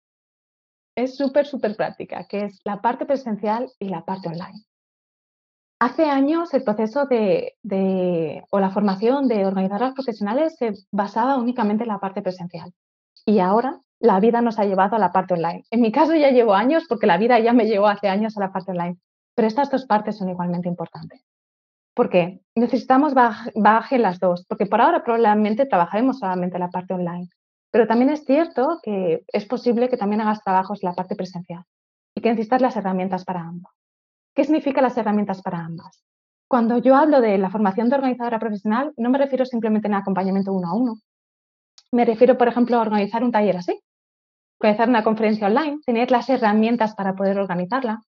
Es 0.96 1.16
súper, 1.16 1.46
súper 1.46 1.74
práctica, 1.74 2.28
que 2.28 2.44
es 2.44 2.60
la 2.64 2.80
parte 2.80 3.06
presencial 3.06 3.72
y 3.80 3.88
la 3.88 4.04
parte 4.04 4.28
online. 4.28 4.64
Hace 5.80 6.04
años 6.04 6.54
el 6.54 6.62
proceso 6.62 7.06
de, 7.06 8.44
o 8.50 8.60
la 8.60 8.70
formación 8.70 9.26
de 9.26 9.44
organizadoras 9.44 9.94
profesionales 9.94 10.54
se 10.56 10.74
basaba 10.92 11.38
únicamente 11.38 11.82
en 11.82 11.88
la 11.88 11.98
parte 11.98 12.22
presencial. 12.22 12.72
Y 13.26 13.40
ahora 13.40 13.80
la 14.04 14.20
vida 14.20 14.42
nos 14.42 14.58
ha 14.58 14.66
llevado 14.66 14.96
a 14.96 14.98
la 14.98 15.12
parte 15.12 15.32
online. 15.32 15.64
En 15.70 15.80
mi 15.80 15.90
caso 15.90 16.14
ya 16.14 16.30
llevo 16.30 16.52
años 16.52 16.84
porque 16.86 17.06
la 17.06 17.16
vida 17.16 17.38
ya 17.38 17.54
me 17.54 17.64
llevó 17.64 17.86
hace 17.86 18.08
años 18.08 18.36
a 18.36 18.40
la 18.40 18.52
parte 18.52 18.72
online, 18.72 18.98
pero 19.34 19.48
estas 19.48 19.70
dos 19.70 19.86
partes 19.86 20.18
son 20.18 20.28
igualmente 20.28 20.68
importantes. 20.68 21.24
¿Por 21.94 22.10
qué? 22.10 22.42
Necesitamos 22.54 23.14
baje 23.14 23.98
las 23.98 24.20
dos, 24.20 24.44
porque 24.46 24.66
por 24.66 24.82
ahora 24.82 25.02
probablemente 25.02 25.64
trabajaremos 25.64 26.18
solamente 26.18 26.58
la 26.58 26.68
parte 26.68 26.92
online, 26.92 27.30
pero 27.70 27.86
también 27.86 28.10
es 28.10 28.26
cierto 28.26 28.78
que 28.82 29.24
es 29.26 29.46
posible 29.46 29.88
que 29.88 29.96
también 29.96 30.20
hagas 30.20 30.44
trabajos 30.44 30.82
en 30.82 30.90
la 30.90 30.94
parte 30.94 31.16
presencial 31.16 31.64
y 32.14 32.20
que 32.20 32.28
necesitas 32.28 32.60
las 32.60 32.76
herramientas 32.76 33.24
para 33.24 33.40
ambas. 33.40 33.72
¿Qué 34.34 34.44
significa 34.44 34.82
las 34.82 34.98
herramientas 34.98 35.40
para 35.40 35.60
ambas? 35.60 36.04
Cuando 36.46 36.76
yo 36.76 36.94
hablo 36.94 37.22
de 37.22 37.38
la 37.38 37.48
formación 37.48 37.88
de 37.88 37.94
organizadora 37.96 38.38
profesional, 38.38 38.92
no 38.98 39.08
me 39.08 39.16
refiero 39.16 39.46
simplemente 39.46 39.88
en 39.88 39.94
acompañamiento 39.94 40.52
uno 40.52 40.68
a 40.68 40.74
uno, 40.74 40.96
me 41.90 42.04
refiero, 42.04 42.36
por 42.36 42.48
ejemplo, 42.48 42.76
a 42.76 42.82
organizar 42.82 43.22
un 43.22 43.30
taller 43.30 43.56
así, 43.56 43.80
organizar 44.64 44.88
una 44.88 45.04
conferencia 45.04 45.46
online, 45.46 45.80
tener 45.84 46.10
las 46.10 46.30
herramientas 46.30 46.94
para 46.94 47.14
poder 47.14 47.38
organizarla. 47.38 48.00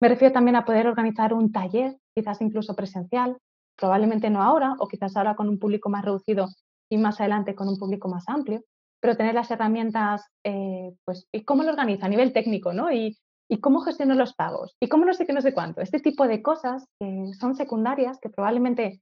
Me 0.00 0.08
refiero 0.08 0.34
también 0.34 0.56
a 0.56 0.64
poder 0.64 0.88
organizar 0.88 1.32
un 1.32 1.52
taller, 1.52 1.96
quizás 2.12 2.40
incluso 2.40 2.74
presencial, 2.74 3.38
probablemente 3.76 4.28
no 4.28 4.42
ahora, 4.42 4.74
o 4.80 4.88
quizás 4.88 5.16
ahora 5.16 5.36
con 5.36 5.48
un 5.48 5.60
público 5.60 5.88
más 5.88 6.04
reducido 6.04 6.48
y 6.90 6.98
más 6.98 7.20
adelante 7.20 7.54
con 7.54 7.68
un 7.68 7.78
público 7.78 8.08
más 8.08 8.28
amplio, 8.28 8.64
pero 9.00 9.16
tener 9.16 9.36
las 9.36 9.52
herramientas, 9.52 10.26
eh, 10.42 10.92
pues, 11.04 11.28
y 11.30 11.44
cómo 11.44 11.62
lo 11.62 11.70
organiza 11.70 12.06
a 12.06 12.08
nivel 12.08 12.32
técnico, 12.32 12.72
¿no? 12.72 12.90
Y, 12.90 13.16
cómo 13.60 13.78
gestiono 13.82 14.14
los 14.16 14.34
pagos, 14.34 14.74
y 14.80 14.88
cómo 14.88 15.04
no 15.04 15.14
sé 15.14 15.26
qué, 15.26 15.32
no 15.32 15.40
sé 15.40 15.54
cuánto. 15.54 15.80
Este 15.80 16.00
tipo 16.00 16.26
de 16.26 16.42
cosas 16.42 16.88
que 16.98 17.30
son 17.38 17.54
secundarias, 17.54 18.18
que 18.20 18.28
probablemente 18.28 19.00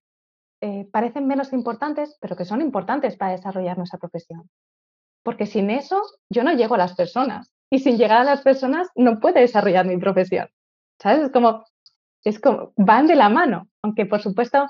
eh, 0.61 0.86
parecen 0.93 1.26
menos 1.26 1.55
importantes, 1.55 2.18
pero 2.20 2.36
que 2.36 2.45
son 2.45 2.61
importantes 2.61 3.16
para 3.16 3.32
desarrollar 3.32 3.78
nuestra 3.78 3.99
profesión. 3.99 4.51
Porque 5.23 5.47
sin 5.47 5.70
eso 5.70 6.03
yo 6.31 6.45
no 6.45 6.53
llego 6.53 6.75
a 6.75 6.79
las 6.79 6.95
personas 6.95 7.53
y 7.70 7.79
sin 7.79 7.97
llegar 7.97 8.20
a 8.20 8.25
las 8.25 8.43
personas 8.43 8.89
no 8.95 9.20
puedo 9.20 9.41
desarrollar 9.41 9.87
mi 9.87 9.97
profesión. 9.99 10.49
¿Sabes? 11.01 11.25
Es 11.25 11.33
como, 11.33 11.64
es 12.25 12.39
como, 12.39 12.73
van 12.77 13.07
de 13.07 13.16
la 13.16 13.29
mano, 13.29 13.68
aunque 13.83 14.07
por 14.07 14.20
supuesto 14.20 14.66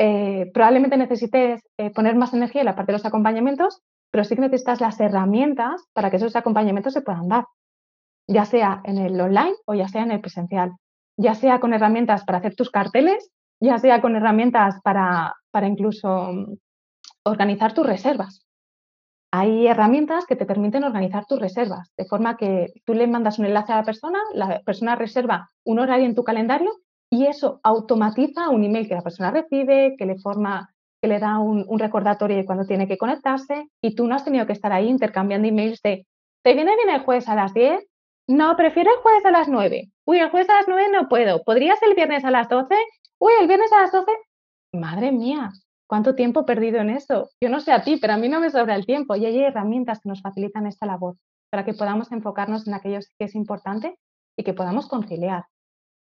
eh, 0.00 0.50
probablemente 0.54 0.96
necesites 0.96 1.62
eh, 1.76 1.90
poner 1.90 2.14
más 2.16 2.32
energía 2.32 2.62
en 2.62 2.66
la 2.66 2.76
parte 2.76 2.92
de 2.92 2.98
los 2.98 3.06
acompañamientos, 3.06 3.82
pero 4.10 4.24
sí 4.24 4.34
que 4.34 4.40
necesitas 4.40 4.80
las 4.80 4.98
herramientas 5.00 5.84
para 5.92 6.10
que 6.10 6.16
esos 6.16 6.36
acompañamientos 6.36 6.94
se 6.94 7.02
puedan 7.02 7.28
dar, 7.28 7.44
ya 8.26 8.44
sea 8.44 8.80
en 8.84 8.98
el 8.98 9.20
online 9.20 9.54
o 9.66 9.74
ya 9.74 9.88
sea 9.88 10.02
en 10.02 10.12
el 10.12 10.20
presencial, 10.20 10.72
ya 11.18 11.34
sea 11.34 11.60
con 11.60 11.74
herramientas 11.74 12.24
para 12.24 12.38
hacer 12.38 12.54
tus 12.54 12.70
carteles, 12.70 13.30
ya 13.60 13.78
sea 13.78 14.00
con 14.00 14.16
herramientas 14.16 14.80
para, 14.82 15.34
para 15.50 15.66
incluso 15.66 16.32
mm, 16.32 16.54
organizar 17.24 17.74
tus 17.74 17.86
reservas. 17.86 18.47
Hay 19.30 19.66
herramientas 19.66 20.24
que 20.24 20.36
te 20.36 20.46
permiten 20.46 20.84
organizar 20.84 21.26
tus 21.26 21.38
reservas, 21.38 21.92
de 21.96 22.06
forma 22.06 22.38
que 22.38 22.72
tú 22.86 22.94
le 22.94 23.06
mandas 23.06 23.38
un 23.38 23.44
enlace 23.44 23.72
a 23.72 23.76
la 23.76 23.84
persona, 23.84 24.18
la 24.32 24.60
persona 24.60 24.96
reserva 24.96 25.50
un 25.64 25.78
horario 25.78 26.06
en 26.06 26.14
tu 26.14 26.24
calendario 26.24 26.70
y 27.10 27.26
eso 27.26 27.60
automatiza 27.62 28.48
un 28.48 28.64
email 28.64 28.88
que 28.88 28.94
la 28.94 29.02
persona 29.02 29.30
recibe, 29.30 29.96
que 29.98 30.06
le 30.06 30.18
forma, 30.18 30.74
que 31.02 31.08
le 31.08 31.18
da 31.18 31.38
un, 31.38 31.78
recordatorio 31.78 32.38
de 32.38 32.46
cuando 32.46 32.64
tiene 32.64 32.88
que 32.88 32.96
conectarse 32.96 33.68
y 33.82 33.94
tú 33.94 34.06
no 34.06 34.14
has 34.14 34.24
tenido 34.24 34.46
que 34.46 34.54
estar 34.54 34.72
ahí 34.72 34.88
intercambiando 34.88 35.46
emails 35.46 35.82
de 35.82 36.06
¿te 36.42 36.54
viene 36.54 36.74
bien 36.76 36.90
el 36.90 37.02
jueves 37.02 37.28
a 37.28 37.34
las 37.34 37.52
10? 37.52 37.86
No, 38.28 38.56
prefiero 38.56 38.90
el 38.90 39.00
jueves 39.00 39.24
a 39.26 39.30
las 39.30 39.48
9. 39.48 39.90
Uy, 40.06 40.18
el 40.18 40.30
jueves 40.30 40.48
a 40.48 40.56
las 40.56 40.68
9 40.68 40.88
no 40.92 41.08
puedo. 41.08 41.42
¿Podrías 41.44 41.82
el 41.82 41.94
viernes 41.94 42.24
a 42.24 42.30
las 42.30 42.48
12? 42.48 42.74
Uy, 43.18 43.32
el 43.40 43.46
viernes 43.46 43.72
a 43.72 43.82
las 43.82 43.92
12. 43.92 44.10
Madre 44.72 45.12
mía, 45.12 45.50
¿cuánto 45.88 46.14
tiempo 46.14 46.40
he 46.40 46.44
perdido 46.44 46.78
en 46.78 46.90
eso? 46.90 47.30
Yo 47.40 47.48
no 47.48 47.60
sé 47.60 47.72
a 47.72 47.82
ti, 47.82 47.96
pero 47.96 48.12
a 48.12 48.16
mí 48.16 48.28
no 48.28 48.40
me 48.40 48.50
sobra 48.50 48.76
el 48.76 48.86
tiempo 48.86 49.16
y 49.16 49.26
hay 49.26 49.42
herramientas 49.42 50.00
que 50.00 50.08
nos 50.08 50.22
facilitan 50.22 50.66
esta 50.66 50.86
labor 50.86 51.16
para 51.50 51.64
que 51.64 51.74
podamos 51.74 52.12
enfocarnos 52.12 52.68
en 52.68 52.74
aquello 52.74 53.00
que 53.18 53.24
es 53.24 53.34
importante 53.34 53.98
y 54.36 54.44
que 54.44 54.54
podamos 54.54 54.86
conciliar 54.86 55.46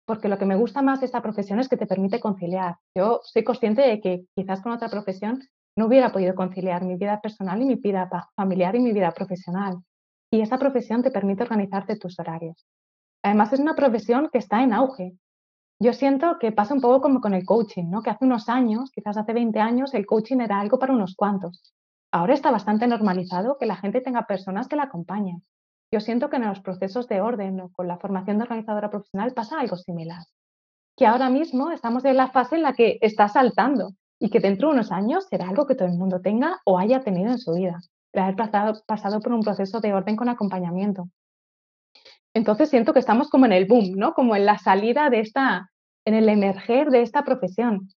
porque 0.06 0.28
lo 0.28 0.38
que 0.38 0.46
me 0.46 0.56
gusta 0.56 0.82
más 0.82 1.00
de 1.00 1.06
esta 1.06 1.22
profesión 1.22 1.60
es 1.60 1.68
que 1.68 1.76
te 1.76 1.86
permite 1.86 2.20
conciliar. 2.20 2.76
Yo 2.96 3.20
soy 3.22 3.44
consciente 3.44 3.82
de 3.82 4.00
que 4.00 4.26
quizás 4.34 4.60
con 4.60 4.72
otra 4.72 4.88
profesión 4.88 5.42
no 5.76 5.86
hubiera 5.86 6.12
podido 6.12 6.34
conciliar 6.34 6.84
mi 6.84 6.96
vida 6.96 7.20
personal 7.20 7.62
y 7.62 7.64
mi 7.64 7.76
vida 7.76 8.10
familiar 8.36 8.74
y 8.76 8.80
mi 8.80 8.92
vida 8.92 9.12
profesional. 9.12 9.78
Y 10.30 10.40
esta 10.40 10.58
profesión 10.58 11.02
te 11.02 11.10
permite 11.10 11.44
organizarte 11.44 11.96
tus 11.96 12.18
horarios. 12.18 12.66
Además, 13.24 13.52
es 13.52 13.60
una 13.60 13.74
profesión 13.74 14.28
que 14.32 14.38
está 14.38 14.62
en 14.62 14.72
auge. 14.72 15.16
Yo 15.82 15.92
siento 15.92 16.38
que 16.38 16.52
pasa 16.52 16.74
un 16.74 16.80
poco 16.80 17.00
como 17.00 17.20
con 17.20 17.34
el 17.34 17.44
coaching, 17.44 17.90
¿no? 17.90 18.02
que 18.02 18.10
hace 18.10 18.24
unos 18.24 18.48
años, 18.48 18.92
quizás 18.92 19.16
hace 19.16 19.32
20 19.32 19.58
años, 19.58 19.94
el 19.94 20.06
coaching 20.06 20.38
era 20.38 20.60
algo 20.60 20.78
para 20.78 20.92
unos 20.92 21.16
cuantos. 21.16 21.74
Ahora 22.12 22.34
está 22.34 22.52
bastante 22.52 22.86
normalizado 22.86 23.58
que 23.58 23.66
la 23.66 23.74
gente 23.74 24.00
tenga 24.00 24.28
personas 24.28 24.68
que 24.68 24.76
la 24.76 24.84
acompañen. 24.84 25.42
Yo 25.92 25.98
siento 25.98 26.30
que 26.30 26.36
en 26.36 26.46
los 26.46 26.60
procesos 26.60 27.08
de 27.08 27.20
orden 27.20 27.60
o 27.60 27.72
con 27.72 27.88
la 27.88 27.98
formación 27.98 28.38
de 28.38 28.44
organizadora 28.44 28.90
profesional 28.90 29.32
pasa 29.34 29.58
algo 29.58 29.76
similar. 29.76 30.22
Que 30.96 31.04
ahora 31.04 31.30
mismo 31.30 31.72
estamos 31.72 32.04
en 32.04 32.16
la 32.16 32.30
fase 32.30 32.54
en 32.54 32.62
la 32.62 32.74
que 32.74 32.98
está 33.00 33.26
saltando 33.26 33.94
y 34.20 34.30
que 34.30 34.38
dentro 34.38 34.68
de 34.68 34.74
unos 34.74 34.92
años 34.92 35.26
será 35.28 35.48
algo 35.48 35.66
que 35.66 35.74
todo 35.74 35.88
el 35.88 35.98
mundo 35.98 36.20
tenga 36.20 36.60
o 36.64 36.78
haya 36.78 37.00
tenido 37.00 37.32
en 37.32 37.38
su 37.38 37.54
vida, 37.54 37.80
el 38.12 38.22
haber 38.22 38.36
pasado, 38.36 38.80
pasado 38.86 39.18
por 39.18 39.32
un 39.32 39.42
proceso 39.42 39.80
de 39.80 39.94
orden 39.94 40.14
con 40.14 40.28
acompañamiento. 40.28 41.08
Entonces 42.34 42.70
siento 42.70 42.92
que 42.92 43.00
estamos 43.00 43.28
como 43.28 43.46
en 43.46 43.52
el 43.52 43.66
boom, 43.66 43.94
¿no? 43.96 44.14
Como 44.14 44.36
en 44.36 44.46
la 44.46 44.58
salida 44.58 45.10
de 45.10 45.20
esta, 45.20 45.71
en 46.04 46.14
el 46.14 46.28
emerger 46.28 46.90
de 46.90 47.02
esta 47.02 47.24
profesión. 47.24 47.90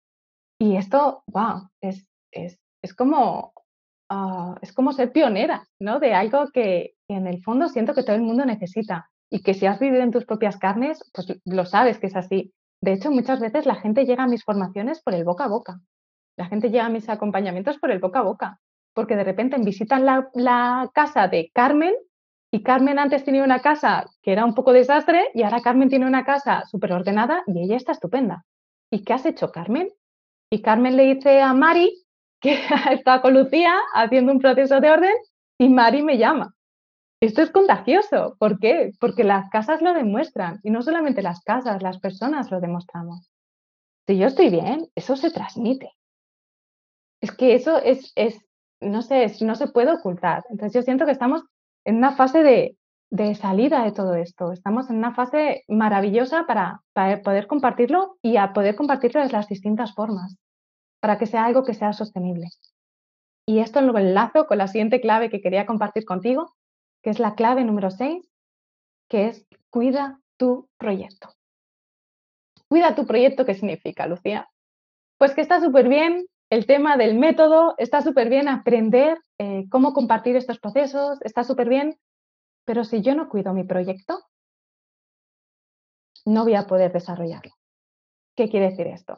Y 0.60 0.78
esto, 0.78 1.24
wow, 1.28 1.70
es, 1.82 2.08
es, 2.32 2.60
es 2.82 2.94
como 2.94 3.54
Ah, 4.10 4.56
es 4.62 4.72
como 4.72 4.94
ser 4.94 5.12
pionera, 5.12 5.68
¿no? 5.80 6.00
De 6.00 6.14
algo 6.14 6.50
que, 6.54 6.94
en 7.08 7.28
el 7.28 7.42
fondo 7.44 7.70
siento 7.70 7.94
que 7.94 8.04
todo 8.04 8.16
el 8.16 8.22
mundo 8.22 8.46
necesita 8.46 9.10
y 9.32 9.42
que 9.42 9.54
si 9.54 9.66
has 9.66 9.80
vivido 9.80 10.04
en 10.04 10.12
tus 10.12 10.26
propias 10.26 10.58
carnes, 10.58 11.00
pues 11.14 11.40
lo 11.46 11.66
sabes 11.66 12.00
que 12.00 12.08
es 12.08 12.16
así. 12.16 12.54
De 12.82 12.94
hecho, 12.94 13.10
muchas 13.10 13.40
veces 13.40 13.66
la 13.66 13.76
gente 13.76 14.06
llega 14.06 14.24
a 14.24 14.28
mis 14.28 14.44
formaciones 14.44 15.02
por 15.02 15.16
el 15.16 15.24
boca 15.24 15.46
a 15.46 15.48
boca. 15.48 15.80
La 16.38 16.46
gente 16.46 16.70
llega 16.70 16.86
a 16.86 16.90
mis 16.90 17.10
acompañamientos 17.10 17.80
por 17.80 17.90
el 17.90 18.00
boca 18.00 18.20
a 18.20 18.24
boca, 18.24 18.60
porque 18.94 19.16
de 19.16 19.24
repente 19.24 19.58
visitan 19.58 20.06
la, 20.06 20.30
la 20.34 20.90
casa 20.94 21.28
de 21.28 21.50
Carmen 21.54 21.96
y 22.56 22.64
Carmen 22.64 23.00
antes 23.00 23.26
tenía 23.26 23.44
una 23.44 23.60
casa 23.60 24.06
que 24.22 24.32
era 24.32 24.46
un 24.46 24.56
poco 24.56 24.72
desastre 24.72 25.30
y 25.34 25.44
ahora 25.44 25.60
Carmen 25.62 25.90
tiene 25.90 26.06
una 26.06 26.24
casa 26.24 26.64
súper 26.72 26.94
ordenada 26.94 27.44
y 27.48 27.62
ella 27.62 27.76
está 27.76 27.92
estupenda. 27.92 28.46
¿Y 28.90 29.04
qué 29.04 29.12
has 29.12 29.26
hecho, 29.26 29.52
Carmen? 29.52 29.90
Y 30.50 30.62
Carmen 30.62 30.96
le 30.96 31.16
dice 31.16 31.42
a 31.42 31.54
Mari 31.54 32.06
que 32.40 32.58
está 32.92 33.22
con 33.22 33.34
Lucía 33.34 33.78
haciendo 33.94 34.32
un 34.32 34.40
proceso 34.40 34.80
de 34.80 34.90
orden 34.90 35.14
y 35.58 35.68
Mari 35.68 36.02
me 36.02 36.18
llama. 36.18 36.56
Esto 37.22 37.42
es 37.42 37.52
contagioso. 37.52 38.38
¿Por 38.40 38.58
qué? 38.58 38.94
Porque 39.02 39.26
las 39.26 39.50
casas 39.50 39.82
lo 39.82 39.94
demuestran 39.94 40.62
y 40.64 40.70
no 40.70 40.82
solamente 40.82 41.22
las 41.22 41.42
casas, 41.42 41.84
las 41.84 42.00
personas 42.00 42.52
lo 42.52 42.62
demostramos. 42.62 43.30
Si 44.08 44.18
yo 44.18 44.28
estoy 44.28 44.50
bien, 44.50 44.88
eso 44.96 45.18
se 45.18 45.30
transmite. 45.30 45.92
Es 47.22 47.34
que 47.34 47.54
eso 47.54 47.80
es, 47.80 48.14
es 48.16 48.40
no 48.80 49.02
sé, 49.02 49.30
no 49.42 49.56
se 49.56 49.68
puede 49.68 49.92
ocultar. 49.92 50.46
Entonces 50.50 50.74
yo 50.74 50.84
siento 50.84 51.06
que 51.06 51.12
estamos 51.12 51.44
en 51.86 51.98
una 51.98 52.16
fase 52.16 52.44
de, 52.44 53.36
salida 53.36 53.84
de 53.84 53.92
todo 53.92 54.16
esto. 54.16 54.52
Estamos 54.52 54.90
en 54.90 54.98
una 54.98 55.14
fase 55.14 55.64
maravillosa 55.68 56.46
para, 56.46 56.82
para 56.94 57.22
poder 57.22 57.48
compartirlo 57.48 58.18
y 58.22 58.38
a 58.38 58.52
poder 58.52 58.76
compartirlo 58.76 59.22
de 59.22 59.32
las 59.32 59.48
distintas 59.48 59.94
formas 59.94 60.38
para 61.00 61.18
que 61.18 61.28
sea 61.28 61.46
algo 61.46 61.64
que 61.64 61.76
sea 61.76 61.94
sostenible. 61.94 62.48
Y 63.48 63.60
esto 63.60 63.80
lo 63.82 63.98
enlazo 63.98 64.48
con 64.48 64.58
la 64.58 64.68
siguiente 64.68 65.00
clave 65.00 65.30
que 65.30 65.40
quería 65.40 65.68
compartir 65.68 66.04
contigo, 66.04 66.56
que 67.04 67.12
es 67.12 67.20
la 67.20 67.36
clave 67.36 67.64
número 67.64 67.92
6, 67.92 68.28
que 69.08 69.28
es 69.28 69.48
cuida 69.70 70.20
tu 70.38 70.68
proyecto. 70.80 71.30
Cuida 72.68 72.96
tu 72.96 73.06
proyecto, 73.06 73.46
¿qué 73.46 73.54
significa, 73.54 74.08
Lucía? 74.08 74.50
Pues 75.20 75.36
que 75.36 75.42
está 75.42 75.62
súper 75.62 75.88
bien 75.88 76.26
el 76.50 76.66
tema 76.66 76.98
del 76.98 77.18
método, 77.18 77.76
está 77.78 78.02
súper 78.02 78.30
bien 78.30 78.48
aprender 78.48 79.20
eh, 79.40 79.66
cómo 79.70 79.94
compartir 79.94 80.36
estos 80.36 80.60
procesos, 80.60 81.22
está 81.22 81.44
súper 81.44 81.70
bien, 81.70 81.98
pero 82.66 82.84
si 82.84 83.02
yo 83.02 83.16
no 83.16 83.30
cuido 83.30 83.54
mi 83.54 83.64
proyecto, 83.64 84.24
no 86.26 86.44
voy 86.44 86.56
a 86.56 86.68
poder 86.68 86.92
desarrollarlo. 86.92 87.54
¿Qué 88.36 88.50
quiere 88.50 88.72
decir 88.72 88.88
esto? 88.88 89.16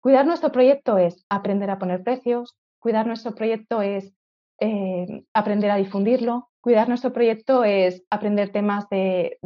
Cuidar 0.00 0.26
nuestro 0.26 0.52
proyecto 0.52 0.98
es 0.98 1.24
aprender 1.28 1.70
a 1.70 1.78
poner 1.78 2.02
precios, 2.02 2.56
cuidar 2.78 3.06
nuestro 3.06 3.34
proyecto 3.34 3.82
es 3.82 4.12
eh, 4.60 5.24
aprender 5.32 5.70
a 5.70 5.76
difundirlo, 5.76 6.50
cuidar 6.60 6.88
nuestro 6.88 7.12
proyecto 7.12 7.64
es 7.64 8.04
aprender 8.10 8.50
temas 8.50 8.88
de, 8.90 9.38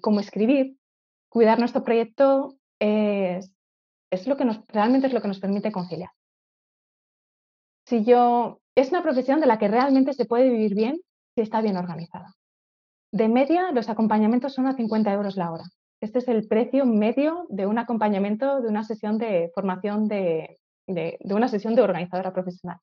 cómo 0.00 0.20
escribir, 0.20 0.76
cuidar 1.28 1.58
nuestro 1.58 1.84
proyecto 1.84 2.56
es, 2.78 3.50
lo 4.26 4.36
que 4.36 4.44
realmente 4.68 5.06
es 5.06 5.12
lo 5.12 5.22
que 5.22 5.28
nos 5.28 5.40
permite 5.40 5.72
conciliar. 5.72 6.10
Si 7.86 8.04
yo, 8.04 8.60
es 8.74 8.90
una 8.90 9.02
profesión 9.02 9.40
de 9.40 9.46
la 9.46 9.58
que 9.58 9.68
realmente 9.68 10.14
se 10.14 10.24
puede 10.24 10.48
vivir 10.48 10.74
bien 10.74 11.00
si 11.34 11.42
está 11.42 11.60
bien 11.60 11.76
organizada. 11.76 12.34
De 13.12 13.28
media, 13.28 13.70
los 13.72 13.88
acompañamientos 13.88 14.54
son 14.54 14.66
a 14.66 14.74
50 14.74 15.12
euros 15.12 15.36
la 15.36 15.52
hora. 15.52 15.64
Este 16.00 16.18
es 16.18 16.28
el 16.28 16.48
precio 16.48 16.86
medio 16.86 17.46
de 17.48 17.66
un 17.66 17.78
acompañamiento 17.78 18.60
de 18.60 18.68
una 18.68 18.84
sesión 18.84 19.18
de 19.18 19.50
formación 19.54 20.08
de, 20.08 20.58
una 21.24 21.48
sesión 21.48 21.74
de 21.74 21.82
organizadora 21.82 22.32
profesional. 22.32 22.78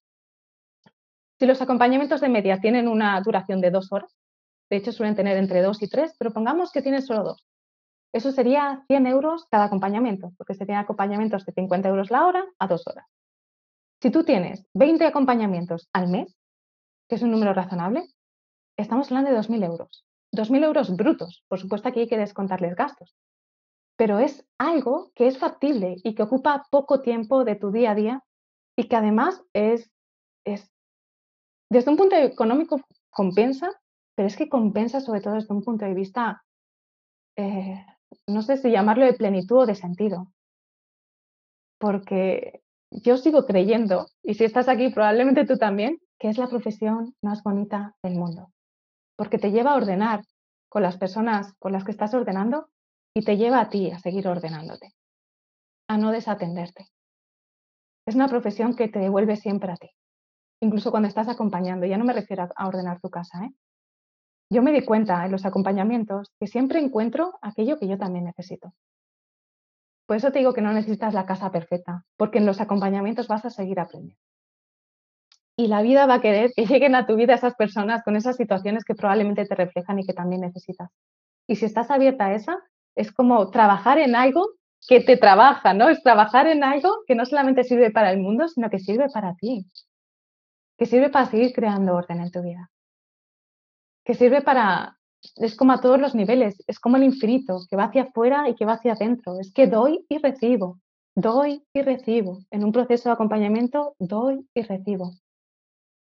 Si 1.40 1.46
los 1.46 1.62
acompañamientos 1.62 2.22
de 2.22 2.30
media 2.30 2.60
tienen 2.60 2.88
una 2.88 3.20
duración 3.22 3.62
de 3.62 3.72
dos 3.72 3.92
horas, 3.92 4.16
de 4.70 4.78
hecho 4.78 4.92
suelen 4.92 5.16
tener 5.16 5.38
entre 5.38 5.62
dos 5.62 5.82
y 5.82 5.90
tres, 5.90 6.16
pero 6.18 6.32
pongamos 6.32 6.72
que 6.72 6.82
tienen 6.82 7.02
solo 7.02 7.24
dos. 7.24 7.44
Eso 8.14 8.32
sería 8.32 8.84
100 8.88 9.08
euros 9.08 9.46
cada 9.50 9.66
acompañamiento, 9.66 10.32
porque 10.38 10.54
serían 10.54 10.80
acompañamientos 10.80 11.46
de 11.46 11.54
50 11.54 11.90
euros 11.90 12.12
la 12.12 12.26
hora 12.26 12.46
a 12.60 12.68
dos 12.68 12.88
horas. 12.88 13.06
Si 14.02 14.10
tú 14.10 14.24
tienes 14.24 14.66
20 14.74 15.06
acompañamientos 15.06 15.88
al 15.94 16.08
mes, 16.08 16.36
que 17.08 17.16
es 17.16 17.22
un 17.22 17.32
número 17.32 17.54
razonable, 17.54 18.08
estamos 18.76 19.12
hablando 19.12 19.30
de 19.32 19.38
2.000 19.38 19.64
euros. 19.64 20.06
2.000 20.34 20.64
euros 20.64 20.96
brutos. 20.96 21.44
Por 21.48 21.60
supuesto, 21.60 21.88
aquí 21.88 22.00
hay 22.00 22.08
que 22.08 22.18
descontarles 22.18 22.76
gastos. 22.76 23.16
Pero 23.98 24.18
es 24.18 24.44
algo 24.58 25.12
que 25.14 25.28
es 25.28 25.38
factible 25.38 25.98
y 26.04 26.16
que 26.16 26.24
ocupa 26.24 26.66
poco 26.72 27.02
tiempo 27.02 27.44
de 27.44 27.56
tu 27.56 27.72
día 27.72 27.92
a 27.92 27.96
día 27.96 28.24
y 28.76 28.88
que 28.88 28.96
además 28.96 29.44
es, 29.54 29.92
es 30.46 30.72
desde 31.70 31.92
un 31.92 31.98
punto 31.98 32.16
económico 32.16 32.82
compensa, 33.12 33.70
pero 34.16 34.28
es 34.28 34.36
que 34.36 34.50
compensa 34.50 35.00
sobre 35.00 35.22
todo 35.22 35.36
desde 35.36 35.54
un 35.54 35.62
punto 35.62 35.86
de 35.86 35.94
vista, 35.94 36.44
eh, 37.38 37.86
no 38.28 38.42
sé 38.42 38.58
si 38.58 38.72
llamarlo 38.72 39.06
de 39.06 39.14
plenitud 39.14 39.60
o 39.60 39.66
de 39.68 39.76
sentido. 39.76 40.34
Porque 41.78 42.64
yo 42.92 43.18
sigo 43.18 43.46
creyendo, 43.46 44.08
y 44.24 44.36
si 44.36 44.44
estás 44.44 44.68
aquí 44.68 44.90
probablemente 44.90 45.46
tú 45.46 45.58
también, 45.58 46.00
que 46.20 46.30
es 46.30 46.38
la 46.38 46.48
profesión 46.48 47.16
más 47.22 47.42
bonita 47.44 47.96
del 48.04 48.16
mundo 48.16 48.52
porque 49.22 49.38
te 49.38 49.52
lleva 49.52 49.74
a 49.74 49.76
ordenar 49.76 50.26
con 50.68 50.82
las 50.82 50.98
personas 50.98 51.54
con 51.60 51.72
las 51.72 51.84
que 51.84 51.92
estás 51.92 52.12
ordenando 52.16 52.70
y 53.14 53.24
te 53.24 53.38
lleva 53.38 53.60
a 53.62 53.70
ti 53.70 53.92
a 53.92 54.00
seguir 54.00 54.28
ordenándote, 54.28 54.96
a 55.88 56.00
no 56.00 56.10
desatenderte. 56.10 56.88
Es 58.08 58.16
una 58.16 58.28
profesión 58.28 58.76
que 58.76 58.88
te 58.88 58.98
devuelve 58.98 59.36
siempre 59.36 59.72
a 59.72 59.76
ti. 59.76 59.92
incluso 60.60 60.90
cuando 60.90 61.08
estás 61.08 61.28
acompañando. 61.28 61.86
Ya 61.86 62.00
no 62.00 62.04
me 62.04 62.14
refiero 62.14 62.50
a 62.56 62.68
ordenar 62.68 63.00
tu 63.00 63.12
casa. 63.12 63.46
¿eh? 63.46 63.52
Yo 64.52 64.64
me 64.64 64.72
di 64.72 64.84
cuenta 64.84 65.24
en 65.24 65.32
los 65.32 65.46
acompañamientos 65.46 66.32
que 66.40 66.48
siempre 66.48 66.80
encuentro 66.80 67.38
aquello 67.44 67.78
que 67.78 67.88
yo 67.88 68.00
también 68.00 68.26
necesito. 68.26 68.74
Por 70.12 70.18
eso 70.18 70.30
te 70.34 70.40
digo 70.40 70.54
que 70.54 70.62
no 70.62 70.74
necesitas 70.74 71.14
la 71.14 71.26
casa 71.26 71.54
perfecta, 71.54 72.04
porque 72.18 72.40
en 72.40 72.46
los 72.46 72.60
acompañamientos 72.60 73.30
vas 73.30 73.46
a 73.46 73.50
seguir 73.50 73.80
aprendiendo. 73.80 74.22
Y 75.56 75.68
la 75.68 75.82
vida 75.82 76.06
va 76.06 76.16
a 76.16 76.20
querer 76.20 76.52
que 76.54 76.66
lleguen 76.66 76.96
a 76.96 77.08
tu 77.08 77.16
vida 77.16 77.34
esas 77.34 77.56
personas 77.56 78.04
con 78.04 78.18
esas 78.18 78.36
situaciones 78.36 78.84
que 78.84 78.94
probablemente 78.94 79.46
te 79.46 79.56
reflejan 79.56 80.00
y 80.00 80.06
que 80.06 80.12
también 80.12 80.42
necesitas. 80.42 80.90
Y 81.48 81.56
si 81.56 81.64
estás 81.64 81.92
abierta 81.92 82.26
a 82.26 82.34
esa, 82.34 82.58
es 82.94 83.14
como 83.14 83.52
trabajar 83.52 84.00
en 84.00 84.18
algo 84.18 84.50
que 84.86 85.00
te 85.00 85.16
trabaja, 85.16 85.74
¿no? 85.74 85.88
Es 85.88 86.04
trabajar 86.04 86.46
en 86.48 86.66
algo 86.66 86.90
que 87.08 87.16
no 87.16 87.26
solamente 87.26 87.64
sirve 87.64 87.90
para 87.90 88.12
el 88.12 88.20
mundo, 88.20 88.50
sino 88.50 88.70
que 88.70 88.80
sirve 88.80 89.08
para 89.14 89.34
ti, 89.36 89.66
que 90.78 90.88
sirve 90.88 91.10
para 91.10 91.28
seguir 91.28 91.54
creando 91.54 91.96
orden 91.96 92.20
en 92.20 92.32
tu 92.32 92.42
vida, 92.42 92.70
que 94.04 94.14
sirve 94.14 94.42
para, 94.42 94.98
es 95.38 95.56
como 95.56 95.74
a 95.74 95.82
todos 95.82 96.00
los 96.00 96.16
niveles, 96.16 96.64
es 96.68 96.80
como 96.80 96.98
el 96.98 97.04
infinito, 97.04 97.62
que 97.70 97.76
va 97.76 97.86
hacia 97.86 98.04
afuera 98.04 98.50
y 98.50 98.56
que 98.56 98.66
va 98.66 98.74
hacia 98.74 98.94
adentro, 98.94 99.40
es 99.40 99.54
que 99.54 99.68
doy 99.68 100.06
y 100.10 100.18
recibo, 100.18 100.80
doy 101.16 101.64
y 101.74 101.82
recibo, 101.82 102.40
en 102.52 102.64
un 102.64 102.72
proceso 102.72 103.10
de 103.10 103.14
acompañamiento 103.14 103.96
doy 104.00 104.48
y 104.54 104.62
recibo. 104.62 105.12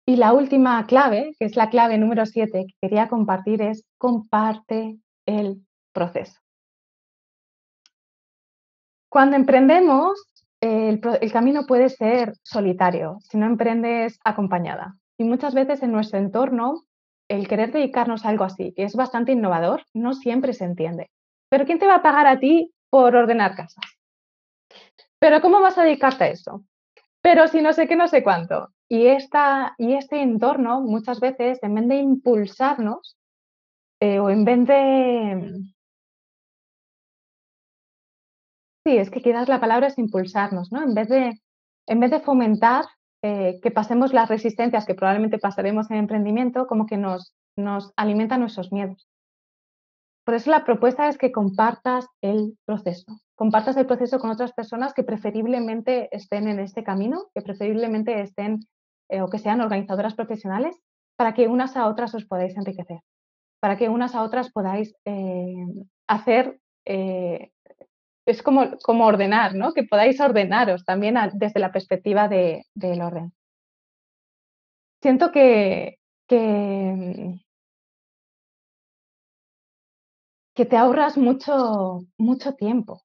Y 0.07 0.17
la 0.17 0.33
última 0.33 0.87
clave, 0.87 1.35
que 1.39 1.45
es 1.47 1.57
la 1.57 1.69
clave 1.69 1.99
número 1.99 2.25
siete 2.25 2.65
que 2.67 2.75
quería 2.81 3.09
compartir, 3.09 3.61
es 3.61 3.85
comparte 3.99 4.99
el 5.27 5.67
proceso. 5.93 6.39
Cuando 9.11 9.37
emprendemos, 9.37 10.19
el, 10.61 11.01
camino 11.33 11.67
puede 11.67 11.89
ser 11.89 12.35
solitario, 12.43 13.19
si 13.21 13.37
no 13.39 13.47
emprendes 13.47 14.19
acompañada. 14.25 14.97
Y 15.19 15.25
muchas 15.25 15.55
veces 15.55 15.83
en 15.83 15.93
nuestro 15.93 16.19
entorno, 16.19 16.85
el 17.29 17.47
querer 17.49 17.73
dedicarnos 17.73 18.25
a 18.25 18.31
algo 18.31 18.45
así, 18.45 18.73
que 18.75 18.85
es 18.85 18.95
bastante 18.95 19.33
innovador, 19.33 19.85
no 19.95 20.15
siempre 20.15 20.53
se 20.53 20.65
entiende. 20.65 21.11
Pero 21.51 21.67
¿quién 21.67 21.79
te 21.79 21.87
va 21.87 21.97
a 21.97 22.03
pagar 22.03 22.27
a 22.27 22.39
ti 22.39 22.73
por 22.91 23.15
ordenar 23.15 23.55
casas? 23.55 23.85
Pero 25.19 25.41
¿cómo 25.41 25.61
vas 25.61 25.79
a 25.79 25.85
dedicarte 25.85 26.25
a 26.25 26.29
eso? 26.29 26.65
Pero 27.21 27.49
si 27.49 27.61
no 27.61 27.73
sé 27.73 27.89
qué, 27.89 27.97
no 27.97 28.09
sé 28.09 28.23
cuánto. 28.23 28.71
Y, 28.89 29.07
esta, 29.07 29.75
y 29.77 29.95
este 29.95 30.23
entorno 30.23 30.81
muchas 30.81 31.21
veces, 31.21 31.59
en 31.63 31.75
vez 31.75 31.89
de 31.89 31.97
impulsarnos, 31.97 33.17
eh, 34.01 34.19
o 34.21 34.31
en 34.31 34.45
vez 34.45 34.67
de, 34.67 35.61
Sí, 38.89 38.97
es 38.97 39.11
que 39.11 39.21
quizás 39.21 39.49
la 39.51 39.61
palabra 39.61 39.89
es 39.89 39.99
impulsarnos, 39.99 40.73
¿no? 40.73 40.83
En 40.83 40.95
vez 40.95 41.09
de, 41.09 41.39
en 41.87 42.01
vez 42.01 42.11
de 42.11 42.21
fomentar 42.21 42.87
eh, 43.23 43.59
que 43.63 43.71
pasemos 43.71 44.13
las 44.13 44.29
resistencias 44.29 44.87
que 44.87 44.95
probablemente 44.95 45.39
pasaremos 45.39 45.91
en 45.91 45.97
emprendimiento, 45.97 46.67
como 46.67 46.87
que 46.87 46.97
nos, 46.97 47.35
nos 47.57 47.93
alimenta 47.97 48.39
nuestros 48.39 48.73
miedos. 48.73 49.09
Por 50.25 50.35
eso 50.35 50.51
la 50.51 50.65
propuesta 50.65 51.09
es 51.09 51.17
que 51.17 51.33
compartas 51.33 52.07
el 52.21 52.59
proceso. 52.67 53.07
Compartas 53.35 53.77
el 53.77 53.87
proceso 53.87 54.19
con 54.19 54.31
otras 54.31 54.53
personas 54.53 54.93
que 54.93 55.03
preferiblemente 55.03 56.15
estén 56.15 56.49
en 56.49 56.61
este 56.61 56.85
camino, 56.85 57.29
que 57.35 57.43
preferiblemente 57.43 58.21
estén 58.21 58.61
eh, 59.09 59.23
o 59.23 59.29
que 59.29 59.39
sean 59.39 59.61
organizadoras 59.61 60.15
profesionales, 60.15 60.77
para 61.17 61.35
que 61.35 61.49
unas 61.49 61.77
a 61.77 61.87
otras 61.89 62.15
os 62.15 62.27
podáis 62.27 62.57
enriquecer, 62.57 63.01
para 63.59 63.77
que 63.77 63.89
unas 63.89 64.15
a 64.15 64.23
otras 64.23 64.53
podáis 64.53 64.95
eh, 65.05 65.65
hacer 66.07 66.61
es 68.29 68.43
como, 68.43 68.77
como 68.85 69.07
ordenar, 69.07 69.55
¿no? 69.55 69.73
Que 69.73 69.85
podáis 69.85 70.21
ordenaros 70.21 70.85
también 70.85 71.17
desde 71.35 71.61
la 71.61 71.73
perspectiva 71.73 72.29
del 72.29 73.03
orden. 73.03 73.33
Siento 75.01 75.33
que, 75.33 75.99
que, 76.29 77.41
te 80.55 80.77
ahorras 80.77 81.17
mucho, 81.17 82.01
mucho 82.19 82.55
tiempo. 82.55 83.03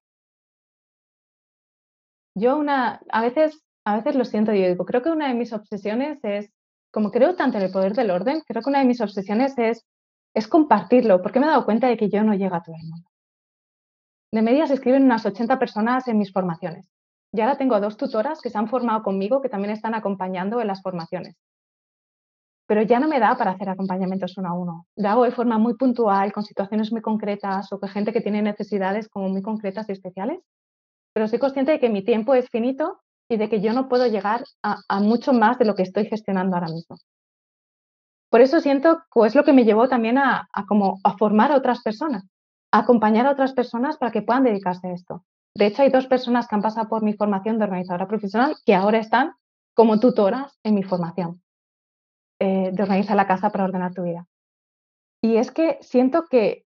Yo 2.36 2.58
una, 2.58 3.00
a 3.10 3.22
veces, 3.22 3.62
a 3.84 3.96
veces 3.96 4.16
lo 4.16 4.24
siento, 4.26 4.52
yo 4.52 4.66
digo, 4.68 4.84
creo 4.84 5.02
que 5.02 5.10
una 5.10 5.28
de 5.28 5.34
mis 5.34 5.52
obsesiones 5.52 6.18
es, 6.22 6.50
como 6.92 7.10
creo 7.10 7.34
tanto 7.36 7.56
en 7.58 7.64
el 7.64 7.72
poder 7.72 7.94
del 7.94 8.10
orden, 8.10 8.42
creo 8.46 8.62
que 8.62 8.70
una 8.70 8.80
de 8.80 8.86
mis 8.86 9.00
obsesiones 9.00 9.56
es, 9.56 9.86
es 10.34 10.48
compartirlo, 10.48 11.22
porque 11.22 11.40
me 11.40 11.46
he 11.46 11.48
dado 11.48 11.64
cuenta 11.64 11.86
de 11.86 11.96
que 11.96 12.10
yo 12.10 12.22
no 12.24 12.34
llego 12.34 12.56
a 12.56 12.62
todo 12.62 12.74
el 12.76 12.82
mundo. 12.90 13.13
De 14.34 14.42
media 14.42 14.66
se 14.66 14.74
escriben 14.74 15.04
unas 15.04 15.24
80 15.24 15.60
personas 15.60 16.08
en 16.08 16.18
mis 16.18 16.32
formaciones. 16.32 16.90
Y 17.32 17.40
ahora 17.40 17.56
tengo 17.56 17.78
dos 17.78 17.96
tutoras 17.96 18.40
que 18.40 18.50
se 18.50 18.58
han 18.58 18.66
formado 18.66 19.04
conmigo, 19.04 19.40
que 19.40 19.48
también 19.48 19.72
están 19.72 19.94
acompañando 19.94 20.60
en 20.60 20.66
las 20.66 20.82
formaciones. 20.82 21.36
Pero 22.66 22.82
ya 22.82 22.98
no 22.98 23.06
me 23.06 23.20
da 23.20 23.36
para 23.36 23.52
hacer 23.52 23.68
acompañamientos 23.68 24.36
uno 24.36 24.48
a 24.48 24.54
uno. 24.54 24.86
Lo 24.96 25.08
hago 25.08 25.22
de 25.22 25.30
forma 25.30 25.56
muy 25.58 25.74
puntual, 25.76 26.32
con 26.32 26.42
situaciones 26.42 26.90
muy 26.90 27.00
concretas 27.00 27.72
o 27.72 27.78
con 27.78 27.88
gente 27.88 28.12
que 28.12 28.22
tiene 28.22 28.42
necesidades 28.42 29.08
como 29.08 29.28
muy 29.28 29.40
concretas 29.40 29.88
y 29.88 29.92
especiales. 29.92 30.40
Pero 31.12 31.28
soy 31.28 31.38
consciente 31.38 31.70
de 31.70 31.78
que 31.78 31.88
mi 31.88 32.02
tiempo 32.02 32.34
es 32.34 32.48
finito 32.48 33.02
y 33.28 33.36
de 33.36 33.48
que 33.48 33.60
yo 33.60 33.72
no 33.72 33.88
puedo 33.88 34.08
llegar 34.08 34.42
a, 34.64 34.98
mucho 34.98 35.32
más 35.32 35.60
de 35.60 35.64
lo 35.64 35.76
que 35.76 35.84
estoy 35.84 36.06
gestionando 36.06 36.56
ahora 36.56 36.72
mismo. 36.72 36.96
Por 38.30 38.40
eso 38.40 38.60
siento 38.60 39.00
que 39.14 39.26
es 39.28 39.36
lo 39.36 39.44
que 39.44 39.52
me 39.52 39.64
llevó 39.64 39.88
también 39.88 40.18
a, 40.18 40.48
como, 40.66 40.98
a 41.04 41.16
formar 41.16 41.52
a 41.52 41.56
otras 41.56 41.82
personas 41.82 42.24
acompañar 42.78 43.26
a 43.26 43.30
otras 43.30 43.52
personas 43.52 43.96
para 43.96 44.10
que 44.10 44.22
puedan 44.22 44.42
dedicarse 44.42 44.88
a 44.88 44.92
esto. 44.92 45.24
De 45.56 45.66
hecho, 45.66 45.82
hay 45.82 45.90
dos 45.90 46.06
personas 46.06 46.48
que 46.48 46.56
han 46.56 46.62
pasado 46.62 46.88
por 46.88 47.02
mi 47.02 47.14
formación 47.14 47.58
de 47.58 47.64
organizadora 47.64 48.08
profesional 48.08 48.56
que 48.66 48.74
ahora 48.74 48.98
están 48.98 49.32
como 49.74 50.00
tutoras 50.00 50.58
en 50.64 50.74
mi 50.74 50.82
formación 50.82 51.40
eh, 52.40 52.70
de 52.72 52.82
organizar 52.82 53.16
la 53.16 53.28
casa 53.28 53.50
para 53.50 53.64
ordenar 53.64 53.94
tu 53.94 54.02
vida. 54.02 54.26
Y 55.22 55.36
es 55.36 55.52
que 55.52 55.78
siento 55.82 56.24
que 56.28 56.64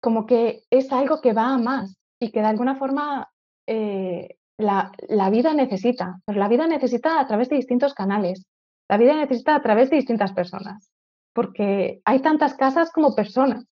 como 0.00 0.26
que 0.26 0.62
es 0.70 0.92
algo 0.92 1.20
que 1.20 1.32
va 1.32 1.52
a 1.52 1.58
más 1.58 1.96
y 2.20 2.30
que 2.30 2.40
de 2.40 2.46
alguna 2.46 2.76
forma 2.76 3.28
eh, 3.66 4.36
la, 4.58 4.92
la, 5.08 5.28
vida 5.28 5.54
necesita, 5.54 6.20
pero 6.24 6.38
la 6.38 6.48
vida 6.48 6.68
necesita 6.68 7.18
a 7.18 7.26
través 7.26 7.48
de 7.48 7.56
distintos 7.56 7.94
canales, 7.94 8.46
la 8.88 8.96
vida 8.96 9.14
necesita 9.14 9.56
a 9.56 9.62
través 9.62 9.90
de 9.90 9.96
distintas 9.96 10.32
personas, 10.32 10.90
porque 11.34 12.00
hay 12.04 12.20
tantas 12.20 12.54
casas 12.54 12.92
como 12.92 13.16
personas 13.16 13.64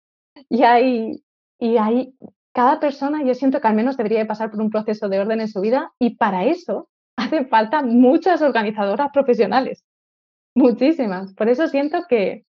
y 0.49 0.65
hay 0.65 1.23
y 1.59 1.77
ahí, 1.77 2.15
cada 2.53 2.81
persona 2.81 3.23
yo 3.23 3.35
siento 3.35 3.61
que 3.61 3.69
al 3.69 3.75
menos 3.75 3.97
debería 3.97 4.19
de 4.21 4.27
pasar 4.27 4.51
por 4.51 4.61
un 4.61 4.71
proceso 4.71 5.09
de 5.09 5.21
orden 5.21 5.41
en 5.41 5.49
su 5.49 5.61
vida 5.61 5.93
y 5.99 6.17
para 6.17 6.45
eso 6.45 6.89
hacen 7.17 7.49
falta 7.49 7.83
muchas 7.83 8.43
organizadoras 8.43 9.11
profesionales, 9.13 9.85
muchísimas. 10.55 11.35
Por 11.35 11.49
eso 11.49 11.69
siento 11.69 12.05
que, 12.09 12.45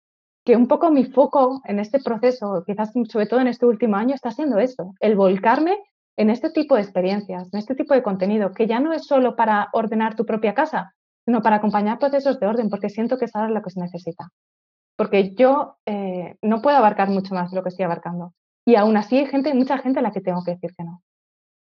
que 0.46 0.56
un 0.56 0.68
poco 0.68 0.92
mi 0.92 1.06
foco 1.06 1.62
en 1.66 1.80
este 1.80 2.00
proceso, 2.00 2.64
quizás 2.66 2.92
sobre 3.08 3.28
todo 3.28 3.40
en 3.40 3.48
este 3.48 3.66
último 3.66 3.96
año, 3.98 4.16
está 4.16 4.32
siendo 4.32 4.60
eso, 4.60 4.94
el 5.00 5.16
volcarme 5.16 5.78
en 6.18 6.30
este 6.30 6.50
tipo 6.50 6.76
de 6.76 6.82
experiencias, 6.82 7.52
en 7.52 7.60
este 7.60 7.76
tipo 7.76 7.94
de 7.94 8.04
contenido, 8.04 8.54
que 8.54 8.68
ya 8.68 8.80
no 8.80 8.94
es 8.94 9.06
solo 9.06 9.36
para 9.36 9.70
ordenar 9.74 10.16
tu 10.16 10.26
propia 10.26 10.54
casa, 10.54 10.94
sino 11.26 11.42
para 11.42 11.58
acompañar 11.58 12.00
procesos 12.00 12.40
de 12.40 12.48
orden, 12.48 12.70
porque 12.70 12.90
siento 12.90 13.18
que 13.18 13.26
es 13.26 13.36
ahora 13.36 13.50
lo 13.50 13.62
que 13.62 13.72
se 13.72 13.80
necesita. 13.80 14.30
Porque 14.96 15.34
yo 15.36 15.78
eh, 15.86 16.38
no 16.42 16.62
puedo 16.62 16.78
abarcar 16.78 17.10
mucho 17.10 17.34
más 17.34 17.52
de 17.52 17.58
lo 17.58 17.64
que 17.64 17.70
estoy 17.70 17.86
abarcando. 17.86 18.34
Y 18.66 18.76
aún 18.76 18.98
así 18.98 19.18
hay 19.18 19.28
gente, 19.28 19.54
mucha 19.54 19.78
gente 19.78 20.00
a 20.00 20.02
la 20.02 20.12
que 20.12 20.22
tengo 20.22 20.44
que 20.44 20.52
decir 20.52 20.74
que 20.76 20.84
no. 20.84 21.04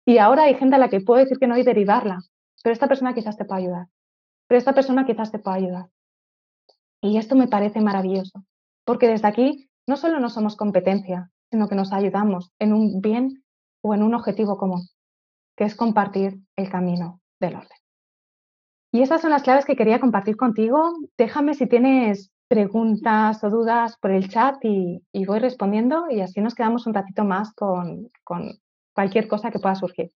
Y 0.06 0.18
ahora 0.18 0.44
hay 0.44 0.54
gente 0.54 0.76
a 0.76 0.78
la 0.78 0.88
que 0.88 1.00
puedo 1.00 1.20
decir 1.20 1.38
que 1.38 1.46
no 1.46 1.56
y 1.56 1.62
derivarla. 1.62 2.20
Pero 2.62 2.72
esta 2.72 2.86
persona 2.86 3.14
quizás 3.14 3.36
te 3.36 3.44
pueda 3.44 3.60
ayudar. 3.60 3.86
Pero 4.48 4.58
esta 4.58 4.72
persona 4.72 5.04
quizás 5.04 5.32
te 5.32 5.38
pueda 5.38 5.56
ayudar. 5.56 5.86
Y 7.00 7.18
esto 7.18 7.34
me 7.34 7.48
parece 7.48 7.80
maravilloso. 7.80 8.44
Porque 8.84 9.08
desde 9.08 9.28
aquí 9.28 9.68
no 9.86 9.96
solo 9.96 10.20
no 10.20 10.30
somos 10.30 10.56
competencia, 10.56 11.30
sino 11.50 11.68
que 11.68 11.74
nos 11.74 11.92
ayudamos 11.92 12.52
en 12.58 12.72
un 12.72 13.00
bien 13.00 13.44
o 13.82 13.94
en 13.94 14.02
un 14.02 14.14
objetivo 14.14 14.56
común, 14.56 14.88
que 15.56 15.64
es 15.64 15.74
compartir 15.74 16.38
el 16.56 16.70
camino 16.70 17.20
del 17.40 17.56
orden. 17.56 17.78
Y 18.92 19.02
esas 19.02 19.22
son 19.22 19.30
las 19.30 19.42
claves 19.42 19.64
que 19.64 19.74
quería 19.74 20.00
compartir 20.00 20.36
contigo. 20.36 20.92
Déjame 21.18 21.54
si 21.54 21.66
tienes 21.66 22.30
preguntas 22.52 23.42
o 23.44 23.48
dudas 23.48 23.96
por 23.96 24.10
el 24.10 24.28
chat 24.28 24.56
y, 24.62 25.00
voy 25.26 25.38
respondiendo 25.38 26.10
y 26.10 26.20
así 26.20 26.42
nos 26.42 26.54
quedamos 26.54 26.86
un 26.86 26.92
ratito 26.92 27.24
más 27.24 27.54
con, 27.54 28.10
cualquier 28.92 29.26
cosa 29.26 29.50
que 29.50 29.58
pueda 29.58 29.74
surgir. 29.74 30.10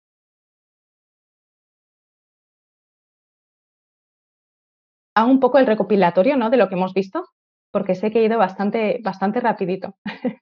Hago 5.15 5.29
un 5.29 5.39
poco 5.39 5.59
el 5.59 5.67
recopilatorio 5.67 6.35
¿no? 6.35 6.49
de 6.49 6.57
lo 6.57 6.69
que 6.69 6.73
hemos 6.73 6.95
visto, 6.95 7.23
porque 7.71 7.93
sé 7.93 8.09
que 8.09 8.21
he 8.21 8.25
ido 8.25 8.39
bastante, 8.39 8.99
bastante 9.03 9.39
rapidito. 9.39 9.95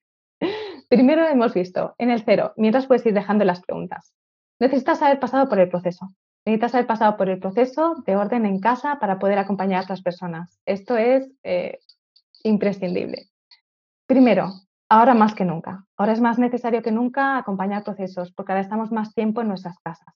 Primero 0.89 1.27
hemos 1.27 1.53
visto 1.53 1.93
en 1.97 2.09
el 2.09 2.23
cero, 2.23 2.53
mientras 2.55 2.87
puedes 2.87 3.05
ir 3.05 3.13
dejando 3.13 3.43
las 3.43 3.61
preguntas. 3.61 4.13
Necesitas 4.61 5.01
haber 5.01 5.19
pasado 5.19 5.49
por 5.49 5.59
el 5.59 5.67
proceso. 5.67 6.07
Necesitas 6.45 6.73
haber 6.73 6.87
pasado 6.87 7.17
por 7.17 7.29
el 7.29 7.39
proceso 7.39 7.95
de 8.05 8.15
orden 8.15 8.45
en 8.45 8.59
casa 8.59 8.97
para 8.99 9.19
poder 9.19 9.37
acompañar 9.37 9.81
a 9.81 9.83
otras 9.83 10.01
personas. 10.01 10.59
Esto 10.65 10.97
es 10.97 11.31
eh, 11.43 11.79
imprescindible. 12.43 13.29
Primero, 14.07 14.51
ahora 14.89 15.13
más 15.13 15.35
que 15.35 15.45
nunca. 15.45 15.85
Ahora 15.97 16.13
es 16.13 16.21
más 16.21 16.39
necesario 16.39 16.81
que 16.81 16.91
nunca 16.91 17.37
acompañar 17.37 17.83
procesos 17.83 18.31
porque 18.31 18.51
ahora 18.51 18.63
estamos 18.63 18.91
más 18.91 19.13
tiempo 19.13 19.41
en 19.41 19.49
nuestras 19.49 19.77
casas. 19.79 20.15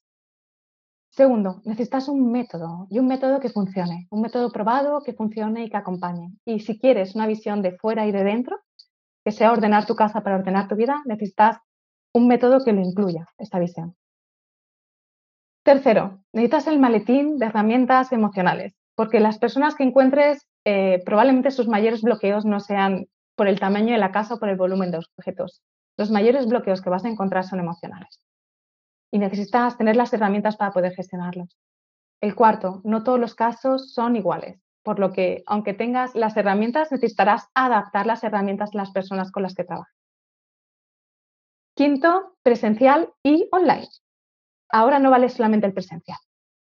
Segundo, 1.11 1.61
necesitas 1.63 2.09
un 2.09 2.29
método 2.29 2.87
y 2.89 2.99
un 2.99 3.07
método 3.07 3.39
que 3.39 3.49
funcione, 3.49 4.07
un 4.09 4.21
método 4.21 4.51
probado 4.51 5.01
que 5.01 5.13
funcione 5.13 5.63
y 5.63 5.69
que 5.69 5.77
acompañe. 5.77 6.33
Y 6.43 6.59
si 6.59 6.77
quieres 6.77 7.15
una 7.15 7.25
visión 7.25 7.61
de 7.61 7.77
fuera 7.77 8.05
y 8.05 8.11
de 8.11 8.23
dentro, 8.25 8.59
que 9.23 9.31
sea 9.31 9.53
ordenar 9.53 9.85
tu 9.85 9.95
casa 9.95 10.21
para 10.21 10.35
ordenar 10.35 10.67
tu 10.67 10.75
vida, 10.75 11.01
necesitas 11.05 11.59
un 12.13 12.27
método 12.27 12.65
que 12.65 12.73
lo 12.73 12.81
incluya, 12.81 13.27
esta 13.37 13.59
visión. 13.59 13.95
Tercero, 15.65 16.19
necesitas 16.31 16.67
el 16.67 16.79
maletín 16.79 17.39
de 17.39 17.47
herramientas 17.47 18.11
emocionales, 18.11 18.75
porque 18.93 19.19
las 19.19 19.39
personas 19.39 19.73
que 19.73 19.83
encuentres 19.83 20.47
eh, 20.63 21.01
probablemente 21.03 21.49
sus 21.49 21.67
mayores 21.67 22.03
bloqueos 22.03 22.45
no 22.45 22.59
sean 22.59 23.07
por 23.35 23.47
el 23.47 23.59
tamaño 23.59 23.93
de 23.93 23.97
la 23.97 24.11
casa 24.11 24.35
o 24.35 24.39
por 24.39 24.49
el 24.49 24.57
volumen 24.57 24.91
de 24.91 24.97
los 24.97 25.09
objetos. 25.17 25.63
Los 25.97 26.11
mayores 26.11 26.45
bloqueos 26.47 26.83
que 26.83 26.91
vas 26.91 27.03
a 27.03 27.09
encontrar 27.09 27.45
son 27.45 27.59
emocionales 27.59 28.21
y 29.11 29.17
necesitas 29.17 29.75
tener 29.75 29.95
las 29.95 30.13
herramientas 30.13 30.55
para 30.55 30.71
poder 30.71 30.93
gestionarlos. 30.93 31.57
El 32.21 32.35
cuarto, 32.35 32.81
no 32.83 33.03
todos 33.03 33.19
los 33.19 33.33
casos 33.33 33.91
son 33.91 34.15
iguales, 34.15 34.61
por 34.83 34.99
lo 34.99 35.13
que 35.13 35.41
aunque 35.47 35.73
tengas 35.73 36.13
las 36.13 36.37
herramientas, 36.37 36.91
necesitarás 36.91 37.47
adaptar 37.55 38.05
las 38.05 38.23
herramientas 38.23 38.69
a 38.75 38.77
las 38.77 38.91
personas 38.91 39.31
con 39.31 39.41
las 39.41 39.55
que 39.55 39.63
trabajas. 39.63 39.95
Quinto, 41.75 42.35
presencial 42.43 43.11
y 43.23 43.49
online. 43.51 43.87
Ahora 44.75 44.99
no 44.99 45.09
vale 45.09 45.29
solamente 45.29 45.67
el 45.67 45.73
presencial, 45.73 46.17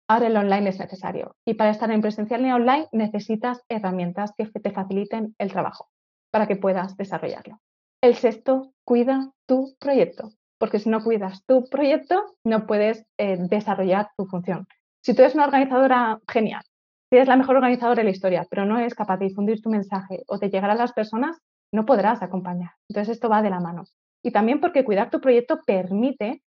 ahora 0.07 0.27
el 0.27 0.37
online 0.37 0.69
es 0.69 0.77
necesario. 0.77 1.35
Y 1.47 1.55
para 1.55 1.71
estar 1.71 1.89
en 1.89 2.01
presencial 2.01 2.45
y 2.45 2.51
online 2.51 2.87
necesitas 2.91 3.63
herramientas 3.69 4.33
que 4.37 4.45
te 4.45 4.69
faciliten 4.69 5.33
el 5.39 5.51
trabajo 5.51 5.89
para 6.31 6.45
que 6.45 6.55
puedas 6.55 6.95
desarrollarlo. 6.95 7.59
El 8.03 8.13
sexto, 8.13 8.71
cuida 8.85 9.31
tu 9.47 9.75
proyecto 9.79 10.29
porque 10.59 10.77
si 10.77 10.91
no 10.91 11.03
cuidas 11.03 11.43
tu 11.47 11.65
proyecto, 11.65 12.35
no 12.45 12.67
puedes 12.67 13.03
eh, 13.17 13.37
desarrollar 13.49 14.11
tu 14.15 14.27
función. 14.27 14.67
Si 15.03 15.15
tú 15.15 15.23
eres 15.23 15.33
una 15.33 15.45
organizadora 15.45 16.19
genial, 16.31 16.61
si 17.09 17.15
eres 17.15 17.27
la 17.27 17.35
mejor 17.35 17.55
organizadora 17.55 18.01
de 18.01 18.03
la 18.03 18.11
historia, 18.11 18.45
pero 18.47 18.67
no 18.67 18.77
eres 18.77 18.93
capaz 18.93 19.17
de 19.17 19.25
difundir 19.25 19.59
tu 19.59 19.71
mensaje 19.71 20.21
o 20.27 20.37
de 20.37 20.51
llegar 20.51 20.69
a 20.69 20.75
las 20.75 20.93
personas, 20.93 21.39
no 21.73 21.87
podrás 21.87 22.21
acompañar. 22.21 22.73
Entonces 22.87 23.15
esto 23.15 23.27
va 23.27 23.41
de 23.41 23.49
la 23.49 23.59
mano. 23.59 23.85
Y 24.23 24.29
también 24.31 24.61
porque 24.61 24.85
cuidar 24.85 25.09
tu 25.09 25.19
proyecto 25.19 25.59
permite 25.65 26.43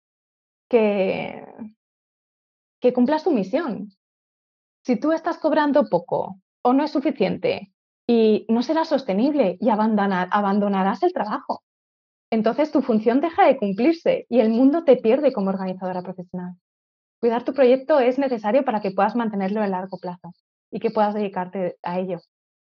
que, 0.71 1.45
que 2.79 2.93
cumplas 2.93 3.23
tu 3.23 3.31
misión. 3.31 3.91
Si 4.83 4.95
tú 4.95 5.11
estás 5.11 5.37
cobrando 5.37 5.89
poco 5.89 6.39
o 6.63 6.73
no 6.73 6.83
es 6.83 6.91
suficiente 6.91 7.73
y 8.07 8.45
no 8.49 8.63
será 8.63 8.85
sostenible 8.85 9.57
y 9.59 9.69
abandonarás 9.69 11.03
el 11.03 11.13
trabajo 11.13 11.61
entonces 12.31 12.71
tu 12.71 12.81
función 12.81 13.19
deja 13.19 13.45
de 13.45 13.57
cumplirse 13.57 14.25
y 14.29 14.39
el 14.39 14.49
mundo 14.49 14.85
te 14.85 14.95
pierde 14.95 15.33
como 15.33 15.49
organizadora 15.49 16.01
profesional. 16.01 16.55
Cuidar 17.19 17.43
tu 17.43 17.53
proyecto 17.53 17.99
es 17.99 18.17
necesario 18.17 18.63
para 18.63 18.81
que 18.81 18.91
puedas 18.91 19.17
mantenerlo 19.17 19.61
a 19.61 19.67
largo 19.67 19.99
plazo 19.99 20.31
y 20.71 20.79
que 20.79 20.91
puedas 20.91 21.13
dedicarte 21.13 21.77
a 21.83 21.99
ello. 21.99 22.19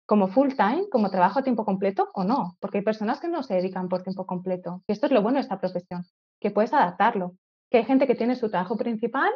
Como 0.05 0.27
full 0.27 0.49
time, 0.49 0.87
como 0.91 1.09
trabajo 1.09 1.39
a 1.39 1.43
tiempo 1.43 1.65
completo 1.65 2.09
o 2.13 2.23
no, 2.23 2.57
porque 2.59 2.77
hay 2.77 2.83
personas 2.83 3.19
que 3.19 3.27
no 3.27 3.41
se 3.41 3.55
dedican 3.55 3.89
por 3.89 4.03
tiempo 4.03 4.27
completo. 4.27 4.83
Y 4.87 4.91
esto 4.91 5.07
es 5.07 5.11
lo 5.11 5.23
bueno 5.23 5.37
de 5.37 5.41
esta 5.41 5.59
profesión, 5.59 6.05
que 6.39 6.51
puedes 6.51 6.71
adaptarlo. 6.71 7.33
Que 7.69 7.79
hay 7.79 7.85
gente 7.85 8.07
que 8.07 8.15
tiene 8.15 8.35
su 8.35 8.49
trabajo 8.49 8.77
principal 8.77 9.31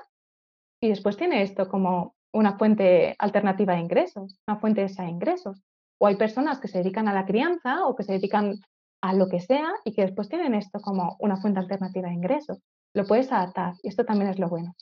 y 0.82 0.90
después 0.90 1.18
tiene 1.18 1.42
esto 1.42 1.68
como 1.68 2.16
una 2.32 2.58
fuente 2.58 3.16
alternativa 3.20 3.74
de 3.74 3.82
ingresos, 3.82 4.40
una 4.48 4.60
fuente 4.60 4.86
de 4.86 5.10
ingresos. 5.10 5.62
O 6.00 6.08
hay 6.08 6.16
personas 6.16 6.60
que 6.60 6.68
se 6.68 6.78
dedican 6.78 7.08
a 7.08 7.14
la 7.14 7.26
crianza 7.26 7.86
o 7.86 7.96
que 7.96 8.04
se 8.04 8.14
dedican 8.14 8.60
a 9.02 9.14
lo 9.14 9.28
que 9.28 9.40
sea 9.40 9.74
y 9.84 9.94
que 9.94 10.04
después 10.04 10.30
tienen 10.30 10.54
esto 10.54 10.80
como 10.80 11.18
una 11.20 11.38
fuente 11.38 11.60
alternativa 11.60 12.08
de 12.08 12.16
ingresos. 12.16 12.60
Lo 12.94 13.06
puedes 13.06 13.32
adaptar 13.32 13.74
y 13.84 13.90
esto 13.90 14.06
también 14.06 14.30
es 14.30 14.40
lo 14.40 14.50
bueno. 14.50 14.76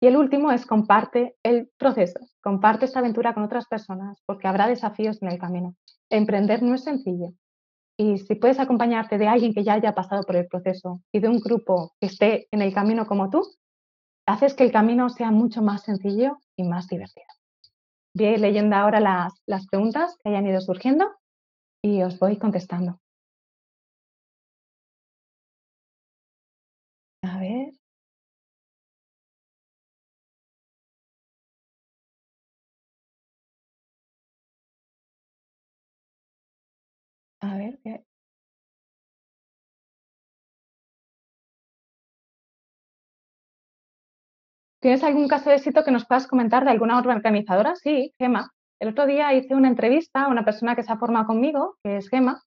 Y 0.00 0.06
el 0.06 0.16
último 0.16 0.52
es 0.52 0.64
comparte 0.64 1.36
el 1.42 1.70
proceso, 1.76 2.20
comparte 2.40 2.84
esta 2.84 3.00
aventura 3.00 3.34
con 3.34 3.42
otras 3.42 3.66
personas 3.66 4.22
porque 4.26 4.46
habrá 4.46 4.68
desafíos 4.68 5.20
en 5.22 5.32
el 5.32 5.38
camino. 5.38 5.74
Emprender 6.08 6.62
no 6.62 6.74
es 6.74 6.84
sencillo. 6.84 7.32
Y 8.00 8.18
si 8.18 8.36
puedes 8.36 8.60
acompañarte 8.60 9.18
de 9.18 9.26
alguien 9.26 9.52
que 9.52 9.64
ya 9.64 9.74
haya 9.74 9.92
pasado 9.92 10.22
por 10.22 10.36
el 10.36 10.46
proceso 10.46 11.02
y 11.12 11.18
de 11.18 11.28
un 11.28 11.40
grupo 11.40 11.94
que 12.00 12.06
esté 12.06 12.46
en 12.52 12.62
el 12.62 12.72
camino 12.72 13.06
como 13.06 13.28
tú, 13.28 13.42
haces 14.24 14.54
que 14.54 14.62
el 14.62 14.70
camino 14.70 15.08
sea 15.08 15.32
mucho 15.32 15.62
más 15.62 15.82
sencillo 15.82 16.38
y 16.56 16.62
más 16.62 16.86
divertido. 16.86 17.26
Voy 18.14 18.36
leyendo 18.36 18.76
ahora 18.76 19.00
las, 19.00 19.32
las 19.46 19.66
preguntas 19.66 20.16
que 20.22 20.28
hayan 20.28 20.46
ido 20.46 20.60
surgiendo 20.60 21.10
y 21.82 22.02
os 22.02 22.18
voy 22.20 22.36
contestando. 22.36 23.00
A 27.22 27.38
ver. 27.40 27.72
¿Tienes 44.80 45.02
algún 45.02 45.26
caso 45.26 45.50
de 45.50 45.56
éxito 45.56 45.82
que 45.84 45.90
nos 45.90 46.06
puedas 46.06 46.26
comentar 46.26 46.64
de 46.64 46.70
alguna 46.70 46.98
organizadora? 46.98 47.74
Sí, 47.74 48.14
Gema. 48.18 48.52
El 48.80 48.90
otro 48.90 49.06
día 49.06 49.34
hice 49.34 49.54
una 49.56 49.68
entrevista 49.68 50.24
a 50.24 50.28
una 50.28 50.44
persona 50.44 50.76
que 50.76 50.84
se 50.84 50.92
ha 50.92 50.98
formado 50.98 51.26
conmigo, 51.26 51.76
que 51.82 51.96
es 51.96 52.08
Gema. 52.08 52.42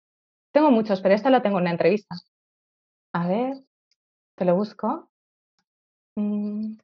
Tengo 0.52 0.72
muchos, 0.72 1.02
pero 1.02 1.16
esta 1.16 1.30
la 1.30 1.42
tengo 1.42 1.58
en 1.58 1.64
una 1.64 1.72
entrevista. 1.72 2.16
A 3.14 3.28
ver, 3.28 3.58
te 4.36 4.44
lo 4.44 4.56
busco. 4.56 5.10
Mm. 6.18 6.78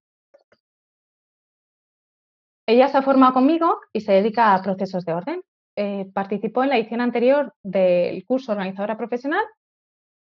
Ella 2.66 2.88
se 2.88 2.98
ha 2.98 3.02
formado 3.02 3.34
conmigo 3.34 3.82
y 3.92 4.02
se 4.02 4.14
dedica 4.14 4.54
a 4.54 4.62
procesos 4.62 5.04
de 5.04 5.14
orden. 5.14 5.42
Eh, 5.76 6.10
participó 6.14 6.64
en 6.64 6.70
la 6.70 6.78
edición 6.78 7.02
anterior 7.02 7.54
del 7.64 8.24
curso 8.26 8.54
Organizadora 8.54 8.98
Profesional 8.98 9.44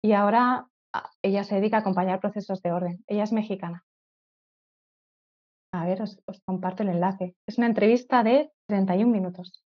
y 0.01 0.13
ahora 0.13 0.65
ah, 0.93 1.09
ella 1.21 1.43
se 1.43 1.55
dedica 1.55 1.77
a 1.77 1.79
acompañar 1.81 2.19
procesos 2.19 2.61
de 2.63 2.71
orden. 2.71 3.03
Ella 3.07 3.23
es 3.23 3.33
mexicana. 3.33 3.83
A 5.73 5.85
ver, 5.85 6.01
os, 6.01 6.19
comparto 6.45 6.83
el 6.83 6.89
enlace. 6.89 7.35
Es 7.47 7.57
una 7.57 7.67
entrevista 7.67 8.23
de 8.23 8.51
31 8.67 9.09
minutos. 9.09 9.63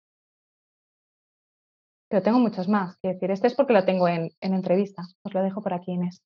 Pero 2.10 2.22
tengo 2.22 2.40
muchos 2.40 2.68
más. 2.70 2.98
Quiero 2.98 3.16
decir, 3.16 3.32
este 3.32 3.48
es 3.48 3.56
porque 3.56 3.74
lo 3.74 3.86
tengo 3.86 4.08
en, 4.08 4.30
entrevista. 4.40 5.04
Os 5.24 5.34
lo 5.34 5.42
dejo 5.42 5.62
por 5.62 5.74
aquí, 5.74 5.92
Inés. 5.94 6.22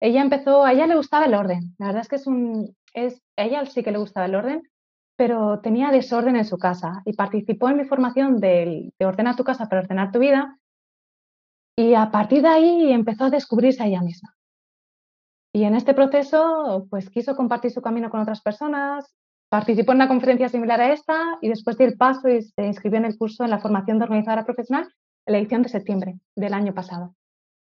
Ella 0.00 0.22
empezó, 0.22 0.64
a 0.64 0.72
ella 0.72 0.86
le 0.86 0.96
gustaba 0.96 1.26
el 1.26 1.34
orden. 1.34 1.74
La 1.78 1.86
verdad 1.86 2.02
es 2.02 2.08
que 2.08 2.16
es 2.16 2.26
un, 2.26 2.76
es, 2.94 3.20
a 3.36 3.44
ella 3.44 3.66
sí 3.66 3.82
que 3.82 3.92
le 3.92 3.98
gustaba 3.98 4.26
el 4.26 4.34
orden, 4.34 4.62
pero 5.16 5.60
tenía 5.60 5.90
desorden 5.90 6.36
en 6.36 6.46
su 6.46 6.56
casa 6.56 7.02
y 7.04 7.12
participó 7.12 7.68
en 7.68 7.76
mi 7.76 7.84
formación 7.84 8.40
de, 8.40 8.92
de 8.98 9.06
Ordena 9.06 9.36
tu 9.36 9.44
casa 9.44 9.68
para 9.68 9.82
ordenar 9.82 10.12
tu 10.12 10.20
vida. 10.20 10.58
Y 11.76 11.94
a 11.94 12.10
partir 12.10 12.42
de 12.42 12.48
ahí 12.48 12.92
empezó 12.92 13.24
a 13.24 13.30
descubrirse 13.30 13.82
a 13.82 13.86
ella 13.86 14.00
misma. 14.00 14.34
Y 15.52 15.64
en 15.64 15.74
este 15.74 15.94
proceso, 15.94 16.86
pues 16.90 17.10
quiso 17.10 17.34
compartir 17.34 17.72
su 17.72 17.82
camino 17.82 18.10
con 18.10 18.20
otras 18.20 18.40
personas, 18.40 19.12
participó 19.48 19.92
en 19.92 19.98
una 19.98 20.08
conferencia 20.08 20.48
similar 20.48 20.80
a 20.80 20.92
esta 20.92 21.38
y 21.40 21.48
después 21.48 21.76
dio 21.76 21.86
el 21.86 21.96
paso 21.96 22.28
y 22.28 22.42
se 22.42 22.66
inscribió 22.66 22.98
en 22.98 23.04
el 23.04 23.18
curso 23.18 23.44
en 23.44 23.50
la 23.50 23.58
formación 23.58 23.98
de 23.98 24.04
organizadora 24.04 24.44
profesional 24.44 24.88
en 25.26 25.32
la 25.32 25.38
edición 25.38 25.62
de 25.62 25.68
septiembre 25.68 26.20
del 26.36 26.54
año 26.54 26.72
pasado. 26.72 27.16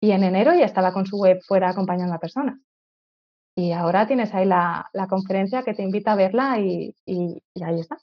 Y 0.00 0.12
en 0.12 0.24
enero 0.24 0.54
ya 0.54 0.66
estaba 0.66 0.92
con 0.92 1.06
su 1.06 1.16
web 1.18 1.40
fuera 1.46 1.70
acompañando 1.70 2.14
a 2.14 2.20
personas. 2.20 2.58
Y 3.56 3.72
ahora 3.72 4.06
tienes 4.06 4.34
ahí 4.34 4.46
la, 4.46 4.90
conferencia 5.08 5.62
que 5.62 5.74
te 5.74 5.82
invita 5.82 6.12
a 6.12 6.16
verla 6.16 6.60
y, 6.60 6.94
y 7.04 7.42
ahí 7.62 7.80
está. 7.80 7.98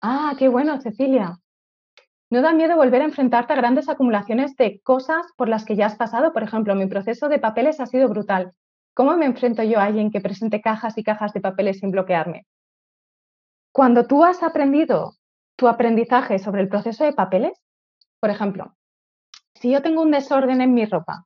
Ah, 0.00 0.34
qué 0.38 0.48
bueno, 0.48 0.80
Cecilia. 0.80 1.38
¿No 2.30 2.42
da 2.42 2.52
miedo 2.52 2.76
volver 2.76 3.02
a 3.02 3.04
enfrentarte 3.04 3.52
a 3.52 3.56
grandes 3.56 3.88
acumulaciones 3.88 4.56
de 4.56 4.80
cosas 4.80 5.26
por 5.36 5.48
las 5.48 5.64
que 5.64 5.76
ya 5.76 5.86
has 5.86 5.96
pasado? 5.96 6.32
Por 6.32 6.42
ejemplo, 6.42 6.74
mi 6.74 6.86
proceso 6.86 7.28
de 7.28 7.38
papeles 7.38 7.78
ha 7.78 7.86
sido 7.86 8.08
brutal. 8.08 8.52
¿Cómo 8.94 9.16
me 9.16 9.26
enfrento 9.26 9.62
yo 9.62 9.78
a 9.78 9.84
alguien 9.84 10.10
que 10.10 10.20
presente 10.20 10.60
cajas 10.60 10.98
y 10.98 11.02
cajas 11.02 11.32
de 11.32 11.40
papeles 11.40 11.78
sin 11.78 11.90
bloquearme? 11.90 12.46
Cuando 13.72 14.06
tú 14.06 14.24
has 14.24 14.42
aprendido 14.42 15.14
tu 15.56 15.66
aprendizaje 15.66 16.38
sobre 16.38 16.60
el 16.60 16.68
proceso 16.68 17.04
de 17.04 17.14
papeles, 17.14 17.58
por 18.20 18.28
ejemplo, 18.28 18.76
si 19.54 19.70
yo 19.70 19.82
tengo 19.82 20.02
un 20.02 20.10
desorden 20.10 20.60
en 20.60 20.74
mi 20.74 20.84
ropa 20.84 21.24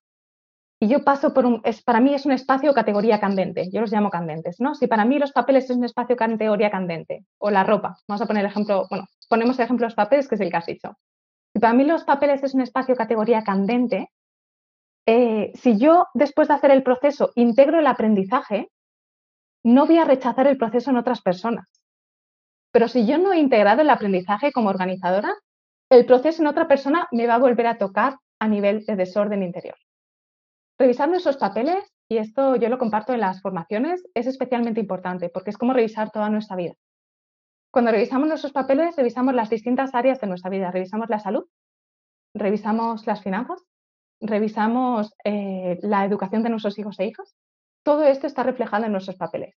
y 0.79 0.89
yo 0.89 1.03
paso 1.03 1.35
por 1.35 1.47
un, 1.47 1.61
es, 1.65 1.83
para 1.83 2.01
mí 2.01 2.15
es 2.15 2.25
un 2.25 2.33
espacio 2.33 2.73
categoría 2.73 3.19
candente, 3.19 3.69
yo 3.73 3.81
los 3.81 3.91
llamo 3.91 4.11
candentes, 4.11 4.61
¿no? 4.61 4.75
Si 4.75 4.87
para 4.87 5.05
mí 5.05 5.19
los 5.19 5.33
papeles 5.33 5.69
es 5.71 5.77
un 5.77 5.85
espacio 5.85 6.17
categoría 6.17 6.71
candente, 6.71 7.25
o 7.39 7.51
la 7.51 7.65
ropa, 7.65 7.97
vamos 8.07 8.23
a 8.23 8.27
poner 8.27 8.45
el 8.45 8.51
ejemplo, 8.51 8.87
bueno, 8.91 9.07
ponemos 9.29 9.59
el 9.59 9.65
ejemplo 9.65 9.85
de 9.85 9.89
los 9.89 9.95
papeles, 9.95 10.29
que 10.29 10.37
es 10.37 10.41
el 10.41 10.51
que 10.51 10.59
dicho. 10.67 10.97
Si 11.53 11.61
para 11.61 11.73
mí 11.73 11.85
los 11.85 12.05
papeles 12.05 12.43
es 12.45 12.55
un 12.55 12.61
espacio 12.61 12.95
categoría 12.95 13.43
candente, 13.43 14.11
eh, 15.07 15.53
si 15.55 15.79
yo 15.79 16.07
después 16.15 16.49
de 16.49 16.55
hacer 16.55 16.71
el 16.73 16.83
proceso 16.83 17.31
integro 17.37 17.79
el 17.79 17.87
aprendizaje, 17.87 18.71
no 19.65 19.87
voy 19.87 19.99
a 19.99 20.05
rechazar 20.05 20.47
el 20.47 20.59
proceso 20.59 20.91
en 20.91 20.97
otras 20.97 21.23
personas. 21.23 21.67
Pero 22.73 22.89
si 22.89 23.07
yo 23.07 23.19
no 23.19 23.33
he 23.33 23.39
integrado 23.39 23.83
el 23.83 23.91
aprendizaje 23.91 24.53
como 24.53 24.69
organizadora, 24.69 25.33
el 25.91 26.05
proceso 26.07 26.43
en 26.43 26.49
otra 26.49 26.69
persona 26.69 27.07
me 27.13 27.27
va 27.27 27.35
a 27.35 27.39
volver 27.39 27.67
a 27.67 27.79
tocar 27.79 28.17
a 28.41 28.49
nivel 28.49 28.85
de 28.85 28.97
desorden 28.97 29.43
interior. 29.43 29.77
Revisando 30.79 31.17
esos 31.17 31.37
papeles 31.37 31.85
y 32.09 32.19
esto 32.19 32.57
yo 32.57 32.69
lo 32.69 32.79
comparto 32.79 33.13
en 33.13 33.21
las 33.21 33.41
formaciones, 33.41 34.05
es 34.15 34.27
especialmente 34.27 34.81
importante 34.81 35.29
porque 35.29 35.51
es 35.51 35.59
como 35.59 35.73
revisar 35.73 36.11
toda 36.11 36.29
nuestra 36.29 36.57
vida. 36.57 36.75
Cuando 37.73 37.91
revisamos 37.91 38.29
nuestros 38.29 38.53
papeles, 38.53 38.97
revisamos 38.97 39.35
las 39.35 39.51
distintas 39.51 39.95
áreas 39.95 40.21
de 40.21 40.27
nuestra 40.27 40.51
vida. 40.51 40.71
Revisamos 40.71 41.09
la 41.09 41.19
salud, 41.19 41.45
revisamos 42.35 43.07
las 43.07 43.23
finanzas, 43.23 43.63
revisamos 44.21 45.15
eh, 45.25 45.79
la 45.83 46.05
educación 46.05 46.43
de 46.43 46.51
nuestros 46.51 46.79
hijos 46.79 46.99
e 46.99 47.07
hijas. 47.07 47.35
Todo 47.83 48.05
esto 48.05 48.27
está 48.27 48.43
reflejado 48.43 48.85
en 48.85 48.93
nuestros 48.93 49.17
papeles. 49.17 49.55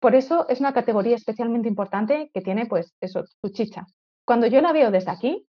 Por 0.00 0.14
eso 0.14 0.48
es 0.48 0.60
una 0.60 0.72
categoría 0.72 1.16
especialmente 1.16 1.68
importante 1.68 2.30
que 2.32 2.40
tiene, 2.40 2.66
pues, 2.66 2.94
eso, 3.00 3.24
su 3.26 3.48
chicha. 3.50 3.86
Cuando 4.24 4.46
yo 4.46 4.60
la 4.60 4.72
veo 4.72 4.90
desde 4.90 5.10
aquí, 5.10 5.48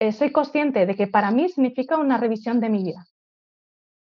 eh, 0.00 0.12
soy 0.12 0.32
consciente 0.32 0.86
de 0.86 0.94
que 0.94 1.06
para 1.06 1.30
mí 1.30 1.48
significa 1.48 1.98
una 1.98 2.18
revisión 2.18 2.60
de 2.60 2.68
mi 2.68 2.84
vida. 2.84 3.06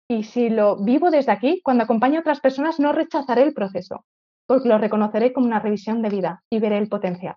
Y 0.08 0.24
si 0.24 0.50
lo 0.50 0.78
vivo 0.78 1.10
desde 1.12 1.32
aquí, 1.32 1.62
cuando 1.64 1.84
acompaño 1.84 2.18
a 2.18 2.22
otras 2.22 2.40
personas, 2.40 2.80
no 2.80 2.92
rechazaré 2.92 3.44
el 3.44 3.54
proceso, 3.54 4.06
porque 4.46 4.70
lo 4.70 4.78
reconoceré 4.78 5.34
como 5.34 5.48
una 5.48 5.60
revisión 5.60 6.02
de 6.02 6.10
vida 6.10 6.44
y 6.50 6.60
veré 6.60 6.78
el 6.78 6.90
potencial. 6.90 7.36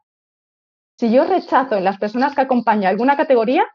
Si 0.99 1.13
yo 1.13 1.25
rechazo 1.25 1.77
en 1.77 1.85
las 1.85 1.99
personas 1.99 2.35
que 2.35 2.41
acompaño 2.41 2.89
alguna 2.89 3.17
categoría, 3.17 3.67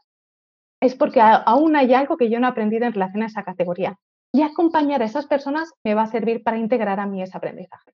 es 0.82 0.96
porque 0.96 1.20
aún 1.20 1.76
hay 1.76 1.94
algo 1.94 2.16
que 2.16 2.28
yo 2.28 2.40
no 2.40 2.48
he 2.48 2.50
aprendido 2.50 2.86
en 2.86 2.92
relación 2.92 3.22
a 3.22 3.26
esa 3.26 3.44
categoría. 3.44 3.98
Y 4.34 4.42
acompañar 4.42 5.00
a 5.00 5.04
esas 5.04 5.26
personas 5.26 5.70
me 5.84 5.94
va 5.94 6.02
a 6.02 6.10
servir 6.10 6.42
para 6.42 6.58
integrar 6.58 6.98
a 6.98 7.06
mí 7.06 7.22
ese 7.22 7.36
aprendizaje. 7.36 7.92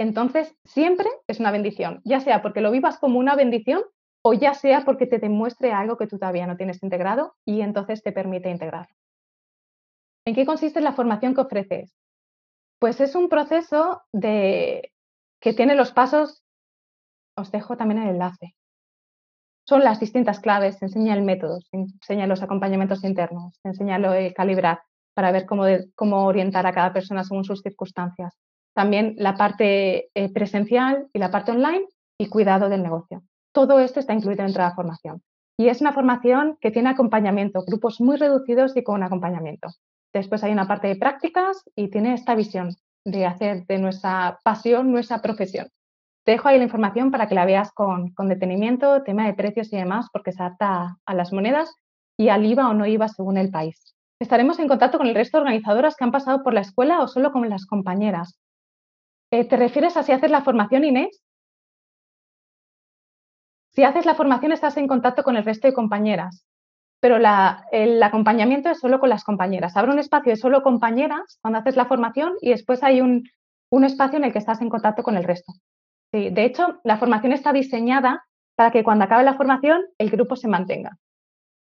Entonces, 0.00 0.56
siempre 0.64 1.08
es 1.28 1.40
una 1.40 1.50
bendición, 1.50 2.00
ya 2.04 2.20
sea 2.20 2.40
porque 2.40 2.62
lo 2.62 2.70
vivas 2.70 2.98
como 2.98 3.18
una 3.18 3.36
bendición 3.36 3.82
o 4.24 4.32
ya 4.32 4.54
sea 4.54 4.84
porque 4.86 5.06
te 5.06 5.18
demuestre 5.18 5.72
algo 5.72 5.98
que 5.98 6.06
tú 6.06 6.18
todavía 6.18 6.46
no 6.46 6.56
tienes 6.56 6.82
integrado 6.82 7.34
y 7.44 7.60
entonces 7.60 8.02
te 8.02 8.12
permite 8.12 8.48
integrarlo. 8.48 8.94
¿En 10.24 10.34
qué 10.34 10.46
consiste 10.46 10.80
la 10.80 10.92
formación 10.92 11.34
que 11.34 11.42
ofreces? 11.42 11.94
Pues 12.78 12.98
es 13.02 13.14
un 13.14 13.28
proceso 13.28 14.02
de, 14.12 14.92
que 15.38 15.52
tiene 15.52 15.74
los 15.74 15.92
pasos, 15.92 16.42
os 17.36 17.52
dejo 17.52 17.76
también 17.76 18.02
el 18.02 18.10
enlace, 18.10 18.54
son 19.70 19.84
las 19.84 20.00
distintas 20.00 20.40
claves, 20.40 20.78
se 20.78 20.86
enseña 20.86 21.14
el 21.14 21.22
método, 21.22 21.60
se 21.60 21.76
enseña 21.76 22.26
los 22.26 22.42
acompañamientos 22.42 23.04
internos, 23.04 23.54
se 23.62 23.68
enseña 23.68 24.00
lo 24.00 24.10
de 24.10 24.34
calibrar 24.34 24.82
para 25.14 25.30
ver 25.30 25.46
cómo, 25.46 25.62
cómo 25.94 26.26
orientar 26.26 26.66
a 26.66 26.72
cada 26.72 26.92
persona 26.92 27.22
según 27.22 27.44
sus 27.44 27.62
circunstancias. 27.62 28.34
También 28.74 29.14
la 29.16 29.36
parte 29.36 30.10
eh, 30.12 30.32
presencial 30.32 31.06
y 31.12 31.20
la 31.20 31.30
parte 31.30 31.52
online 31.52 31.86
y 32.18 32.28
cuidado 32.28 32.68
del 32.68 32.82
negocio. 32.82 33.22
Todo 33.52 33.78
esto 33.78 34.00
está 34.00 34.12
incluido 34.12 34.42
dentro 34.42 34.60
de 34.60 34.70
la 34.70 34.74
formación. 34.74 35.22
Y 35.56 35.68
es 35.68 35.80
una 35.80 35.92
formación 35.92 36.58
que 36.60 36.72
tiene 36.72 36.88
acompañamiento, 36.88 37.62
grupos 37.64 38.00
muy 38.00 38.16
reducidos 38.16 38.76
y 38.76 38.82
con 38.82 39.04
acompañamiento. 39.04 39.68
Después 40.12 40.42
hay 40.42 40.50
una 40.50 40.66
parte 40.66 40.88
de 40.88 40.96
prácticas 40.96 41.62
y 41.76 41.90
tiene 41.90 42.14
esta 42.14 42.34
visión 42.34 42.74
de 43.04 43.24
hacer 43.24 43.66
de 43.66 43.78
nuestra 43.78 44.40
pasión 44.42 44.90
nuestra 44.90 45.22
profesión. 45.22 45.68
Te 46.24 46.32
dejo 46.32 46.48
ahí 46.48 46.58
la 46.58 46.64
información 46.64 47.10
para 47.10 47.28
que 47.28 47.34
la 47.34 47.46
veas 47.46 47.72
con, 47.72 48.12
detenimiento, 48.28 49.02
tema 49.02 49.26
de 49.26 49.34
precios 49.34 49.72
y 49.72 49.76
demás, 49.76 50.08
porque 50.12 50.32
se 50.32 50.42
adapta 50.42 50.98
a 51.06 51.14
las 51.14 51.32
monedas 51.32 51.74
y 52.18 52.28
al 52.28 52.44
IVA 52.44 52.68
o 52.68 52.74
no 52.74 52.86
IVA 52.86 53.08
según 53.08 53.38
el 53.38 53.50
país. 53.50 53.94
Estaremos 54.20 54.58
en 54.58 54.68
contacto 54.68 54.98
con 54.98 55.06
el 55.06 55.14
resto 55.14 55.38
de 55.38 55.42
organizadoras 55.42 55.96
que 55.96 56.04
han 56.04 56.12
pasado 56.12 56.42
por 56.42 56.52
la 56.52 56.60
escuela 56.60 57.00
o 57.02 57.08
solo 57.08 57.32
con 57.32 57.48
las 57.48 57.64
compañeras. 57.64 58.38
Eh, 59.30 59.46
¿Te 59.46 59.56
refieres 59.56 59.96
a 59.96 60.02
si 60.02 60.12
haces 60.12 60.30
la 60.30 60.42
formación, 60.42 60.84
Inés? 60.84 61.22
Si 63.72 63.84
haces 63.84 64.04
la 64.04 64.14
formación 64.14 64.52
estás 64.52 64.76
en 64.76 64.88
contacto 64.88 65.22
con 65.22 65.36
el 65.36 65.44
resto 65.44 65.68
de 65.68 65.74
compañeras, 65.74 66.44
pero 67.00 67.16
el 67.72 68.02
acompañamiento 68.02 68.68
es 68.68 68.80
solo 68.80 69.00
con 69.00 69.08
las 69.08 69.24
compañeras. 69.24 69.74
Habrá 69.76 69.92
un 69.92 69.98
espacio 69.98 70.32
de 70.32 70.36
solo 70.36 70.62
compañeras 70.62 71.38
cuando 71.40 71.60
haces 71.60 71.76
la 71.76 71.86
formación 71.86 72.34
y 72.42 72.50
después 72.50 72.82
hay 72.82 73.00
un 73.00 73.84
espacio 73.84 74.18
en 74.18 74.24
el 74.24 74.32
que 74.32 74.38
estás 74.40 74.60
en 74.60 74.68
contacto 74.68 75.02
con 75.02 75.16
el 75.16 75.24
resto. 75.24 75.54
Sí, 76.12 76.30
de 76.30 76.44
hecho, 76.44 76.80
la 76.84 76.98
formación 76.98 77.32
está 77.32 77.52
diseñada 77.52 78.24
para 78.56 78.72
que 78.72 78.82
cuando 78.82 79.04
acabe 79.04 79.24
la 79.24 79.36
formación 79.36 79.82
el 79.96 80.10
grupo 80.10 80.36
se 80.36 80.48
mantenga. 80.48 80.98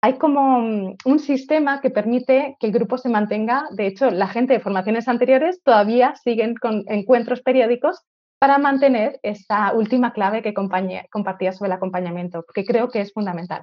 Hay 0.03 0.19
como 0.19 0.61
mm, 0.61 0.97
un 1.05 1.19
sistema 1.21 1.81
que 1.81 1.91
permite 1.91 2.57
que 2.59 2.67
el 2.67 2.73
grupo 2.73 2.99
se 2.99 3.09
mantenga. 3.09 3.67
De 3.71 3.87
hecho, 3.87 4.11
la 4.11 4.27
gente 4.27 4.55
de 4.55 4.61
formaciones 4.61 5.07
anteriores 5.07 5.63
todavía 5.63 6.15
siguen 6.17 6.57
con 6.57 6.83
encuentros 6.89 7.41
periódicos 7.41 8.01
para 8.41 8.59
mantener 8.59 9.21
esta 9.23 9.73
última 9.73 10.13
clave 10.13 10.43
que 10.43 10.53
compartía 10.53 11.53
sobre 11.53 11.69
el 11.69 11.77
acompañamiento, 11.77 12.43
porque 12.43 12.65
creo 12.65 12.89
que 12.89 13.01
es 13.01 13.13
fundamental. 13.13 13.63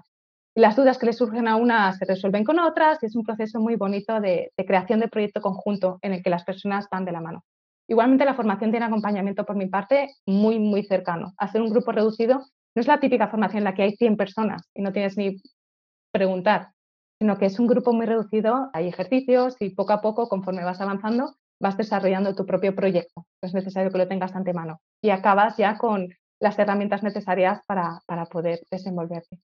Y 0.56 0.62
las 0.62 0.78
dudas 0.78 0.98
que 0.98 1.08
le 1.08 1.14
surgen 1.14 1.50
a 1.50 1.58
una 1.58 1.92
se 1.92 2.06
resuelven 2.06 2.46
con 2.46 2.60
otras 2.60 3.04
y 3.04 3.08
es 3.08 3.16
un 3.18 3.26
proceso 3.26 3.60
muy 3.60 3.76
bonito 3.76 4.22
de 4.22 4.52
creación 4.56 5.02
de 5.02 5.10
proyecto 5.10 5.42
conjunto 5.42 6.00
en 6.02 6.14
el 6.14 6.24
que 6.24 6.30
las 6.30 6.46
personas 6.46 6.88
van 6.90 7.04
de 7.04 7.12
la 7.12 7.20
mano. 7.20 7.44
Igualmente 7.90 8.24
la 8.24 8.36
formación 8.36 8.70
tiene 8.70 8.86
acompañamiento 8.86 9.46
por 9.46 9.56
mi 9.56 9.66
parte 9.66 10.10
muy, 10.28 10.60
muy 10.60 10.84
cercano. 10.84 11.34
Hacer 11.40 11.60
un 11.60 11.72
grupo 11.72 11.92
reducido 11.92 12.38
no 12.76 12.80
es 12.80 12.88
la 12.88 13.00
típica 13.00 13.30
formación 13.30 13.60
en 13.60 13.64
la 13.64 13.74
que 13.74 13.82
hay 13.82 13.96
100 13.96 14.16
personas 14.16 14.70
y 14.76 14.84
no 14.84 14.94
tienes 14.94 15.18
ni 15.18 15.42
preguntar, 16.12 16.70
sino 17.20 17.40
que 17.40 17.48
es 17.48 17.60
un 17.60 17.66
grupo 17.66 17.92
muy 17.92 18.06
reducido, 18.06 18.70
hay 18.74 18.88
ejercicios 18.88 19.56
y 19.60 19.72
poco 19.72 19.94
a 19.94 20.02
poco, 20.02 20.30
conforme 20.30 20.64
vas 20.64 20.80
avanzando, 20.82 21.34
vas 21.60 21.78
desarrollando 21.78 22.36
tu 22.36 22.46
propio 22.46 22.76
proyecto. 22.76 23.26
es 23.42 23.56
necesario 23.56 23.92
que 23.92 23.98
lo 23.98 24.08
tengas 24.08 24.36
ante 24.36 24.54
mano 24.54 24.82
y 25.02 25.10
acabas 25.10 25.58
ya 25.58 25.80
con 25.80 26.10
las 26.40 26.60
herramientas 26.60 27.02
necesarias 27.02 27.60
para, 27.66 28.02
para 28.06 28.28
poder 28.28 28.60
desenvolverte. 28.70 29.40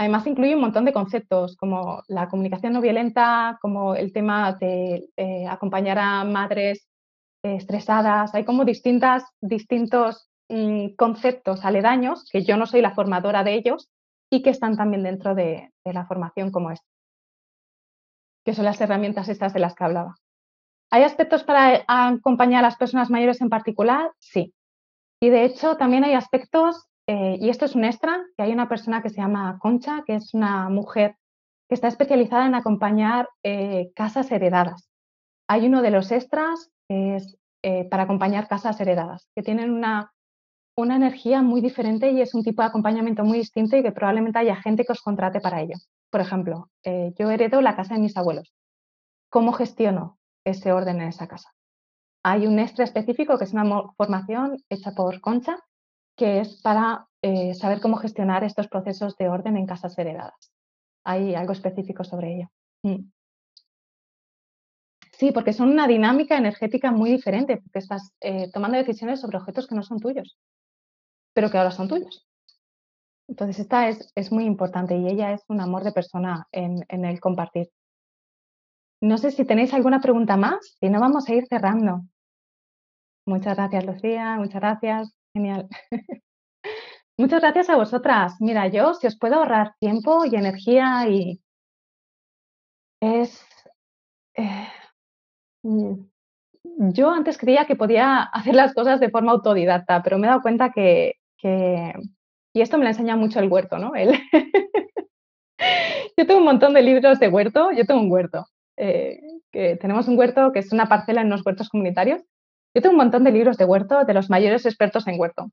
Además, 0.00 0.26
incluye 0.26 0.54
un 0.54 0.62
montón 0.62 0.86
de 0.86 0.94
conceptos 0.94 1.58
como 1.58 2.02
la 2.08 2.30
comunicación 2.30 2.72
no 2.72 2.80
violenta, 2.80 3.58
como 3.60 3.94
el 3.94 4.14
tema 4.14 4.54
de 4.54 5.10
eh, 5.14 5.46
acompañar 5.46 5.98
a 5.98 6.24
madres 6.24 6.88
eh, 7.42 7.56
estresadas. 7.56 8.34
Hay 8.34 8.46
como 8.46 8.64
distintas, 8.64 9.24
distintos 9.42 10.30
mm, 10.48 10.94
conceptos 10.96 11.66
aledaños, 11.66 12.26
que 12.32 12.42
yo 12.44 12.56
no 12.56 12.64
soy 12.64 12.80
la 12.80 12.94
formadora 12.94 13.44
de 13.44 13.52
ellos, 13.52 13.90
y 14.30 14.40
que 14.40 14.48
están 14.48 14.74
también 14.74 15.02
dentro 15.02 15.34
de, 15.34 15.70
la 15.84 16.06
formación 16.06 16.50
como 16.50 16.70
esta, 16.70 16.88
que 18.46 18.54
son 18.54 18.64
las 18.64 18.80
herramientas 18.80 19.28
estas 19.28 19.52
de 19.52 19.60
las 19.60 19.74
que 19.74 19.84
hablaba. 19.84 20.16
¿Hay 20.90 21.02
aspectos 21.02 21.44
para 21.44 21.84
acompañar 21.86 22.64
a 22.64 22.68
las 22.68 22.76
personas 22.76 23.10
mayores 23.10 23.42
en 23.42 23.50
particular? 23.50 24.10
Sí. 24.18 24.54
Y 25.20 25.28
de 25.28 25.44
hecho 25.44 25.76
también 25.76 26.04
hay 26.04 26.14
aspectos 26.14 26.86
eh, 27.06 27.38
y 27.40 27.48
esto 27.48 27.64
es 27.64 27.74
un 27.74 27.84
extra, 27.84 28.24
que 28.36 28.42
hay 28.44 28.52
una 28.52 28.68
persona 28.68 29.02
que 29.02 29.10
se 29.10 29.20
llama 29.20 29.58
Concha, 29.60 30.04
que 30.06 30.14
es 30.14 30.34
una 30.34 30.68
mujer 30.68 31.16
que 31.68 31.74
está 31.74 31.88
especializada 31.88 32.46
en 32.46 32.54
acompañar 32.54 33.28
eh, 33.42 33.90
casas 33.94 34.30
heredadas. 34.30 34.90
Hay 35.48 35.66
uno 35.66 35.82
de 35.82 35.90
los 35.90 36.12
extras 36.12 36.70
es 36.88 37.36
eh, 37.62 37.84
para 37.88 38.04
acompañar 38.04 38.48
casas 38.48 38.80
heredadas, 38.80 39.28
que 39.34 39.42
tienen 39.42 39.70
una, 39.70 40.12
una 40.76 40.96
energía 40.96 41.42
muy 41.42 41.60
diferente 41.60 42.10
y 42.10 42.20
es 42.20 42.34
un 42.34 42.42
tipo 42.42 42.62
de 42.62 42.68
acompañamiento 42.68 43.24
muy 43.24 43.38
distinto 43.38 43.76
y 43.76 43.82
que 43.82 43.92
probablemente 43.92 44.38
haya 44.38 44.56
gente 44.56 44.84
que 44.84 44.92
os 44.92 45.02
contrate 45.02 45.40
para 45.40 45.60
ello. 45.60 45.76
Por 46.10 46.20
ejemplo, 46.20 46.70
yo 46.84 47.30
heredo 47.30 47.60
la 47.60 47.76
casa 47.76 47.94
de 47.94 48.00
mis 48.00 48.16
abuelos. 48.16 48.52
¿Cómo 49.28 49.52
gestiono 49.52 50.18
ese 50.44 50.72
orden 50.72 51.00
en 51.00 51.08
esa 51.08 51.28
casa? 51.28 51.50
Hay 52.24 52.46
un 52.46 52.58
extra 52.58 52.84
específico 52.84 53.38
que 53.38 53.44
es 53.44 53.52
una 53.52 53.64
formación 53.96 54.56
hecha 54.68 54.92
por 54.92 55.20
Concha 55.20 55.58
que 56.20 56.40
es 56.40 56.60
para 56.60 57.08
eh, 57.22 57.54
saber 57.54 57.80
cómo 57.80 57.96
gestionar 57.96 58.44
estos 58.44 58.68
procesos 58.68 59.16
de 59.16 59.30
orden 59.30 59.56
en 59.56 59.64
casas 59.64 59.96
heredadas. 59.96 60.52
Hay 61.02 61.34
algo 61.34 61.54
específico 61.54 62.04
sobre 62.04 62.34
ello. 62.34 62.48
Mm. 62.82 63.10
Sí, 65.12 65.32
porque 65.32 65.54
son 65.54 65.70
una 65.70 65.88
dinámica 65.88 66.36
energética 66.36 66.92
muy 66.92 67.10
diferente, 67.10 67.56
porque 67.56 67.78
estás 67.78 68.12
eh, 68.20 68.50
tomando 68.52 68.76
decisiones 68.76 69.22
sobre 69.22 69.38
objetos 69.38 69.66
que 69.66 69.74
no 69.74 69.82
son 69.82 69.98
tuyos, 69.98 70.36
pero 71.32 71.50
que 71.50 71.56
ahora 71.56 71.70
son 71.70 71.88
tuyos. 71.88 72.28
Entonces, 73.26 73.58
esta 73.60 73.88
es, 73.88 74.12
es 74.14 74.30
muy 74.30 74.44
importante 74.44 74.98
y 74.98 75.08
ella 75.08 75.32
es 75.32 75.42
un 75.48 75.62
amor 75.62 75.84
de 75.84 75.92
persona 75.92 76.48
en, 76.52 76.84
en, 76.88 77.06
el 77.06 77.18
compartir. 77.18 77.70
No 79.00 79.16
sé 79.16 79.30
si 79.30 79.46
tenéis 79.46 79.72
alguna 79.72 80.02
pregunta 80.02 80.36
más, 80.36 80.76
si 80.78 80.90
no 80.90 81.00
vamos 81.00 81.30
a 81.30 81.34
ir 81.34 81.46
cerrando. 81.46 82.02
Muchas 83.24 83.56
gracias, 83.56 83.86
Lucía, 83.86 84.36
muchas 84.36 84.60
gracias. 84.60 85.19
Genial. 85.34 85.68
Muchas 87.18 87.40
gracias 87.40 87.68
a 87.68 87.76
vosotras. 87.76 88.34
Mira, 88.40 88.68
yo 88.68 88.94
si 88.94 89.06
os 89.06 89.18
puedo 89.18 89.36
ahorrar 89.36 89.74
tiempo 89.78 90.24
y 90.24 90.36
energía 90.36 91.08
y 91.08 91.40
es... 93.00 93.44
Eh, 94.36 94.68
mm, 95.62 95.94
yo 96.92 97.10
antes 97.10 97.38
creía 97.38 97.66
que 97.66 97.76
podía 97.76 98.22
hacer 98.32 98.54
las 98.54 98.74
cosas 98.74 99.00
de 99.00 99.10
forma 99.10 99.32
autodidacta, 99.32 100.02
pero 100.02 100.18
me 100.18 100.26
he 100.26 100.30
dado 100.30 100.42
cuenta 100.42 100.72
que, 100.72 101.16
y 101.42 102.60
esto 102.60 102.78
me 102.78 102.84
lo 102.84 102.90
enseña 102.90 103.16
mucho 103.16 103.40
el 103.40 103.50
huerto, 103.50 103.78
¿no? 103.78 103.92
Yo 106.16 106.26
tengo 106.26 106.38
un 106.38 106.46
montón 106.46 106.74
de 106.74 106.82
libros 106.82 107.18
de 107.18 107.28
huerto, 107.28 107.70
yo 107.70 107.84
tengo 107.84 108.00
un 108.00 108.10
huerto, 108.10 108.46
eh, 108.78 109.20
que 109.52 109.76
tenemos 109.76 110.08
un 110.08 110.18
huerto 110.18 110.52
que 110.52 110.60
es 110.60 110.72
una 110.72 110.88
parcela 110.88 111.20
en 111.20 111.28
los 111.28 111.44
huertos 111.44 111.68
comunitarios 111.68 112.22
yo 112.74 112.82
tengo 112.82 112.92
un 112.92 112.98
montón 112.98 113.24
de 113.24 113.32
libros 113.32 113.56
de 113.56 113.64
huerto 113.64 114.04
de 114.04 114.14
los 114.14 114.30
mayores 114.30 114.66
expertos 114.66 115.06
en 115.06 115.18
huerto. 115.18 115.50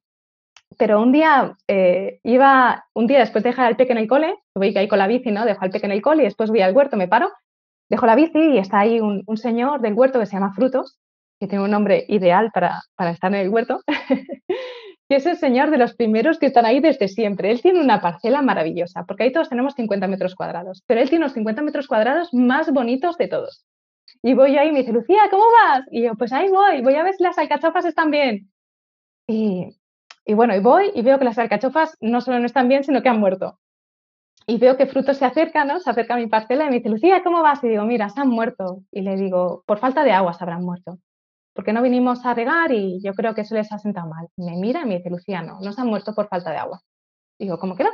Pero 0.78 1.02
un 1.02 1.12
día 1.12 1.56
eh, 1.68 2.20
iba, 2.24 2.86
un 2.94 3.08
día 3.08 3.20
después 3.20 3.44
de 3.44 3.52
dejar 3.52 3.68
al 3.68 3.78
peque 3.78 3.94
en 3.94 3.98
el 3.98 4.08
cole, 4.08 4.36
voy 4.54 4.76
ahí 4.78 4.88
con 4.88 5.00
la 5.00 5.08
bici, 5.08 5.32
¿no? 5.32 5.46
Dejo 5.46 5.64
al 5.64 5.72
peque 5.72 5.86
en 5.86 5.92
el 5.92 6.02
cole 6.02 6.24
y 6.24 6.26
después 6.26 6.50
voy 6.50 6.62
al 6.62 6.76
huerto, 6.76 6.98
me 6.98 7.08
paro 7.08 7.30
dejo 7.90 8.06
la 8.06 8.16
bici 8.16 8.40
y 8.40 8.58
está 8.58 8.80
ahí 8.80 9.00
un, 9.00 9.38
señor 9.38 9.82
del 9.82 9.94
huerto 9.94 10.20
que 10.20 10.26
se 10.26 10.34
llama 10.34 10.54
Frutos, 10.54 10.98
que 11.40 11.48
tiene 11.48 11.64
un 11.64 11.72
nombre 11.72 12.06
ideal 12.08 12.52
para, 12.54 12.82
para 12.96 13.12
estar 13.12 13.34
en 13.34 13.42
el 13.42 13.50
huerto, 13.50 13.82
que 15.10 15.16
es 15.16 15.26
el 15.26 15.38
señor 15.38 15.72
de 15.72 15.78
los 15.78 15.96
primeros 15.96 16.40
que 16.40 16.48
están 16.48 16.66
ahí 16.66 16.80
desde 16.80 17.08
siempre. 17.08 17.52
Él 17.52 17.62
tiene 17.62 17.80
una 17.80 18.02
parcela 18.02 18.42
maravillosa, 18.42 19.06
porque 19.06 19.24
ahí 19.24 19.32
todos 19.32 19.50
tenemos 19.50 19.74
50 19.76 20.08
metros 20.08 20.36
cuadrados, 20.36 20.84
pero 20.86 21.02
él 21.02 21.10
tiene 21.10 21.26
los 21.26 21.34
50 21.34 21.62
metros 21.62 21.88
cuadrados 21.88 22.34
más 22.34 22.72
bonitos 22.72 23.18
de 23.18 23.28
todos. 23.28 23.66
Y 24.28 24.34
voy 24.34 24.58
ahí 24.58 24.68
y 24.68 24.72
me 24.74 24.80
dice, 24.80 24.92
Lucía, 24.92 25.30
¿cómo 25.32 25.46
vas? 25.64 25.86
Y 25.90 26.04
yo, 26.04 26.16
pues 26.16 26.34
ahí 26.34 26.50
voy, 26.50 26.82
voy 26.82 26.96
a 26.96 27.04
ver 27.04 27.14
si 27.14 27.24
las 27.24 27.38
alcachofas 27.38 27.86
están 27.86 28.12
bien. 28.12 28.52
Y, 29.26 29.70
y 30.26 30.34
bueno, 30.34 30.54
y 30.54 30.60
voy 30.60 30.92
y 30.94 31.02
veo 31.02 31.18
que 31.18 31.24
las 31.24 31.38
alcachofas 31.38 31.96
no 32.02 32.20
solo 32.20 32.38
no 32.40 32.46
están 32.46 32.68
bien, 32.68 32.84
sino 32.84 33.02
que 33.02 33.08
han 33.08 33.22
muerto. 33.22 33.58
Y 34.46 34.58
veo 34.58 34.76
que 34.76 34.86
Frutos 34.86 35.16
se 35.16 35.24
acerca, 35.24 35.64
¿no? 35.64 35.80
Se 35.80 35.90
acerca 35.90 36.16
a 36.16 36.18
mi 36.18 36.28
parcela 36.28 36.66
y 36.66 36.70
me 36.70 36.76
dice, 36.76 36.90
Lucía, 36.90 37.24
¿cómo 37.24 37.42
vas? 37.42 37.64
Y 37.64 37.70
digo, 37.70 37.86
mira, 37.86 38.10
se 38.10 38.20
han 38.20 38.28
muerto. 38.28 38.84
Y 38.92 39.02
le 39.02 39.16
digo, 39.16 39.64
por 39.66 39.80
falta 39.80 40.04
de 40.04 40.12
agua 40.12 40.34
se 40.34 40.44
habrán 40.44 40.64
muerto 40.64 41.00
porque 41.58 41.74
no 41.74 41.82
vinimos 41.82 42.24
a 42.24 42.36
regar 42.36 42.72
y 42.72 43.02
yo 43.02 43.14
creo 43.16 43.34
que 43.34 43.42
eso 43.42 43.56
les 43.56 43.72
ha 43.72 43.80
sentado 43.80 44.08
mal. 44.08 44.28
Me 44.38 44.58
mira 44.58 44.82
y 44.82 44.86
me 44.86 44.98
dice, 44.98 45.10
Lucía, 45.10 45.42
no, 45.42 45.60
no 45.60 45.74
se 45.74 45.82
han 45.82 45.88
muerto 45.88 46.14
por 46.14 46.28
falta 46.28 46.52
de 46.52 46.58
agua. 46.58 46.84
Digo, 47.40 47.58
¿cómo 47.58 47.76
que 47.76 47.84
no? 47.84 47.90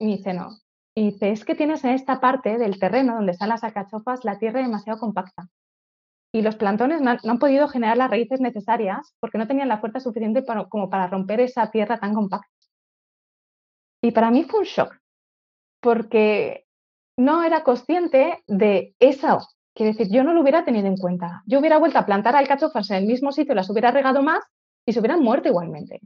Y 0.00 0.06
me 0.06 0.16
dice, 0.16 0.34
no. 0.34 0.58
Y 0.92 1.12
dice, 1.12 1.30
es 1.30 1.44
que 1.44 1.54
tienes 1.54 1.84
en 1.84 1.90
esta 1.90 2.18
parte 2.18 2.58
del 2.58 2.80
terreno 2.80 3.14
donde 3.14 3.30
están 3.30 3.50
las 3.50 3.62
alcachofas 3.62 4.24
la 4.24 4.40
tierra 4.40 4.60
demasiado 4.60 4.98
compacta. 4.98 5.48
Y 6.32 6.42
los 6.42 6.56
plantones 6.56 7.00
no 7.00 7.10
han, 7.22 7.38
podido 7.38 7.68
generar 7.68 7.96
las 7.96 8.10
raíces 8.10 8.40
necesarias 8.40 9.14
porque 9.20 9.38
no 9.38 9.46
tenían 9.46 9.68
la 9.68 9.78
fuerza 9.78 10.00
suficiente 10.00 10.44
como 10.68 10.90
para 10.90 11.06
romper 11.06 11.40
esa 11.40 11.70
tierra 11.70 11.98
tan 11.98 12.14
compacta. 12.14 12.48
Y 14.02 14.10
para 14.10 14.30
mí 14.30 14.44
fue 14.44 14.60
un 14.60 14.66
shock, 14.66 14.94
porque 15.80 16.66
no 17.16 17.42
era 17.42 17.62
consciente 17.62 18.42
de 18.46 18.94
eso 18.98 19.38
Quiere 19.76 19.92
decir, 19.92 20.08
yo 20.10 20.24
no 20.24 20.32
lo 20.32 20.40
hubiera 20.40 20.64
tenido 20.64 20.86
en 20.86 20.96
cuenta. 20.96 21.42
Yo 21.44 21.58
hubiera 21.58 21.78
vuelto 21.78 21.98
a 21.98 22.06
plantar 22.06 22.34
alcachofas 22.34 22.90
en 22.90 22.96
el 22.96 23.04
mismo 23.04 23.30
sitio, 23.30 23.54
las 23.54 23.68
hubiera 23.68 23.90
regado 23.90 24.22
más 24.22 24.42
y 24.86 24.94
se 24.94 25.00
hubieran 25.00 25.22
muerto 25.22 25.48
igualmente. 25.48 26.00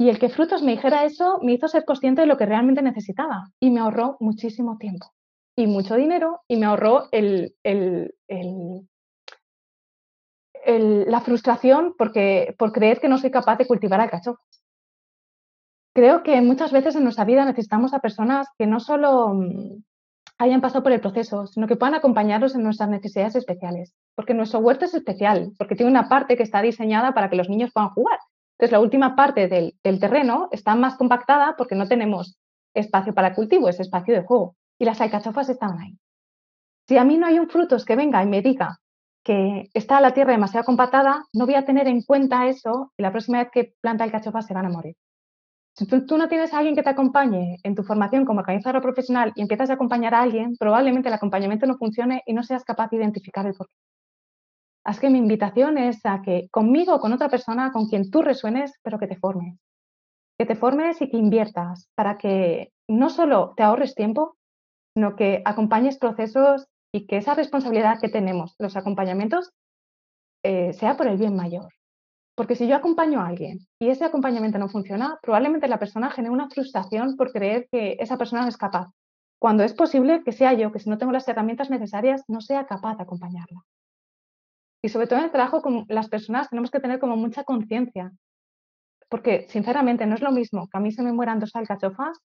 Y 0.00 0.08
el 0.08 0.18
que 0.18 0.28
Frutos 0.28 0.64
me 0.64 0.72
dijera 0.72 1.04
eso 1.04 1.38
me 1.40 1.52
hizo 1.52 1.68
ser 1.68 1.84
consciente 1.84 2.22
de 2.22 2.26
lo 2.26 2.36
que 2.36 2.46
realmente 2.46 2.82
necesitaba 2.82 3.52
y 3.60 3.70
me 3.70 3.78
ahorró 3.78 4.16
muchísimo 4.18 4.78
tiempo 4.78 5.12
y 5.56 5.68
mucho 5.68 5.94
dinero 5.94 6.40
y 6.48 6.56
me 6.56 6.66
ahorró 6.66 7.04
el, 7.12 7.54
la 10.66 11.20
frustración 11.20 11.94
porque, 11.96 12.54
por 12.58 12.72
creer 12.72 13.00
que 13.00 13.08
no 13.08 13.18
soy 13.18 13.30
capaz 13.30 13.56
de 13.56 13.66
cultivar 13.66 14.00
alcachofas. 14.00 14.62
Creo 15.94 16.22
que 16.22 16.40
muchas 16.42 16.70
veces 16.70 16.94
en 16.94 17.04
nuestra 17.04 17.24
vida 17.24 17.44
necesitamos 17.44 17.92
a 17.92 17.98
personas 17.98 18.46
que 18.56 18.66
no 18.66 18.78
solo 18.78 19.34
mm, 19.34 19.82
hayan 20.38 20.60
pasado 20.60 20.82
por 20.82 20.92
el 20.92 21.00
proceso, 21.00 21.46
sino 21.46 21.66
que 21.66 21.76
puedan 21.76 21.94
acompañarnos 21.94 22.54
en 22.54 22.62
nuestras 22.62 22.88
necesidades 22.88 23.34
especiales. 23.34 23.94
Porque 24.14 24.34
nuestro 24.34 24.60
huerto 24.60 24.84
es 24.84 24.94
especial, 24.94 25.52
porque 25.58 25.74
tiene 25.74 25.90
una 25.90 26.08
parte 26.08 26.36
que 26.36 26.44
está 26.44 26.62
diseñada 26.62 27.12
para 27.12 27.28
que 27.28 27.36
los 27.36 27.48
niños 27.48 27.72
puedan 27.72 27.90
jugar. 27.90 28.18
Entonces, 28.52 28.72
la 28.72 28.80
última 28.80 29.14
parte 29.16 29.48
del, 29.48 29.74
terreno 29.82 30.48
está 30.52 30.74
más 30.74 30.96
compactada 30.96 31.54
porque 31.56 31.74
no 31.74 31.86
tenemos 31.86 32.38
espacio 32.74 33.14
para 33.14 33.34
cultivo, 33.34 33.68
es 33.68 33.80
espacio 33.80 34.14
de 34.14 34.24
juego. 34.24 34.56
Y 34.78 34.84
las 34.84 35.00
alcachofas 35.00 35.48
estaban 35.48 35.78
ahí. 35.80 35.98
Si 36.86 36.96
a 36.96 37.04
mí 37.04 37.18
no 37.18 37.26
hay 37.26 37.38
un 37.38 37.48
frutos 37.48 37.84
que 37.84 37.96
venga 37.96 38.22
y 38.22 38.26
me 38.26 38.42
diga 38.42 38.78
que 39.28 39.68
está 39.74 40.00
la 40.00 40.14
tierra 40.14 40.32
demasiado 40.32 40.64
compactada, 40.64 41.26
no 41.34 41.44
voy 41.44 41.54
a 41.54 41.66
tener 41.66 41.86
en 41.86 42.00
cuenta 42.00 42.46
eso 42.46 42.94
y 42.96 43.02
la 43.02 43.12
próxima 43.12 43.40
vez 43.40 43.50
que 43.52 43.74
planta 43.82 44.02
alcachofas 44.02 44.46
se 44.46 44.54
van 44.54 44.64
a 44.64 44.70
morir. 44.70 44.96
Si 45.76 45.86
tú, 45.86 46.16
no 46.16 46.28
tienes 46.28 46.54
a 46.54 46.58
alguien 46.58 46.74
que 46.74 46.82
te 46.82 46.88
acompañe 46.88 47.58
en 47.62 47.74
tu 47.74 47.82
formación 47.82 48.24
como 48.24 48.40
organizador 48.40 48.80
profesional 48.80 49.32
y 49.36 49.42
empiezas 49.42 49.68
a 49.68 49.74
acompañar 49.74 50.14
a 50.14 50.22
alguien, 50.22 50.56
probablemente 50.56 51.08
el 51.08 51.14
acompañamiento 51.14 51.66
no 51.66 51.76
funcione 51.76 52.22
y 52.24 52.32
no 52.32 52.42
seas 52.42 52.64
capaz 52.64 52.88
de 52.88 52.96
identificar 52.96 53.46
el 53.46 53.52
porqué. 53.52 53.74
Así 54.82 55.00
que 55.00 55.10
mi 55.10 55.18
invitación 55.18 55.76
es 55.76 56.00
a 56.06 56.22
que 56.22 56.48
conmigo 56.50 56.94
o 56.94 56.98
con 56.98 57.12
otra 57.12 57.28
persona 57.28 57.70
con 57.70 57.86
quien 57.86 58.10
tú 58.10 58.22
resuenes, 58.22 58.72
pero 58.82 58.98
que 58.98 59.08
te 59.08 59.16
formes. 59.16 59.58
Que 60.38 60.46
te 60.46 60.56
formes 60.56 61.02
y 61.02 61.10
que 61.10 61.18
inviertas 61.18 61.90
para 61.94 62.16
que 62.16 62.72
no 62.88 63.10
solo 63.10 63.52
te 63.58 63.62
ahorres 63.62 63.94
tiempo, 63.94 64.38
sino 64.94 65.16
que 65.16 65.42
acompañes 65.44 65.98
procesos 65.98 66.66
y 66.92 67.06
que 67.06 67.18
esa 67.18 67.34
responsabilidad 67.34 68.00
que 68.00 68.08
tenemos, 68.08 68.54
los 68.58 68.76
acompañamientos, 68.76 69.52
eh, 70.42 70.72
sea 70.72 70.96
por 70.96 71.06
el 71.06 71.18
bien 71.18 71.36
mayor. 71.36 71.72
Porque 72.34 72.54
si 72.54 72.68
yo 72.68 72.76
acompaño 72.76 73.20
a 73.20 73.26
alguien 73.26 73.58
y 73.80 73.88
ese 73.88 74.04
acompañamiento 74.04 74.58
no 74.58 74.68
funciona, 74.68 75.18
probablemente 75.22 75.68
la 75.68 75.78
persona 75.78 76.10
genere 76.10 76.32
una 76.32 76.48
frustración 76.48 77.16
por 77.16 77.32
creer 77.32 77.68
que 77.70 77.96
esa 77.98 78.16
persona 78.16 78.42
no 78.42 78.48
es 78.48 78.56
capaz, 78.56 78.88
cuando 79.38 79.62
es 79.62 79.72
posible 79.72 80.22
que 80.24 80.32
sea 80.32 80.52
yo, 80.52 80.72
que 80.72 80.80
si 80.80 80.90
no 80.90 80.98
tengo 80.98 81.12
las 81.12 81.28
herramientas 81.28 81.70
necesarias, 81.70 82.24
no 82.28 82.40
sea 82.40 82.66
capaz 82.66 82.96
de 82.96 83.04
acompañarla. 83.04 83.62
Y 84.82 84.88
sobre 84.88 85.06
todo 85.06 85.20
en 85.20 85.26
el 85.26 85.30
trabajo 85.30 85.62
con 85.62 85.84
las 85.88 86.08
personas 86.08 86.48
tenemos 86.50 86.70
que 86.70 86.80
tener 86.80 86.98
como 86.98 87.16
mucha 87.16 87.44
conciencia, 87.44 88.12
porque 89.08 89.46
sinceramente 89.48 90.06
no 90.06 90.14
es 90.14 90.22
lo 90.22 90.32
mismo 90.32 90.68
que 90.68 90.78
a 90.78 90.80
mí 90.80 90.92
se 90.92 91.02
me 91.02 91.12
mueran 91.12 91.40
dos 91.40 91.54
alcachofas 91.54 92.18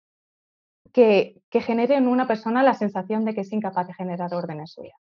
que, 0.94 1.42
genere 1.52 1.96
en 1.96 2.08
una 2.08 2.28
persona 2.28 2.64
la 2.64 2.76
sensación 2.76 3.26
de 3.26 3.34
que 3.34 3.42
es 3.42 3.52
incapaz 3.52 3.88
de 3.88 3.94
generar 3.94 4.34
orden 4.34 4.60
en 4.60 4.68
su 4.68 4.82
vida. 4.82 4.96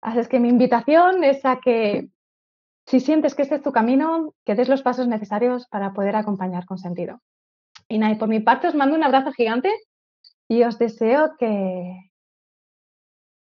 Así 0.00 0.18
es 0.20 0.28
que 0.28 0.40
mi 0.40 0.48
invitación 0.48 1.24
es 1.24 1.44
a 1.44 1.60
que 1.60 2.08
si 2.86 3.00
sientes 3.00 3.34
que 3.34 3.42
este 3.42 3.56
es 3.56 3.62
tu 3.62 3.72
camino, 3.72 4.34
que 4.44 4.54
des 4.54 4.68
los 4.68 4.82
pasos 4.82 5.08
necesarios 5.08 5.66
para 5.68 5.92
poder 5.92 6.16
acompañar 6.16 6.66
con 6.66 6.78
sentido. 6.78 7.20
Y 7.88 7.98
nada, 7.98 8.16
por 8.18 8.28
mi 8.28 8.40
parte 8.40 8.68
os 8.68 8.74
mando 8.74 8.96
un 8.96 9.02
abrazo 9.02 9.32
gigante 9.32 9.70
y 10.48 10.62
os 10.62 10.78
deseo 10.78 11.36
que, 11.38 12.10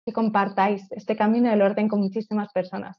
que 0.06 0.12
compartáis 0.12 0.90
este 0.92 1.16
camino 1.16 1.50
del 1.50 1.62
orden 1.62 1.88
con 1.88 2.00
muchísimas 2.00 2.52
personas, 2.52 2.98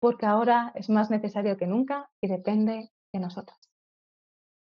porque 0.00 0.26
ahora 0.26 0.72
es 0.74 0.88
más 0.88 1.10
necesario 1.10 1.56
que 1.58 1.66
nunca 1.66 2.08
y 2.20 2.28
depende 2.28 2.90
de 3.12 3.20
nosotros. 3.20 3.65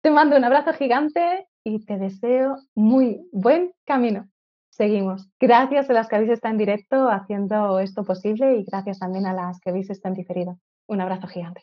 Te 0.05 0.11
mando 0.11 0.37
un 0.37 0.45
abrazo 0.45 0.75
gigante 0.75 1.49
y 1.65 1.83
te 1.87 1.97
deseo 1.97 2.59
muy 2.75 3.27
buen 3.33 3.73
camino 3.87 4.29
seguimos. 4.69 5.29
Gracias 5.41 5.89
a 5.89 5.93
las 5.93 6.09
que 6.09 6.17
habéis 6.17 6.33
estado 6.33 6.53
en 6.53 6.59
directo 6.59 7.09
haciendo 7.09 7.79
esto 7.79 8.05
posible 8.05 8.57
y 8.57 8.65
gracias 8.65 8.99
también 8.99 9.25
a 9.27 9.33
las 9.33 9.61
que 9.61 9.71
habéis 9.71 9.89
estado 9.89 10.15
en 10.15 10.19
diferido. 10.19 10.59
Un 10.89 11.01
abrazo 11.01 11.29
gigante. 11.29 11.63